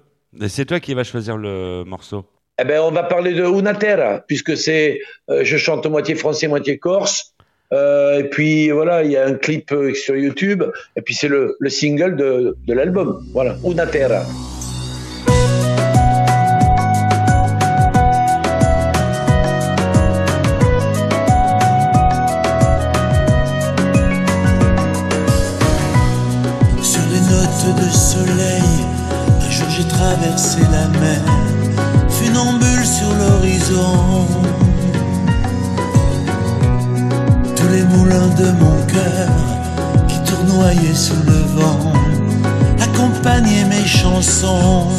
C'est 0.48 0.66
toi 0.66 0.80
qui 0.80 0.94
vas 0.94 1.04
choisir 1.04 1.38
le 1.38 1.84
morceau. 1.86 2.26
Eh 2.62 2.66
ben, 2.66 2.82
on 2.82 2.92
va 2.92 3.04
parler 3.04 3.34
de 3.34 3.44
Una 3.44 3.74
Terra, 3.74 4.20
puisque 4.28 4.58
c'est, 4.58 5.00
euh, 5.30 5.44
je 5.44 5.58
chante 5.58 5.86
moitié 5.86 6.16
français, 6.16 6.48
moitié 6.48 6.78
corse. 6.78 7.34
Euh, 7.72 8.20
et 8.20 8.24
puis 8.26 8.70
voilà, 8.70 9.04
il 9.04 9.12
y 9.12 9.18
a 9.18 9.26
un 9.26 9.36
clip 9.36 9.72
euh, 9.72 9.94
sur 9.94 10.16
YouTube, 10.16 10.64
et 10.96 11.02
puis 11.02 11.14
c'est 11.14 11.28
le, 11.28 11.56
le 11.60 11.70
single 11.70 12.16
de, 12.16 12.58
de 12.68 12.74
l'album. 12.74 13.24
Voilà, 13.32 13.56
Una 13.64 13.86
Terra. 13.86 14.26
Sous 41.00 41.24
le 41.26 41.40
vent 41.56 41.94
accompagnaient 42.82 43.64
mes 43.64 43.88
chansons. 43.88 44.99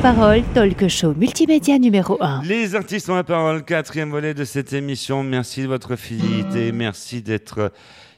Parole, 0.00 0.42
talk 0.54 0.88
show 0.88 1.12
multimédia 1.14 1.78
numéro 1.78 2.16
1. 2.22 2.42
Les 2.44 2.74
artistes 2.74 3.10
ont 3.10 3.16
la 3.16 3.24
parole, 3.24 3.64
quatrième 3.64 4.10
volet 4.10 4.32
de 4.32 4.44
cette 4.44 4.72
émission. 4.72 5.22
Merci 5.22 5.62
de 5.62 5.66
votre 5.66 5.94
fidélité, 5.94 6.72
merci 6.72 7.20
d'être 7.20 7.70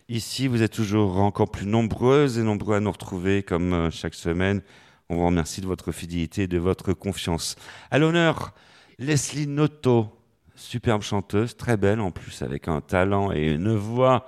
ici. 0.08 0.46
Vous 0.46 0.62
êtes 0.62 0.72
toujours 0.72 1.18
encore 1.18 1.50
plus 1.50 1.66
nombreuses 1.66 2.38
et 2.38 2.42
nombreux 2.42 2.76
à 2.76 2.80
nous 2.80 2.92
retrouver 2.92 3.42
comme 3.42 3.72
euh, 3.72 3.90
chaque 3.90 4.14
semaine. 4.14 4.62
On 5.08 5.16
vous 5.16 5.26
remercie 5.26 5.60
de 5.60 5.66
votre 5.66 5.90
fidélité 5.90 6.42
et 6.42 6.46
de 6.46 6.58
votre 6.58 6.92
confiance. 6.92 7.56
À 7.90 7.98
l'honneur, 7.98 8.54
Leslie 9.00 9.48
Noto 9.48 10.06
superbe 10.54 11.02
chanteuse, 11.02 11.56
très 11.56 11.76
belle 11.76 12.00
en 12.00 12.12
plus, 12.12 12.42
avec 12.42 12.68
un 12.68 12.80
talent 12.80 13.32
et 13.32 13.48
une 13.48 13.74
voix, 13.74 14.26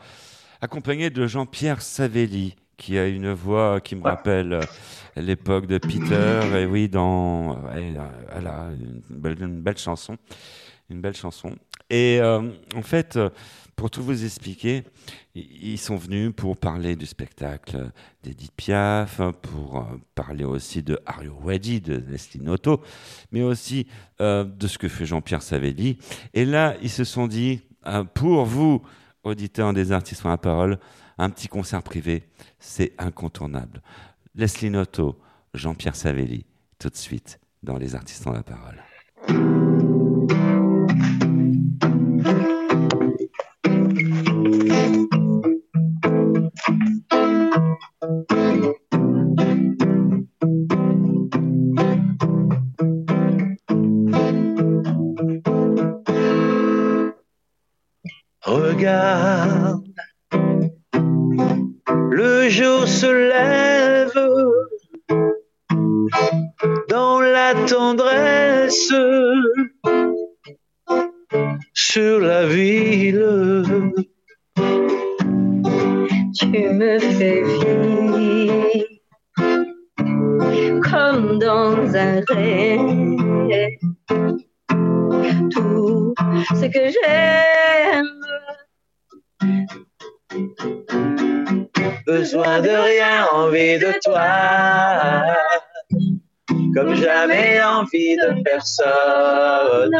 accompagnée 0.61 1.11
de 1.11 1.27
Jean-Pierre 1.29 1.83
Savelli, 1.83 2.57
qui 2.77 2.99
a 2.99 3.07
une 3.07 3.33
voix 3.33 3.81
qui 3.81 3.95
me 3.95 4.03
rappelle 4.03 4.55
euh, 4.55 4.61
l'époque 5.21 5.67
de 5.67 5.79
Peter. 5.79 6.41
Et 6.61 6.67
oui, 6.67 6.89
dans, 6.89 7.57
euh, 7.67 7.95
elle 8.35 8.47
a 8.47 8.71
une 8.79 9.03
belle, 9.11 9.41
une 9.41 9.61
belle 9.61 9.79
chanson, 9.79 10.17
une 10.91 11.01
belle 11.01 11.17
chanson. 11.17 11.55
Et 11.91 12.19
euh, 12.21 12.51
en 12.75 12.83
fait, 12.83 13.17
euh, 13.17 13.31
pour 13.77 13.91
tout 13.91 14.03
vous 14.03 14.25
expliquer, 14.25 14.85
ils 15.35 15.79
sont 15.79 15.97
venus 15.97 16.33
pour 16.35 16.57
parler 16.57 16.95
du 16.95 17.07
spectacle 17.07 17.91
d'Edith 18.23 18.53
Piaf, 18.57 19.21
pour 19.43 19.79
euh, 19.79 19.97
parler 20.15 20.45
aussi 20.45 20.83
de 20.83 20.99
You 21.23 21.37
Ready 21.45 21.81
de 21.81 21.97
Leslie 21.97 22.41
Noto, 22.41 22.83
mais 23.33 23.43
aussi 23.43 23.87
euh, 24.21 24.45
de 24.45 24.67
ce 24.67 24.79
que 24.79 24.89
fait 24.89 25.07
Jean-Pierre 25.07 25.43
Savelli. 25.43 25.99
Et 26.35 26.45
là, 26.45 26.77
ils 26.83 26.91
se 26.91 27.05
sont 27.05 27.27
dit, 27.27 27.62
euh, 27.87 28.05
pour 28.05 28.45
vous, 28.45 28.83
auditeurs 29.25 29.73
des 29.73 29.91
artistes 29.91 30.25
ont 30.25 30.29
la 30.29 30.39
parole, 30.39 30.79
un 31.19 31.31
petit 31.31 31.49
concert 31.49 31.83
privé, 31.83 32.25
c'est 32.59 32.93
incontournable. 32.99 33.83
Leslie 34.37 34.70
Noto, 34.70 35.16
Jean-Pierre 35.55 35.95
Savelli, 35.95 36.45
tout 36.80 36.89
de 36.89 36.97
suite 36.97 37.39
dans 37.62 37.76
Les 37.76 37.95
artistes 37.95 38.26
ont 38.26 38.32
la 38.32 38.43
parole. 38.43 38.82
Regarde, 58.43 59.87
le 62.11 62.49
jour 62.49 62.89
se 62.89 63.07
lève 63.07 63.94
la 67.45 67.55
tendresse 67.67 68.93
sur 71.75 72.21
la 72.21 72.47
ville. 72.47 73.83
Tu 76.39 76.47
me 76.81 76.99
fais 76.99 77.43
vivre 77.43 78.85
comme 80.91 81.39
dans 81.39 81.95
un 82.07 82.23
rêve. 82.29 83.69
Tout 85.51 86.15
ce 86.61 86.67
que 86.75 86.85
j'aime. 86.95 88.21
Besoin 92.07 92.61
de 92.61 92.75
rien, 92.91 93.27
envie 93.33 93.79
de 93.79 93.93
toi. 94.03 95.35
Jamais 96.93 97.62
envie 97.62 98.16
de 98.16 98.43
personne. 98.43 99.97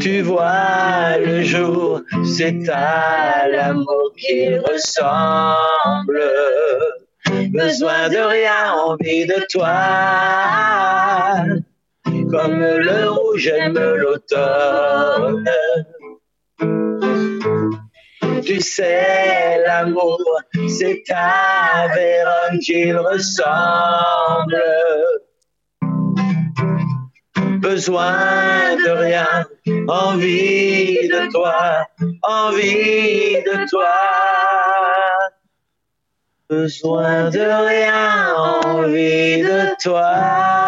Tu 0.00 0.22
vois 0.22 1.18
le 1.18 1.42
jour, 1.42 2.02
c'est 2.24 2.68
à 2.68 3.48
l'amour 3.48 4.12
qu'il 4.16 4.60
ressemble. 4.60 6.22
Besoin 7.50 8.08
de 8.08 8.18
rien, 8.18 8.72
envie 8.74 9.26
de 9.26 9.44
toi. 9.50 9.74
Comme 12.30 12.60
le 12.60 13.10
rouge 13.10 13.46
aime 13.48 13.78
l'automne. 13.78 15.48
Tu 18.44 18.60
sais, 18.60 19.62
l'amour, 19.66 20.22
c'est 20.68 21.02
à 21.10 21.88
Vérone 21.94 22.58
qu'il 22.60 22.96
ressemble. 22.96 24.62
Besoin 27.60 28.76
de 28.76 28.90
rien, 28.90 29.46
envie 29.88 31.08
de 31.08 31.30
toi, 31.30 31.86
envie 32.22 33.42
de 33.42 33.68
toi. 33.68 33.94
Besoin 36.48 37.30
de 37.30 37.40
rien, 37.40 38.34
envie 38.64 39.42
de 39.42 39.82
toi. 39.82 40.67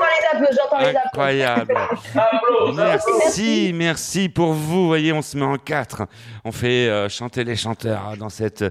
j'entends 0.51 0.79
les. 0.79 0.95
Incroyable. 0.95 1.73
Merci, 2.75 3.71
merci 3.73 4.29
pour 4.29 4.53
vous. 4.53 4.81
Vous 4.81 4.87
voyez, 4.87 5.11
on 5.13 5.21
se 5.21 5.37
met 5.37 5.45
en 5.45 5.57
quatre. 5.57 6.03
On 6.45 6.51
fait 6.51 6.87
euh, 6.87 7.09
chanter 7.09 7.43
les 7.43 7.55
chanteurs 7.55 8.07
hein, 8.07 8.17
dans 8.17 8.29
cette 8.29 8.63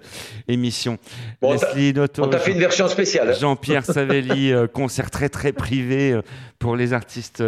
émission. 0.48 0.98
Bon, 1.40 1.52
Leslie 1.52 1.92
Noto, 1.92 2.24
on 2.24 2.28
t'a 2.28 2.38
fait 2.38 2.52
une 2.52 2.58
version 2.60 2.88
spéciale. 2.88 3.36
Jean-Pierre 3.38 3.84
Savelli, 3.90 4.52
euh, 4.52 4.66
concert 4.66 5.10
très 5.10 5.28
très 5.28 5.52
privé 5.52 6.12
euh, 6.12 6.22
pour 6.58 6.76
les 6.76 6.92
artistes 6.92 7.42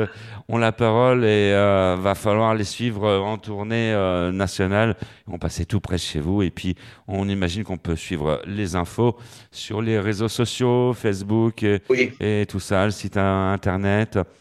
ont 0.48 0.58
la 0.58 0.72
parole 0.72 1.24
et 1.24 1.52
euh, 1.52 1.96
va 2.00 2.14
falloir 2.14 2.54
les 2.54 2.64
suivre 2.64 3.08
en 3.08 3.38
tournée 3.38 3.92
euh, 3.92 4.32
nationale. 4.32 4.96
On 5.26 5.38
passait 5.38 5.64
tout 5.64 5.80
près 5.80 5.96
de 5.96 6.00
chez 6.00 6.20
vous 6.20 6.42
et 6.42 6.50
puis 6.50 6.76
on 7.08 7.28
imagine 7.28 7.64
qu'on 7.64 7.78
peut 7.78 7.96
suivre 7.96 8.42
les 8.46 8.76
infos 8.76 9.16
sur 9.50 9.80
les 9.80 9.98
réseaux 9.98 10.28
sociaux, 10.28 10.92
Facebook 10.92 11.62
et, 11.62 11.80
et 12.20 12.46
tout 12.46 12.60
ça, 12.60 12.84
le 12.84 12.90
site 12.90 13.16
euh, 13.16 13.52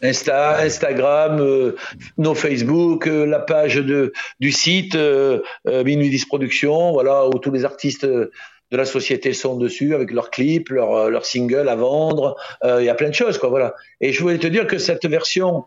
Insta, 0.02 0.58
Instagram, 0.60 1.40
euh, 1.40 1.76
nos 2.18 2.34
Facebook, 2.34 3.06
euh, 3.06 3.24
la 3.24 3.38
page 3.38 3.76
de, 3.76 4.12
du 4.40 4.52
site 4.52 4.94
euh, 4.94 5.40
Minuit 5.66 6.10
10 6.10 6.26
Productions, 6.26 6.92
voilà, 6.92 7.26
où 7.26 7.38
tous 7.38 7.50
les 7.50 7.64
artistes 7.64 8.06
de 8.06 8.30
la 8.70 8.84
société 8.84 9.32
sont 9.32 9.56
dessus 9.56 9.94
avec 9.94 10.12
leurs 10.12 10.30
clips, 10.30 10.70
leurs 10.70 11.10
leurs 11.10 11.26
singles 11.26 11.68
à 11.68 11.76
vendre. 11.76 12.36
Il 12.64 12.84
y 12.84 12.88
a 12.88 12.94
plein 12.94 13.10
de 13.10 13.14
choses, 13.14 13.36
quoi, 13.36 13.50
voilà. 13.50 13.74
Et 14.00 14.12
je 14.12 14.22
voulais 14.22 14.38
te 14.38 14.46
dire 14.46 14.66
que 14.66 14.78
cette 14.78 15.04
version 15.04 15.64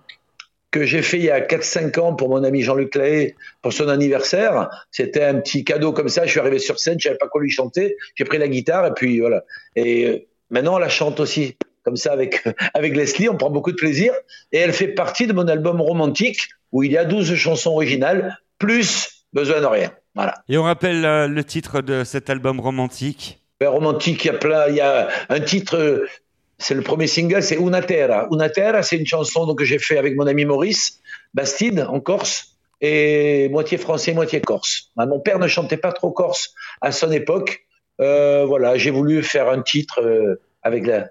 que 0.75 0.83
j'ai 0.83 1.01
fait 1.01 1.17
il 1.17 1.23
y 1.23 1.29
a 1.29 1.39
4-5 1.39 1.99
ans 2.01 2.15
pour 2.15 2.27
mon 2.27 2.43
ami 2.43 2.61
Jean-Luc 2.61 2.95
Lahaye 2.95 3.35
pour 3.61 3.71
son 3.71 3.87
anniversaire, 3.87 4.69
c'était 4.91 5.23
un 5.23 5.35
petit 5.35 5.63
cadeau 5.63 5.93
comme 5.93 6.09
ça. 6.09 6.25
Je 6.25 6.31
suis 6.31 6.39
arrivé 6.39 6.59
sur 6.59 6.79
scène, 6.79 6.99
je 6.99 7.07
savais 7.07 7.17
pas 7.17 7.29
quoi 7.29 7.41
lui 7.41 7.49
chanter. 7.49 7.95
J'ai 8.15 8.25
pris 8.25 8.39
la 8.39 8.49
guitare 8.49 8.85
et 8.87 8.91
puis 8.93 9.21
voilà. 9.21 9.45
Et 9.77 10.27
maintenant, 10.49 10.75
on 10.75 10.79
la 10.79 10.89
chante 10.89 11.21
aussi 11.21 11.55
comme 11.85 11.95
ça 11.95 12.11
avec, 12.11 12.43
avec 12.73 12.95
Leslie. 12.95 13.29
On 13.29 13.37
prend 13.37 13.49
beaucoup 13.49 13.71
de 13.71 13.77
plaisir. 13.77 14.13
Et 14.51 14.57
elle 14.57 14.73
fait 14.73 14.89
partie 14.89 15.27
de 15.27 15.33
mon 15.33 15.47
album 15.47 15.79
romantique 15.79 16.49
où 16.71 16.83
il 16.83 16.91
y 16.91 16.97
a 16.97 17.05
12 17.05 17.35
chansons 17.35 17.71
originales 17.71 18.37
plus 18.57 19.11
Besoin 19.35 19.59
de 19.59 19.65
rien. 19.65 19.91
Voilà. 20.15 20.35
Et 20.47 20.57
on 20.57 20.63
rappelle 20.63 21.03
euh, 21.03 21.27
le 21.27 21.43
titre 21.43 21.81
de 21.81 22.05
cet 22.05 22.29
album 22.29 22.61
romantique. 22.61 23.41
Ben, 23.59 23.67
romantique, 23.67 24.23
il 24.23 24.27
y 24.27 24.31
a 24.31 24.37
plein, 24.37 24.69
il 24.69 24.75
y 24.75 24.81
a 24.81 25.09
un 25.27 25.41
titre, 25.41 26.05
c'est 26.57 26.73
le 26.73 26.81
premier 26.81 27.07
single, 27.07 27.43
c'est 27.43 27.57
Una 27.57 27.81
Terra. 27.81 28.29
Una 28.31 28.49
Terra, 28.49 28.81
c'est 28.81 28.95
une 28.95 29.05
chanson 29.05 29.45
donc, 29.45 29.59
que 29.59 29.65
j'ai 29.65 29.77
fait 29.77 29.97
avec 29.97 30.15
mon 30.15 30.25
ami 30.25 30.45
Maurice 30.45 31.01
Bastide 31.33 31.85
en 31.89 31.99
Corse 31.99 32.55
et 32.79 33.49
moitié 33.49 33.77
français, 33.77 34.13
moitié 34.13 34.39
corse. 34.41 34.91
Ah, 34.97 35.05
Mon 35.05 35.19
père 35.19 35.39
ne 35.39 35.47
chantait 35.47 35.77
pas 35.77 35.91
trop 35.91 36.11
corse 36.11 36.53
à 36.79 36.93
son 36.93 37.11
époque. 37.11 37.65
Euh, 37.99 38.45
voilà, 38.45 38.77
j'ai 38.77 38.91
voulu 38.91 39.21
faire 39.23 39.49
un 39.49 39.61
titre 39.61 40.01
euh, 40.01 40.41
avec, 40.61 40.85
la, 40.85 41.09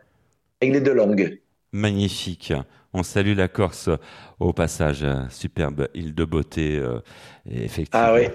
avec 0.64 0.74
les 0.74 0.80
deux 0.80 0.94
langues. 0.94 1.38
Magnifique. 1.72 2.52
On 2.92 3.02
salue 3.02 3.36
la 3.36 3.48
Corse 3.48 3.90
au 4.38 4.52
passage. 4.52 5.04
Superbe 5.28 5.88
île 5.94 6.14
de 6.14 6.24
beauté. 6.24 6.76
euh, 6.76 7.00
effectivement. 7.50 8.06
Ah 8.06 8.14
oui. 8.14 8.28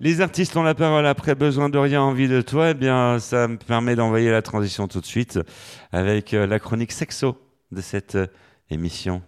Les 0.00 0.20
artistes 0.20 0.56
ont 0.56 0.64
la 0.64 0.74
parole 0.74 1.06
après 1.06 1.34
besoin 1.34 1.68
de 1.68 1.78
rien, 1.78 2.02
envie 2.02 2.28
de 2.28 2.40
toi. 2.42 2.70
Eh 2.70 2.74
bien, 2.74 3.18
ça 3.20 3.46
me 3.46 3.56
permet 3.56 3.94
d'envoyer 3.94 4.30
la 4.30 4.42
transition 4.42 4.88
tout 4.88 5.00
de 5.00 5.06
suite 5.06 5.38
avec 5.92 6.34
euh, 6.34 6.46
la 6.46 6.58
chronique 6.58 6.92
sexo 6.92 7.36
de 7.70 7.80
cette 7.80 8.16
euh, 8.16 8.26
émission. 8.70 9.22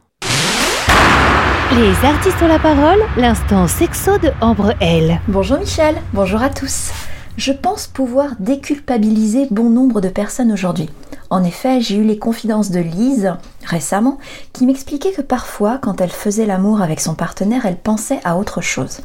Les 1.76 2.07
artistes 2.07 2.43
ont 2.43 2.49
la 2.49 2.59
parole, 2.59 2.99
l'instant 3.16 3.68
sexo 3.68 4.18
de 4.18 4.31
Ambre 4.41 4.74
L. 4.81 5.20
Bonjour 5.29 5.59
Michel, 5.61 5.97
bonjour 6.14 6.43
à 6.43 6.49
tous. 6.49 6.91
Je 7.39 7.53
pense 7.53 7.86
pouvoir 7.86 8.32
déculpabiliser 8.41 9.47
bon 9.53 9.70
nombre 9.70 10.01
de 10.01 10.09
personnes 10.09 10.51
aujourd'hui. 10.51 10.91
En 11.30 11.45
effet, 11.45 11.80
j'ai 11.80 11.95
eu 11.95 12.03
les 12.03 12.18
confidences 12.18 12.72
de 12.72 12.80
Lise 12.80 13.32
récemment 13.64 14.18
qui 14.53 14.66
m'expliquait 14.66 15.12
que 15.12 15.22
parfois, 15.22 15.78
quand 15.78 16.01
elle 16.01 16.11
faisait 16.11 16.47
l'amour 16.47 16.82
avec 16.82 16.99
son 16.99 17.14
partenaire, 17.14 17.64
elle 17.64 17.76
pensait 17.76 18.18
à 18.24 18.36
autre 18.39 18.61
chose. 18.61 19.03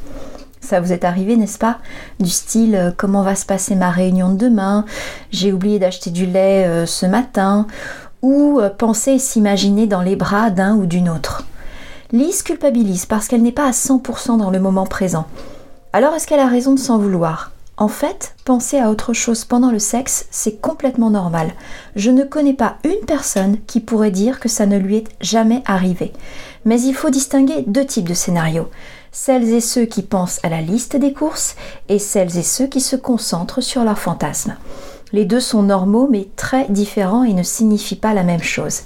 Ça 0.62 0.82
vous 0.82 0.92
est 0.92 1.04
arrivé, 1.04 1.38
n'est-ce 1.38 1.60
pas? 1.60 1.78
Du 2.20 2.30
style 2.32 2.76
euh, 2.76 2.92
comment 2.98 3.22
va 3.22 3.36
se 3.36 3.46
passer 3.46 3.76
ma 3.76 3.92
réunion 3.92 4.34
de 4.34 4.48
demain? 4.48 4.86
J'ai 5.30 5.54
oublié 5.54 5.78
d'acheter 5.78 6.10
du 6.10 6.26
lait 6.26 6.66
euh, 6.66 6.88
ce 6.88 7.06
matin 7.06 7.68
Ou 8.24 8.60
euh, 8.60 8.70
penser 8.72 9.12
et 9.12 9.20
s'imaginer 9.20 9.86
dans 9.86 10.02
les 10.02 10.16
bras 10.16 10.50
d'un 10.50 10.74
ou 10.76 10.88
d'une 10.88 11.08
autre. 11.08 11.46
Lise 12.12 12.42
culpabilise 12.42 13.06
parce 13.06 13.28
qu'elle 13.28 13.44
n'est 13.44 13.52
pas 13.52 13.68
à 13.68 13.72
100% 13.72 14.40
dans 14.40 14.50
le 14.50 14.60
moment 14.60 14.88
présent. 14.88 15.28
Alors 15.92 16.16
est-ce 16.16 16.26
qu'elle 16.26 16.40
a 16.40 16.48
raison 16.48 16.74
de 16.74 16.80
s'en 16.80 16.98
vouloir? 16.98 17.53
En 17.78 17.88
fait, 17.88 18.36
penser 18.46 18.78
à 18.78 18.92
autre 18.92 19.14
chose 19.14 19.46
pendant 19.46 19.72
le 19.72 19.80
sexe, 19.80 20.28
c'est 20.30 20.62
complètement 20.62 21.10
normal. 21.10 21.52
Je 21.96 22.12
ne 22.12 22.24
connais 22.24 22.54
pas 22.54 22.78
une 22.84 23.06
personne 23.08 23.58
qui 23.66 23.80
pourrait 23.80 24.12
dire 24.12 24.40
que 24.40 24.48
ça 24.48 24.68
ne 24.68 24.78
lui 24.78 24.98
est 24.98 25.08
jamais 25.22 25.64
arrivé. 25.66 26.14
Mais 26.66 26.80
il 26.80 26.94
faut 26.94 27.10
distinguer 27.10 27.64
deux 27.66 27.86
types 27.86 28.08
de 28.08 28.14
scénarios. 28.14 28.70
Celles 29.12 29.50
et 29.50 29.62
ceux 29.62 29.86
qui 29.86 30.04
pensent 30.04 30.40
à 30.44 30.50
la 30.50 30.62
liste 30.62 30.96
des 30.96 31.14
courses 31.14 31.56
et 31.90 31.98
celles 31.98 32.38
et 32.38 32.44
ceux 32.44 32.68
qui 32.68 32.82
se 32.82 32.96
concentrent 32.96 33.62
sur 33.62 33.84
leurs 33.84 34.00
fantasmes. 34.00 34.56
Les 35.12 35.26
deux 35.26 35.40
sont 35.40 35.64
normaux 35.64 36.08
mais 36.10 36.28
très 36.36 36.68
différents 36.70 37.24
et 37.24 37.34
ne 37.34 37.44
signifient 37.44 37.96
pas 37.96 38.14
la 38.14 38.24
même 38.24 38.44
chose. 38.44 38.82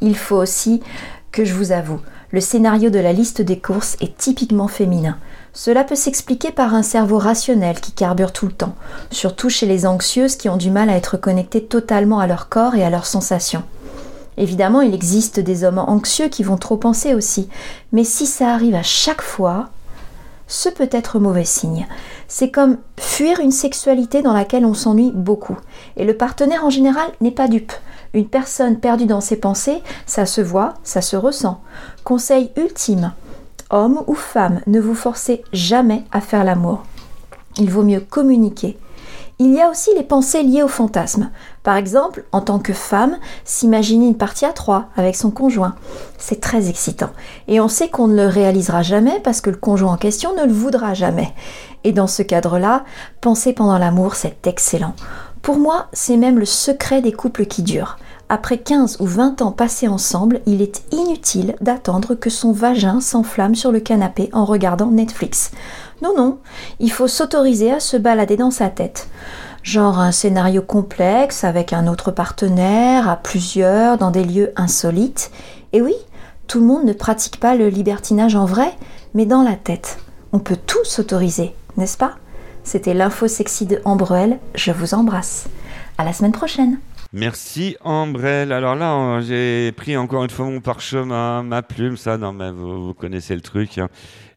Il 0.00 0.16
faut 0.16 0.36
aussi 0.36 0.82
que 1.32 1.44
je 1.44 1.54
vous 1.54 1.72
avoue, 1.72 2.00
le 2.32 2.40
scénario 2.40 2.88
de 2.88 2.98
la 2.98 3.12
liste 3.12 3.42
des 3.42 3.58
courses 3.58 3.98
est 4.00 4.16
typiquement 4.16 4.68
féminin. 4.68 5.18
Cela 5.54 5.84
peut 5.84 5.94
s'expliquer 5.94 6.50
par 6.50 6.74
un 6.74 6.82
cerveau 6.82 7.18
rationnel 7.18 7.80
qui 7.80 7.92
carbure 7.92 8.32
tout 8.32 8.46
le 8.46 8.52
temps, 8.52 8.74
surtout 9.10 9.50
chez 9.50 9.66
les 9.66 9.84
anxieuses 9.84 10.36
qui 10.36 10.48
ont 10.48 10.56
du 10.56 10.70
mal 10.70 10.88
à 10.88 10.96
être 10.96 11.18
connectées 11.18 11.64
totalement 11.64 12.20
à 12.20 12.26
leur 12.26 12.48
corps 12.48 12.74
et 12.74 12.84
à 12.84 12.90
leurs 12.90 13.06
sensations. 13.06 13.62
Évidemment, 14.38 14.80
il 14.80 14.94
existe 14.94 15.40
des 15.40 15.64
hommes 15.64 15.78
anxieux 15.78 16.28
qui 16.28 16.42
vont 16.42 16.56
trop 16.56 16.78
penser 16.78 17.12
aussi, 17.12 17.48
mais 17.92 18.04
si 18.04 18.24
ça 18.24 18.48
arrive 18.48 18.74
à 18.74 18.82
chaque 18.82 19.20
fois, 19.20 19.68
ce 20.46 20.70
peut 20.70 20.88
être 20.90 21.18
mauvais 21.18 21.44
signe. 21.44 21.86
C'est 22.28 22.50
comme 22.50 22.78
fuir 22.98 23.40
une 23.40 23.50
sexualité 23.50 24.22
dans 24.22 24.32
laquelle 24.32 24.64
on 24.64 24.74
s'ennuie 24.74 25.12
beaucoup. 25.14 25.58
Et 25.96 26.04
le 26.04 26.16
partenaire 26.16 26.64
en 26.64 26.70
général 26.70 27.08
n'est 27.20 27.30
pas 27.30 27.48
dupe. 27.48 27.72
Une 28.14 28.28
personne 28.28 28.78
perdue 28.78 29.06
dans 29.06 29.20
ses 29.20 29.36
pensées, 29.36 29.82
ça 30.06 30.24
se 30.24 30.40
voit, 30.40 30.74
ça 30.82 31.02
se 31.02 31.16
ressent. 31.16 31.60
Conseil 32.04 32.50
ultime, 32.56 33.12
homme 33.72 34.02
ou 34.06 34.14
femme, 34.14 34.60
ne 34.66 34.80
vous 34.80 34.94
forcez 34.94 35.42
jamais 35.52 36.04
à 36.12 36.20
faire 36.20 36.44
l'amour. 36.44 36.84
Il 37.58 37.70
vaut 37.70 37.82
mieux 37.82 38.00
communiquer. 38.00 38.78
Il 39.38 39.52
y 39.52 39.60
a 39.60 39.68
aussi 39.68 39.90
les 39.96 40.04
pensées 40.04 40.44
liées 40.44 40.62
au 40.62 40.68
fantasme. 40.68 41.30
Par 41.64 41.76
exemple, 41.76 42.24
en 42.30 42.42
tant 42.42 42.60
que 42.60 42.72
femme, 42.72 43.18
s'imaginer 43.44 44.06
une 44.06 44.16
partie 44.16 44.44
à 44.44 44.52
trois 44.52 44.86
avec 44.96 45.16
son 45.16 45.32
conjoint. 45.32 45.74
C'est 46.16 46.40
très 46.40 46.68
excitant. 46.68 47.10
Et 47.48 47.60
on 47.60 47.66
sait 47.66 47.88
qu'on 47.88 48.06
ne 48.06 48.14
le 48.14 48.28
réalisera 48.28 48.82
jamais 48.82 49.18
parce 49.24 49.40
que 49.40 49.50
le 49.50 49.56
conjoint 49.56 49.94
en 49.94 49.96
question 49.96 50.36
ne 50.36 50.44
le 50.44 50.52
voudra 50.52 50.94
jamais. 50.94 51.34
Et 51.82 51.92
dans 51.92 52.06
ce 52.06 52.22
cadre-là, 52.22 52.84
penser 53.20 53.52
pendant 53.52 53.78
l'amour, 53.78 54.14
c'est 54.14 54.46
excellent. 54.46 54.94
Pour 55.40 55.58
moi, 55.58 55.88
c'est 55.92 56.16
même 56.16 56.38
le 56.38 56.44
secret 56.44 57.02
des 57.02 57.12
couples 57.12 57.46
qui 57.46 57.64
durent. 57.64 57.98
Après 58.34 58.56
15 58.56 58.96
ou 59.00 59.04
20 59.04 59.42
ans 59.42 59.52
passés 59.52 59.88
ensemble, 59.88 60.40
il 60.46 60.62
est 60.62 60.84
inutile 60.90 61.54
d'attendre 61.60 62.14
que 62.14 62.30
son 62.30 62.50
vagin 62.50 63.02
s'enflamme 63.02 63.54
sur 63.54 63.70
le 63.70 63.78
canapé 63.78 64.30
en 64.32 64.46
regardant 64.46 64.86
Netflix. 64.86 65.50
Non, 66.00 66.14
non, 66.16 66.38
il 66.80 66.90
faut 66.90 67.08
s'autoriser 67.08 67.70
à 67.72 67.78
se 67.78 67.98
balader 67.98 68.38
dans 68.38 68.50
sa 68.50 68.70
tête. 68.70 69.08
Genre 69.62 69.98
un 69.98 70.12
scénario 70.12 70.62
complexe 70.62 71.44
avec 71.44 71.74
un 71.74 71.86
autre 71.86 72.10
partenaire, 72.10 73.06
à 73.06 73.16
plusieurs, 73.16 73.98
dans 73.98 74.10
des 74.10 74.24
lieux 74.24 74.54
insolites. 74.56 75.30
Et 75.74 75.82
oui, 75.82 75.94
tout 76.46 76.58
le 76.58 76.64
monde 76.64 76.86
ne 76.86 76.94
pratique 76.94 77.38
pas 77.38 77.54
le 77.54 77.68
libertinage 77.68 78.34
en 78.34 78.46
vrai, 78.46 78.72
mais 79.12 79.26
dans 79.26 79.42
la 79.42 79.56
tête. 79.56 79.98
On 80.32 80.38
peut 80.38 80.56
tout 80.56 80.84
s'autoriser, 80.84 81.54
n'est-ce 81.76 81.98
pas? 81.98 82.12
C'était 82.64 82.94
l'info 82.94 83.28
sexy 83.28 83.66
de 83.66 83.82
Ambrelle. 83.84 84.38
Je 84.54 84.72
vous 84.72 84.94
embrasse. 84.94 85.48
À 85.98 86.04
la 86.04 86.14
semaine 86.14 86.32
prochaine. 86.32 86.78
Merci 87.12 87.76
Ambrelle. 87.82 88.52
Alors 88.52 88.74
là, 88.74 88.96
euh, 89.18 89.20
j'ai 89.20 89.70
pris 89.72 89.96
encore 89.98 90.24
une 90.24 90.30
fois 90.30 90.46
mon 90.46 90.60
parchemin, 90.60 91.42
ma 91.42 91.62
plume, 91.62 91.96
ça, 91.98 92.16
non 92.16 92.32
mais 92.32 92.50
vous, 92.50 92.86
vous 92.86 92.94
connaissez 92.94 93.34
le 93.34 93.42
truc. 93.42 93.76
hein. 93.78 93.88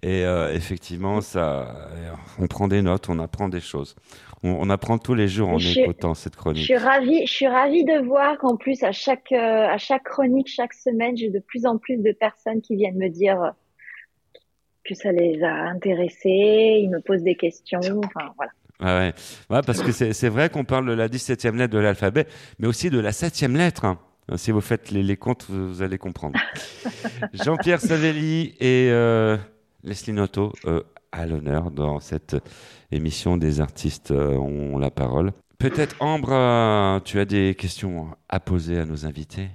Et 0.03 0.25
euh, 0.25 0.53
effectivement, 0.53 1.21
ça, 1.21 1.69
euh, 1.93 2.11
on 2.37 2.47
prend 2.47 2.67
des 2.67 2.81
notes, 2.81 3.07
on 3.09 3.17
apprend 3.19 3.47
des 3.47 3.61
choses. 3.61 3.95
On, 4.43 4.49
on 4.59 4.69
apprend 4.69 4.97
tous 4.97 5.13
les 5.15 5.27
jours 5.29 5.49
en 5.49 5.57
Je- 5.57 5.79
écoutant 5.79 6.13
cette 6.15 6.33
Je 6.33 6.37
chronique. 6.37 6.65
suis 6.65 6.75
ravie, 6.77 7.25
je 7.25 7.31
suis 7.31 7.47
ravie 7.47 7.85
de 7.85 8.05
voir 8.05 8.37
qu'en 8.37 8.57
plus 8.57 8.83
à 8.83 8.91
chaque 8.91 9.31
euh, 9.31 9.67
à 9.67 9.77
chaque 9.77 10.03
chronique, 10.03 10.47
chaque 10.49 10.73
semaine, 10.73 11.15
j'ai 11.15 11.29
de 11.29 11.39
plus 11.39 11.65
en 11.65 11.77
plus 11.77 11.97
de 11.97 12.11
personnes 12.11 12.61
qui 12.61 12.75
viennent 12.75 12.97
me 12.97 13.07
dire 13.09 13.53
que 14.83 14.93
ça 14.93 15.11
les 15.13 15.41
a 15.43 15.53
intéressés, 15.69 16.77
ils 16.81 16.89
me 16.89 16.99
posent 16.99 17.23
des 17.23 17.35
questions, 17.35 17.79
enfin 18.03 18.33
voilà. 18.35 18.51
Ah 18.79 18.99
ouais. 18.99 19.13
Ouais, 19.49 19.61
parce 19.65 19.81
que 19.81 19.91
c'est 19.91 20.29
vrai 20.29 20.49
qu'on 20.49 20.65
parle 20.65 20.87
de 20.87 20.93
la 20.93 21.07
17e 21.07 21.55
lettre 21.55 21.73
de 21.73 21.79
l'alphabet, 21.79 22.27
mais 22.59 22.67
aussi 22.67 22.89
de 22.89 22.99
la 22.99 23.11
7e 23.11 23.55
lettre. 23.55 23.85
hein. 23.85 23.99
Si 24.35 24.51
vous 24.51 24.61
faites 24.61 24.91
les, 24.91 25.03
les 25.03 25.17
comptes, 25.17 25.45
vous, 25.49 25.67
vous 25.67 25.81
allez 25.81 25.97
comprendre. 25.97 26.37
Jean-Pierre 27.33 27.79
Savelli 27.79 28.55
et 28.59 28.89
euh, 28.91 29.37
Leslie 29.83 30.13
Noto 30.13 30.51
euh, 30.65 30.81
à 31.11 31.25
l'honneur 31.25 31.71
dans 31.71 31.99
cette 31.99 32.35
émission 32.91 33.37
des 33.37 33.61
artistes 33.61 34.11
euh, 34.11 34.35
ont 34.35 34.77
la 34.77 34.89
parole. 34.91 35.31
Peut-être 35.59 35.95
Ambre, 35.99 36.33
euh, 36.33 36.99
tu 37.01 37.19
as 37.19 37.25
des 37.25 37.55
questions 37.55 38.09
à 38.27 38.39
poser 38.39 38.79
à 38.79 38.85
nos 38.85 39.05
invités? 39.05 39.47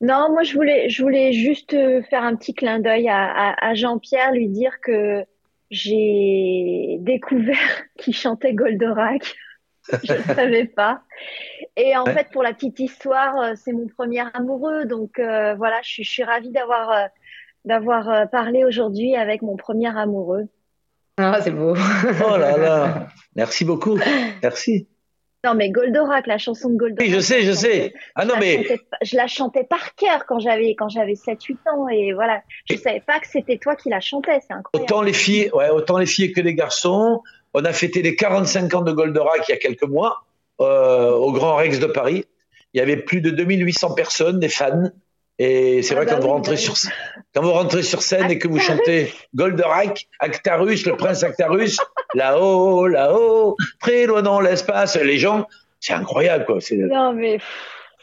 Non, 0.00 0.30
moi 0.32 0.42
je 0.42 0.54
voulais 0.54 0.88
je 0.90 1.00
voulais 1.00 1.32
juste 1.32 1.70
faire 2.10 2.24
un 2.24 2.34
petit 2.34 2.54
clin 2.54 2.80
d'œil 2.80 3.08
à, 3.08 3.22
à, 3.52 3.68
à 3.68 3.74
Jean-Pierre, 3.74 4.32
lui 4.32 4.48
dire 4.48 4.80
que 4.82 5.24
j'ai 5.72 6.98
découvert 7.00 7.56
qu'il 7.98 8.14
chantait 8.14 8.54
Goldorak. 8.54 9.34
Je 10.04 10.12
ne 10.14 10.22
savais 10.22 10.66
pas. 10.66 11.02
Et 11.76 11.96
en 11.96 12.04
Ouais. 12.06 12.14
fait, 12.14 12.28
pour 12.32 12.44
la 12.44 12.54
petite 12.54 12.78
histoire, 12.78 13.36
euh, 13.40 13.52
c'est 13.56 13.72
mon 13.72 13.88
premier 13.88 14.22
amoureux. 14.34 14.84
Donc 14.84 15.18
euh, 15.18 15.54
voilà, 15.56 15.80
je 15.82 15.88
suis, 15.90 16.04
je 16.04 16.10
suis 16.10 16.24
ravie 16.24 16.50
d'avoir 16.52 16.90
euh, 16.92 17.06
d'avoir 17.64 18.30
parlé 18.30 18.64
aujourd'hui 18.64 19.16
avec 19.16 19.42
mon 19.42 19.56
premier 19.56 19.96
amoureux. 19.96 20.48
Ah, 21.18 21.40
c'est 21.42 21.50
beau. 21.50 21.74
Oh 21.76 22.36
là 22.36 22.56
là, 22.56 23.08
merci 23.36 23.64
beaucoup, 23.64 23.98
merci. 24.42 24.88
Non, 25.44 25.54
mais 25.54 25.70
Goldorak, 25.70 26.26
la 26.28 26.38
chanson 26.38 26.70
de 26.70 26.76
Goldorak. 26.76 27.06
Oui, 27.06 27.12
je 27.12 27.20
sais, 27.20 27.42
je 27.42 27.52
sais. 27.52 27.94
Ah 28.14 28.24
non, 28.24 28.34
la 28.34 28.40
mais 28.40 28.56
chantais 28.58 28.80
je 29.02 29.16
la 29.16 29.26
chantais 29.26 29.64
par 29.64 29.94
cœur 29.96 30.24
quand 30.26 30.38
j'avais 30.38 30.74
quand 30.76 30.88
j'avais 30.88 31.14
7-8 31.14 31.56
ans 31.74 31.88
et 31.88 32.12
voilà, 32.12 32.42
je 32.70 32.76
savais 32.76 33.00
pas 33.00 33.18
que 33.18 33.26
c'était 33.26 33.58
toi 33.58 33.74
qui 33.74 33.88
la 33.88 34.00
chantais, 34.00 34.40
c'est 34.46 34.54
incroyable. 34.54 34.92
autant 34.92 35.02
les 35.02 35.12
filles, 35.12 35.50
ouais, 35.52 35.68
autant 35.70 35.98
les 35.98 36.06
filles 36.06 36.32
que 36.32 36.40
les 36.40 36.54
garçons. 36.54 37.22
On 37.54 37.64
a 37.64 37.72
fêté 37.72 38.02
les 38.02 38.16
45 38.16 38.72
ans 38.74 38.82
de 38.82 38.92
Goldorak 38.92 39.48
il 39.48 39.52
y 39.52 39.54
a 39.54 39.58
quelques 39.58 39.82
mois 39.82 40.24
euh, 40.60 41.10
au 41.10 41.32
Grand 41.32 41.56
Rex 41.56 41.78
de 41.80 41.86
Paris. 41.86 42.24
Il 42.72 42.78
y 42.78 42.80
avait 42.80 42.96
plus 42.96 43.20
de 43.20 43.30
2800 43.30 43.94
personnes, 43.94 44.38
des 44.40 44.48
fans. 44.48 44.90
Et 45.38 45.82
c'est 45.82 45.94
Ah 45.94 45.96
vrai 45.96 46.06
bah 46.06 46.14
quand 46.14 46.20
vous 46.20 46.28
rentrez 46.28 46.52
bah 46.52 46.56
sur 46.56 46.74
quand 47.34 47.42
vous 47.42 47.52
rentrez 47.52 47.82
sur 47.82 48.02
scène 48.02 48.30
et 48.30 48.38
que 48.38 48.48
vous 48.48 48.58
chantez 48.58 49.12
Goldorak, 49.34 50.08
Actarus, 50.20 50.86
le 50.86 50.96
prince 50.96 51.22
Actarus, 51.22 51.78
là-haut, 52.14 52.86
là-haut, 52.86 53.56
très 53.80 54.06
loin 54.06 54.22
dans 54.22 54.40
l'espace, 54.40 54.96
les 54.96 55.18
gens, 55.18 55.48
c'est 55.80 55.94
incroyable 55.94 56.44
quoi. 56.44 56.58
Non 56.72 57.12
mais 57.12 57.38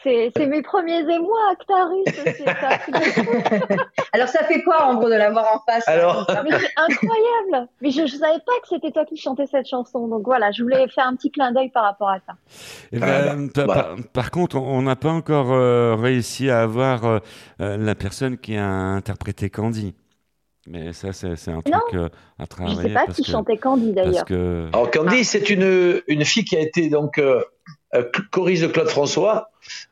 c'est 0.02 0.30
c'est 0.36 0.46
mes 0.46 0.62
premiers 0.62 1.00
émois, 1.00 1.38
Actarus, 1.52 2.04
c'est 2.06 2.44
ça. 2.44 2.78
Alors, 4.12 4.28
ça 4.28 4.44
fait 4.44 4.62
quoi, 4.62 4.84
Ambre, 4.86 5.08
de 5.08 5.14
l'avoir 5.14 5.46
en 5.54 5.60
face 5.70 5.86
Alors 5.88 6.26
Mais 6.44 6.50
c'est 6.58 6.72
incroyable. 6.76 7.68
Mais 7.80 7.90
je, 7.90 8.06
je 8.06 8.16
savais 8.16 8.38
pas 8.44 8.52
que 8.62 8.68
c'était 8.68 8.90
toi 8.90 9.04
qui 9.04 9.16
chantais 9.16 9.46
cette 9.46 9.68
chanson. 9.68 10.08
Donc 10.08 10.22
voilà, 10.24 10.50
je 10.52 10.62
voulais 10.62 10.86
faire 10.88 11.06
un 11.06 11.14
petit 11.16 11.30
clin 11.30 11.52
d'œil 11.52 11.70
par 11.70 11.84
rapport 11.84 12.10
à 12.10 12.18
ça. 12.26 12.34
Eh 12.92 12.98
Ah, 13.02 13.34
ben, 13.34 13.46
bah, 13.46 13.50
par, 13.54 13.64
voilà. 13.66 13.82
par- 13.82 13.96
par 14.12 14.30
contre, 14.30 14.56
on 14.56 14.82
n'a 14.82 14.96
pas 14.96 15.10
encore 15.10 15.52
euh, 15.52 15.94
réussi 15.96 16.50
à 16.50 16.62
avoir 16.62 17.04
euh, 17.04 17.18
euh, 17.60 17.76
la 17.76 17.94
personne 17.94 18.36
qui 18.38 18.56
a 18.56 18.66
interprété 18.66 19.50
Candy. 19.50 19.94
Mais 20.66 20.92
ça, 20.92 21.12
c'est 21.12 21.36
c'est 21.36 21.50
un 21.50 21.62
truc 21.62 21.74
Non. 21.74 21.80
euh, 22.02 22.08
à 22.38 22.42
Je 22.42 22.46
travailler. 22.46 22.82
sais 22.82 22.90
pas 22.94 23.06
qui 23.06 23.22
que- 23.22 23.30
chantait 23.30 23.56
Candy 23.56 23.92
d'ailleurs. 23.92 24.24
que 24.26 24.68
Alors 24.72 24.90
Candy, 24.90 25.24
c'est 25.24 25.48
une, 25.50 26.00
une 26.06 26.24
fille 26.24 26.44
qui 26.44 26.56
a 26.56 26.60
été 26.60 26.90
donc 26.90 27.18
euh, 27.18 27.38
euh, 27.40 27.42
choriste 28.30 28.62
de 28.62 28.68
Claude 28.68 28.88
François, 28.88 29.50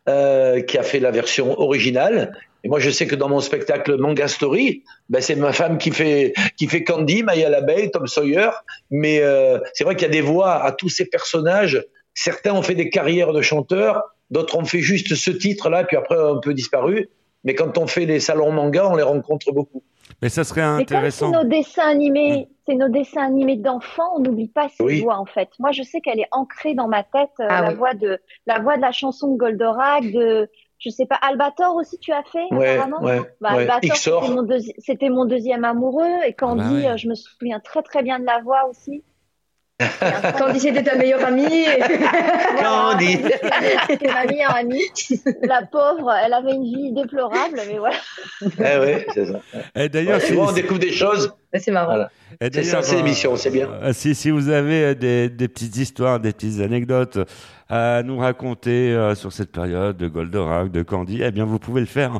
euh, 0.09 0.61
qui 0.63 0.79
a 0.79 0.83
fait 0.83 1.01
la 1.01 1.11
version 1.11 1.59
originale. 1.59 2.37
Et 2.65 2.69
moi, 2.69 2.81
je 2.81 2.91
sais 2.91 3.07
que 3.07 3.15
dans 3.15 3.29
mon 3.29 3.41
spectacle 3.41 3.97
Manga 3.97 4.27
Story, 4.27 4.83
ben, 5.09 5.21
c'est 5.21 5.37
ma 5.37 5.53
femme 5.53 5.79
qui 5.79 5.91
fait 5.91 6.33
qui 6.57 6.67
fait 6.67 6.83
Candy, 6.83 7.23
Maya 7.23 7.49
l'abeille, 7.49 7.91
Tom 7.91 8.07
Sawyer. 8.07 8.51
Mais 8.91 9.21
euh, 9.21 9.59
c'est 9.75 9.85
vrai 9.85 9.95
qu'il 9.95 10.07
y 10.07 10.11
a 10.11 10.13
des 10.13 10.21
voix 10.21 10.63
à 10.63 10.73
tous 10.73 10.89
ces 10.89 11.07
personnages. 11.07 11.85
Certains 12.15 12.53
ont 12.53 12.63
fait 12.63 12.75
des 12.75 12.91
carrières 12.91 13.33
de 13.33 13.43
chanteurs, 13.43 14.03
d'autres 14.31 14.57
ont 14.57 14.65
fait 14.65 14.81
juste 14.81 15.15
ce 15.15 15.31
titre-là, 15.31 15.85
puis 15.85 15.97
après 15.97 16.17
un 16.17 16.39
peu 16.39 16.53
disparu. 16.53 17.09
Mais 17.45 17.55
quand 17.55 17.79
on 17.79 17.87
fait 17.87 18.07
les 18.07 18.19
salons 18.19 18.51
manga, 18.51 18.89
on 18.89 18.97
les 18.97 19.05
rencontre 19.05 19.53
beaucoup. 19.53 19.85
Mais 20.23 20.29
ça 20.29 20.45
serait 20.45 20.63
comme 20.87 21.11
c'est 21.19 21.27
intéressant. 21.27 21.31
nos 21.31 21.45
dessins 21.45 21.89
animés, 21.89 22.49
c'est 22.67 22.75
nos 22.75 22.89
dessins 22.89 23.23
animés 23.25 23.57
d'enfants, 23.57 24.11
on 24.17 24.21
n'oublie 24.21 24.49
pas 24.49 24.69
ces 24.69 24.85
Oui. 24.85 25.01
voix 25.01 25.17
en 25.19 25.27
fait. 25.27 25.51
Moi, 25.59 25.73
je 25.73 25.83
sais 25.83 26.01
qu'elle 26.01 26.21
est 26.21 26.29
ancrée 26.33 26.75
dans 26.75 26.89
ma 26.89 27.03
tête, 27.05 27.31
euh, 27.41 27.47
Ah 27.49 27.61
la 27.61 27.71
oui. 27.71 27.77
voix 27.77 27.95
de 27.95 28.21
la 28.47 28.59
voix 28.61 28.77
de 28.77 28.83
la 28.83 28.93
chanson 28.93 29.33
de 29.33 29.37
Goldorak, 29.37 30.05
de 30.13 30.49
je 30.79 30.91
sais 30.91 31.07
pas, 31.07 31.17
Albator 31.17 31.75
aussi 31.77 31.99
tu 31.99 32.13
as 32.13 32.23
fait 32.25 32.47
Ouais, 32.51 32.79
apparemment. 32.79 33.03
ouais, 33.03 33.21
Bah, 33.41 33.51
ouais. 33.51 33.63
Albator, 33.63 33.97
c'était 33.97 34.29
mon, 34.35 34.43
deuxi- 34.45 34.75
c'était 34.79 35.09
mon 35.11 35.25
deuxième 35.25 35.65
amoureux 35.65 36.23
et 36.27 36.33
Candy, 36.35 36.63
Ah 36.63 36.71
bah 36.71 36.75
ouais. 36.75 36.87
euh, 36.89 36.97
je 36.97 37.09
me 37.09 37.15
souviens 37.15 37.61
très 37.61 37.83
très 37.83 38.03
bien 38.03 38.19
de 38.21 38.25
la 38.25 38.41
voix 38.41 38.67
aussi. 38.69 39.05
Candy, 40.39 40.59
c'était 40.61 40.83
ta 40.83 40.97
meilleure 40.97 41.25
amie. 41.25 41.45
Candy. 42.63 43.19
C'était 43.89 44.09
ma 44.13 44.25
meilleure 44.27 44.55
amie. 44.57 44.83
La 45.43 45.63
pauvre, 45.63 46.13
elle 46.25 46.33
avait 46.33 46.53
une 46.55 46.65
vie 46.65 46.93
déplorable, 46.93 47.61
mais 47.69 47.79
voilà. 47.79 47.97
Eh 48.43 48.79
ouais, 48.79 49.07
c'est 49.15 49.27
ça. 49.27 49.41
Et 49.77 49.89
d'ailleurs, 49.89 50.19
Ouais, 50.19 50.27
souvent, 50.27 50.45
on 50.45 50.49
c'est- 50.49 50.63
découvre 50.63 50.81
des 50.81 50.91
choses 50.93 51.33
C'est 51.55 51.71
marrant. 51.71 51.87
Voilà. 51.95 52.11
Et 52.41 52.49
C'est 52.53 52.65
ça, 52.65 52.83
c'est 52.83 52.97
l'émission, 52.97 53.37
c'est 53.37 53.51
bien. 53.51 53.69
euh, 53.83 53.93
si, 53.93 54.15
si 54.15 54.31
vous 54.31 54.49
avez 54.49 54.83
euh, 54.85 54.95
des, 54.95 55.29
des 55.29 55.49
petites 55.49 55.77
histoires, 55.77 56.21
des 56.21 56.33
petites 56.33 56.61
anecdotes 56.61 57.19
à 57.69 58.03
nous 58.03 58.19
raconter 58.19 58.93
euh, 58.93 59.15
sur 59.15 59.33
cette 59.33 59.53
période 59.53 59.97
de 59.97 60.09
Goldorak, 60.09 60.71
de 60.71 60.83
Candy, 60.83 61.21
eh 61.23 61.31
bien, 61.31 61.45
vous 61.45 61.59
pouvez 61.59 61.81
le 61.81 61.87
faire 61.87 62.19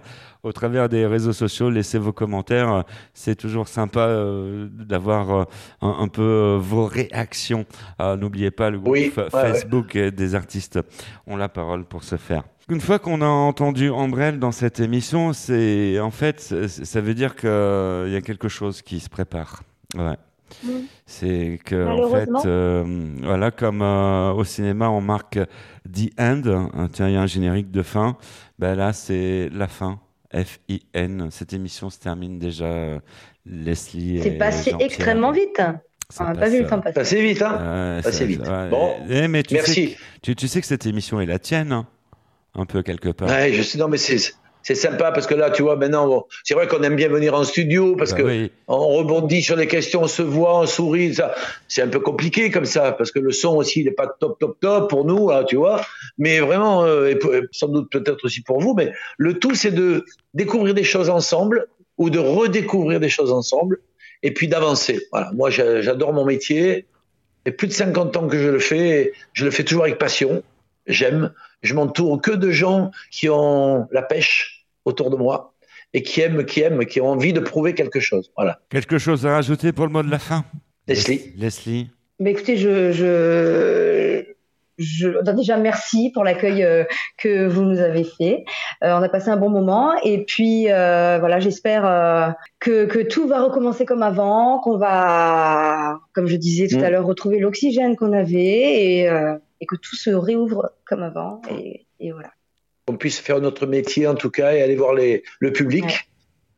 au 0.49 0.53
travers 0.53 0.89
des 0.89 1.07
réseaux 1.07 1.33
sociaux. 1.33 1.71
Laissez 1.71 1.99
vos 1.99 2.13
commentaires. 2.13 2.85
C'est 3.15 3.37
toujours 3.37 3.69
sympa 3.69 4.01
euh, 4.01 4.69
d'avoir 4.71 5.31
euh, 5.31 5.45
un, 5.83 5.97
un 6.01 6.09
peu 6.09 6.23
euh, 6.23 6.59
vos 6.61 6.87
réactions. 6.87 7.67
Ah, 7.99 8.17
N'oubliez 8.17 8.51
pas 8.51 8.71
le 8.71 8.79
groupe 8.79 8.93
Oui, 8.93 9.13
ouais, 9.17 9.23
ouais. 9.23 9.29
Facebook 9.31 9.95
euh, 9.97 10.11
des 10.11 10.35
artistes 10.35 10.81
ont 11.27 11.37
la 11.37 11.49
parole 11.49 11.85
pour 11.85 12.03
se 12.03 12.17
faire. 12.17 12.43
Une 12.71 12.81
fois 12.81 12.99
qu'on 12.99 13.23
a 13.23 13.27
entendu 13.27 13.89
Ambrelle 13.91 14.39
dans 14.39 14.53
cette 14.53 14.79
émission, 14.81 15.33
c'est 15.33 15.99
en 16.01 16.11
fait, 16.11 16.41
ça 16.69 17.01
veut 17.01 17.15
dire 17.15 17.35
qu'il 17.35 17.49
y 17.49 18.17
a 18.17 18.21
quelque 18.23 18.49
chose 18.49 18.83
qui 18.83 19.01
se 19.01 19.09
prépare. 19.09 19.63
Ouais. 19.97 20.17
C'est 21.07 21.59
que 21.65 21.87
en 21.87 22.11
fait, 22.11 22.29
euh, 22.47 22.85
voilà, 23.23 23.51
comme 23.51 23.81
euh, 23.83 24.33
au 24.33 24.45
cinéma, 24.45 24.89
on 24.91 25.01
marque 25.01 25.39
The 25.91 26.11
End. 26.19 26.43
hein, 26.47 26.89
tiens, 26.93 27.09
il 27.09 27.15
y 27.15 27.17
a 27.17 27.23
un 27.23 27.27
générique 27.27 27.71
de 27.71 27.83
fin. 27.83 28.17
Ben 28.59 28.75
là, 28.75 28.93
c'est 28.93 29.49
la 29.53 29.67
fin. 29.69 29.99
F-I-N. 30.35 31.29
Cette 31.31 31.53
émission 31.53 31.91
se 31.91 31.99
termine 31.99 32.39
déjà. 32.39 32.65
euh, 32.67 32.99
Leslie. 33.47 34.21
C'est 34.23 34.33
passé 34.33 34.75
extrêmement 34.79 35.33
vite. 35.33 35.61
On 36.21 36.25
n'a 36.25 36.35
pas 36.35 36.49
vu 36.49 36.61
le 36.61 36.65
euh, 36.65 36.69
temps 36.69 36.81
passer. 36.81 36.95
Passez 36.95 37.23
vite, 37.23 37.43
hein 37.43 38.01
Passez 38.03 38.19
ça- 38.19 38.25
vite. 38.25 38.41
ouais. 38.41 38.69
Bon, 38.71 38.95
Eh, 39.09 39.29
mais 39.29 39.43
tu 39.43 39.55
merci. 39.55 39.73
Sais, 39.73 39.87
que- 39.95 39.99
tu, 40.23 40.37
tu 40.37 40.49
sais 40.49 40.61
que 40.61 40.67
cette 40.67 40.87
émission 40.87 41.21
est 41.21 41.27
la 41.27 41.39
tienne, 41.39 41.73
hein, 41.73 41.87
un 42.55 42.65
peu 42.67 42.83
quelque 42.83 43.09
part. 43.11 43.29
Ouais, 43.29 43.53
je 43.53 43.63
sais, 43.63 43.79
non, 43.79 43.89
mais 43.89 43.99
c'est, 43.99 44.17
c'est 44.69 44.75
sympa 44.75 45.13
parce 45.13 45.27
que 45.27 45.35
là, 45.35 45.51
tu 45.51 45.63
vois, 45.63 45.77
maintenant, 45.77 46.07
bon, 46.07 46.25
c'est 46.45 46.53
vrai 46.53 46.67
qu'on 46.69 46.83
aime 46.83 46.95
bien 46.95 47.09
venir 47.09 47.33
en 47.35 47.43
studio 47.43 47.97
parce 47.97 48.11
Bah 48.11 48.19
que 48.19 48.23
oui. 48.25 48.53
on 48.67 48.77
rebondit 48.99 49.41
sur 49.41 49.57
les 49.57 49.67
questions, 49.67 50.03
on 50.03 50.09
se 50.09 50.21
voit, 50.21 50.61
on 50.61 50.67
sourit, 50.67 51.15
ça. 51.15 51.35
C'est 51.69 51.81
un 51.81 51.89
peu 51.89 52.01
compliqué 52.01 52.51
comme 52.51 52.67
ça 52.67 52.93
parce 52.93 53.11
que 53.11 53.19
le 53.19 53.33
son 53.33 53.57
aussi, 53.57 53.81
il 53.81 53.87
n'est 53.87 53.93
pas 53.93 54.07
top, 54.07 54.39
top, 54.39 54.61
top 54.61 54.91
pour 54.91 55.07
nous, 55.07 55.31
là, 55.31 55.45
tu 55.45 55.57
vois. 55.57 55.81
Mais 56.19 56.41
vraiment, 56.41 56.85
euh, 56.85 57.07
et 57.09 57.19
sans 57.51 57.69
doute 57.69 57.91
peut-être 57.91 58.23
aussi 58.27 58.43
pour 58.43 58.61
vous, 58.61 58.75
mais 58.75 58.93
le 59.17 59.39
tout, 59.39 59.55
c'est 59.55 59.71
de 59.71 60.05
découvrir 60.35 60.75
des 60.75 60.85
choses 60.85 61.09
ensemble 61.09 61.67
ou 61.97 62.11
de 62.11 62.19
redécouvrir 62.19 63.01
des 63.01 63.09
choses 63.09 63.33
ensemble 63.33 63.79
et 64.23 64.35
puis 64.35 64.49
d'avancer. 64.49 65.01
Voilà. 65.13 65.31
Moi, 65.35 65.49
j'a- 65.49 65.81
j'adore 65.81 66.13
mon 66.13 66.27
métier. 66.27 66.85
Et 67.47 67.53
plus 67.53 67.69
de 67.69 67.73
50 67.73 68.15
ans 68.19 68.29
que 68.29 68.37
je 68.39 68.49
le 68.51 68.59
fais, 68.59 69.13
je 69.33 69.47
le 69.47 69.51
fais 69.51 69.65
toujours 69.65 69.85
avec 69.85 69.97
passion. 69.97 70.43
J'aime. 70.87 71.33
Je 71.63 71.73
m'entoure 71.75 72.21
que 72.21 72.33
de 72.33 72.51
gens 72.51 72.91
qui 73.11 73.29
ont 73.31 73.89
la 73.91 74.03
pêche 74.03 74.58
autour 74.89 75.11
de 75.11 75.17
moi 75.17 75.55
et 75.95 76.03
qui 76.03 76.21
aiment, 76.21 76.45
qui 76.45 76.61
aiment, 76.61 76.85
qui 76.85 77.01
ont 77.01 77.09
envie 77.11 77.33
de 77.33 77.41
prouver 77.41 77.75
quelque 77.75 78.01
chose. 78.01 78.31
Voilà. 78.37 78.59
Quelque 78.71 78.99
chose 78.99 79.25
à 79.27 79.31
rajouter 79.33 79.73
pour 79.73 79.87
le 79.87 79.93
mot 79.93 80.03
de 80.03 80.11
la 80.11 80.19
fin? 80.19 80.45
Leslie. 80.87 81.33
Leslie. 81.37 81.91
Mais 82.21 82.33
écoutez, 82.33 82.57
je, 82.57 82.93
je, 82.93 84.25
je 84.79 85.09
déjà 85.35 85.57
merci 85.57 86.11
pour 86.13 86.25
l'accueil 86.25 86.63
euh, 86.65 86.85
que 87.17 87.47
vous 87.47 87.63
nous 87.63 87.79
avez 87.79 88.05
fait. 88.05 88.45
Euh, 88.83 88.93
on 88.99 89.03
a 89.03 89.09
passé 89.09 89.29
un 89.29 89.37
bon 89.37 89.51
moment 89.51 89.93
et 90.05 90.25
puis 90.25 90.71
euh, 90.71 91.19
voilà, 91.21 91.39
j'espère 91.41 91.87
euh, 91.87 92.31
que, 92.61 92.87
que 92.87 93.01
tout 93.01 93.27
va 93.29 93.43
recommencer 93.43 93.85
comme 93.87 94.03
avant, 94.03 94.59
qu'on 94.61 94.79
va, 94.79 96.01
comme 96.13 96.27
je 96.27 96.37
disais 96.37 96.69
tout 96.69 96.79
Mm. 96.79 96.85
à 96.85 96.91
l'heure, 96.91 97.07
retrouver 97.07 97.39
l'oxygène 97.39 97.97
qu'on 97.97 98.13
avait 98.13 98.99
et, 98.99 99.09
euh, 99.09 99.37
et 99.61 99.67
que 99.67 99.77
tout 99.77 99.97
se 99.97 100.11
réouvre 100.11 100.71
comme 100.87 101.03
avant. 101.03 101.41
Et, 101.51 101.87
et 102.01 102.13
voilà. 102.13 102.31
Qu'on 102.89 102.97
puisse 102.97 103.21
faire 103.21 103.41
notre 103.41 103.67
métier 103.67 104.07
en 104.07 104.15
tout 104.15 104.31
cas 104.31 104.53
et 104.55 104.63
aller 104.63 104.77
voir 104.77 104.95
les, 104.95 105.23
le 105.41 105.53
public 105.53 106.09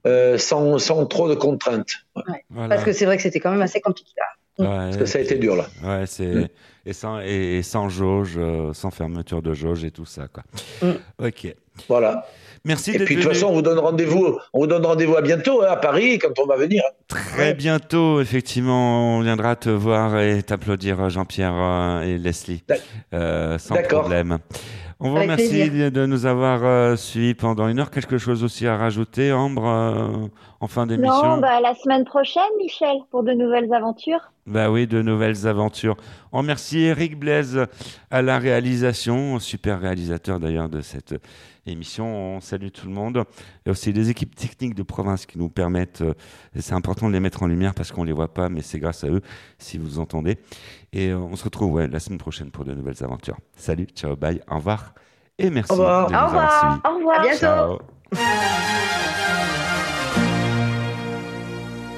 euh, 0.06 0.38
sans, 0.38 0.78
sans 0.78 1.04
trop 1.06 1.28
de 1.28 1.34
contraintes. 1.34 1.92
Ouais. 2.14 2.44
Voilà. 2.50 2.68
Parce 2.68 2.84
que 2.84 2.92
c'est 2.92 3.04
vrai 3.04 3.16
que 3.16 3.22
c'était 3.22 3.40
quand 3.40 3.50
même 3.50 3.62
assez 3.62 3.80
compliqué. 3.80 4.12
là. 4.16 4.24
Ouais, 4.64 4.84
Parce 4.84 4.96
que 4.96 5.06
ça 5.06 5.18
a 5.18 5.22
été 5.22 5.36
dur 5.36 5.56
là. 5.56 5.66
Ouais, 5.82 6.04
c'est 6.06 6.50
et 6.86 6.92
sans 6.92 7.20
et, 7.20 7.58
et 7.58 7.62
sans 7.62 7.88
jauge, 7.88 8.34
euh, 8.36 8.72
sans 8.72 8.90
fermeture 8.90 9.42
de 9.42 9.54
jauge 9.54 9.84
et 9.84 9.90
tout 9.90 10.06
ça 10.06 10.28
quoi. 10.28 10.44
Mm. 10.82 11.26
Ok. 11.26 11.54
Voilà. 11.88 12.26
Merci 12.64 12.90
Et 12.92 12.98
puis 12.98 13.16
de 13.16 13.22
toute 13.22 13.32
façon, 13.32 13.46
on 13.46 13.54
vous 13.54 13.62
donne 13.62 13.78
rendez-vous, 13.78 14.38
on 14.52 14.60
vous 14.60 14.66
donne 14.66 14.84
rendez-vous 14.84 15.16
à 15.16 15.22
bientôt 15.22 15.62
hein, 15.62 15.68
à 15.70 15.76
Paris 15.76 16.18
quand 16.18 16.38
on 16.38 16.46
va 16.46 16.56
venir. 16.56 16.82
Très 17.08 17.54
bientôt, 17.54 18.20
effectivement, 18.20 19.16
on 19.16 19.22
viendra 19.22 19.56
te 19.56 19.70
voir 19.70 20.20
et 20.20 20.42
t'applaudir, 20.42 21.08
Jean-Pierre 21.08 21.54
euh, 21.54 22.02
et 22.02 22.18
Leslie, 22.18 22.62
euh, 23.14 23.56
sans 23.56 23.74
D'accord. 23.74 24.10
On 25.02 25.08
vous 25.08 25.16
Avec 25.16 25.30
remercie 25.30 25.48
plaisir. 25.48 25.90
de 25.90 26.04
nous 26.04 26.26
avoir 26.26 26.62
euh, 26.62 26.94
suivis 26.94 27.32
pendant 27.34 27.68
une 27.68 27.78
heure. 27.80 27.90
Quelque 27.90 28.18
chose 28.18 28.44
aussi 28.44 28.66
à 28.66 28.76
rajouter, 28.76 29.32
Ambre, 29.32 29.66
euh, 29.66 30.28
en 30.60 30.66
fin 30.68 30.86
d'émission 30.86 31.36
Non, 31.36 31.38
bah, 31.38 31.58
la 31.62 31.74
semaine 31.74 32.04
prochaine, 32.04 32.42
Michel, 32.58 32.98
pour 33.10 33.22
de 33.22 33.32
nouvelles 33.32 33.72
aventures. 33.72 34.30
Bah 34.46 34.70
oui, 34.70 34.86
de 34.86 35.00
nouvelles 35.00 35.46
aventures. 35.46 35.96
On 36.32 36.38
remercie 36.38 36.80
Eric 36.80 37.18
Blaise 37.18 37.66
à 38.10 38.20
la 38.20 38.38
réalisation, 38.38 39.38
super 39.38 39.80
réalisateur 39.80 40.38
d'ailleurs 40.38 40.68
de 40.68 40.82
cette 40.82 41.14
émission. 41.66 42.36
On 42.36 42.40
salue 42.40 42.68
tout 42.68 42.86
le 42.86 42.92
monde. 42.92 43.24
Et 43.66 43.70
aussi 43.70 43.92
les 43.92 44.10
équipes 44.10 44.34
techniques 44.34 44.74
de 44.74 44.82
province 44.82 45.24
qui 45.24 45.38
nous 45.38 45.48
permettent, 45.48 46.02
euh, 46.02 46.14
c'est 46.58 46.74
important 46.74 47.08
de 47.08 47.12
les 47.12 47.20
mettre 47.20 47.42
en 47.42 47.46
lumière 47.46 47.74
parce 47.74 47.92
qu'on 47.92 48.04
les 48.04 48.12
voit 48.12 48.32
pas, 48.34 48.48
mais 48.48 48.60
c'est 48.62 48.78
grâce 48.78 49.04
à 49.04 49.08
eux 49.08 49.22
si 49.58 49.78
vous 49.78 49.98
entendez. 49.98 50.38
Et 50.92 51.08
euh, 51.10 51.18
on 51.18 51.36
se 51.36 51.44
retrouve 51.44 51.72
ouais, 51.72 51.88
la 51.88 52.00
semaine 52.00 52.18
prochaine 52.18 52.50
pour 52.50 52.64
de 52.64 52.74
nouvelles 52.74 53.02
aventures. 53.04 53.36
Salut, 53.56 53.86
ciao, 53.94 54.16
bye, 54.16 54.40
au 54.50 54.56
revoir. 54.56 54.94
Et 55.38 55.48
merci 55.50 55.72
Au 55.72 55.76
revoir. 55.76 56.06
de 56.08 56.12
nous 56.12 56.18
Au 56.18 56.22
avoir 56.22 56.28
revoir. 56.28 56.60
suivis. 56.60 56.80
Au 56.84 56.96
revoir. 56.98 57.18
À 57.18 57.22
bientôt. 57.22 57.38
Ciao. 57.38 57.78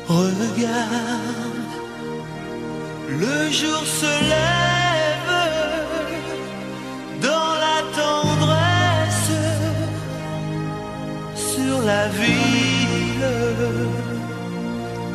Regarde, 0.09 1.72
le 3.09 3.51
jour 3.51 3.82
se 3.84 4.12
lève 4.32 5.34
dans 7.22 7.55
la 7.64 7.78
tendresse 7.97 9.32
sur 11.34 11.82
la 11.86 12.09
ville. 12.09 13.30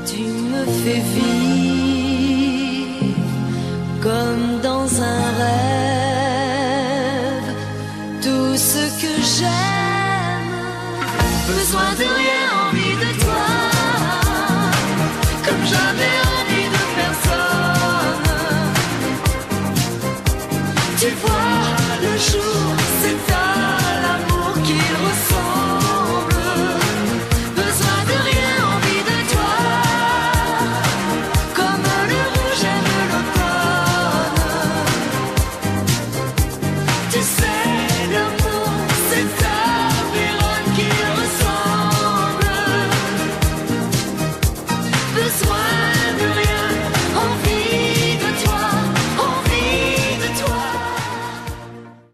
Tu 0.06 0.22
me 0.24 0.66
fais 0.66 1.00
vivre 1.14 1.37
comme 4.08 4.57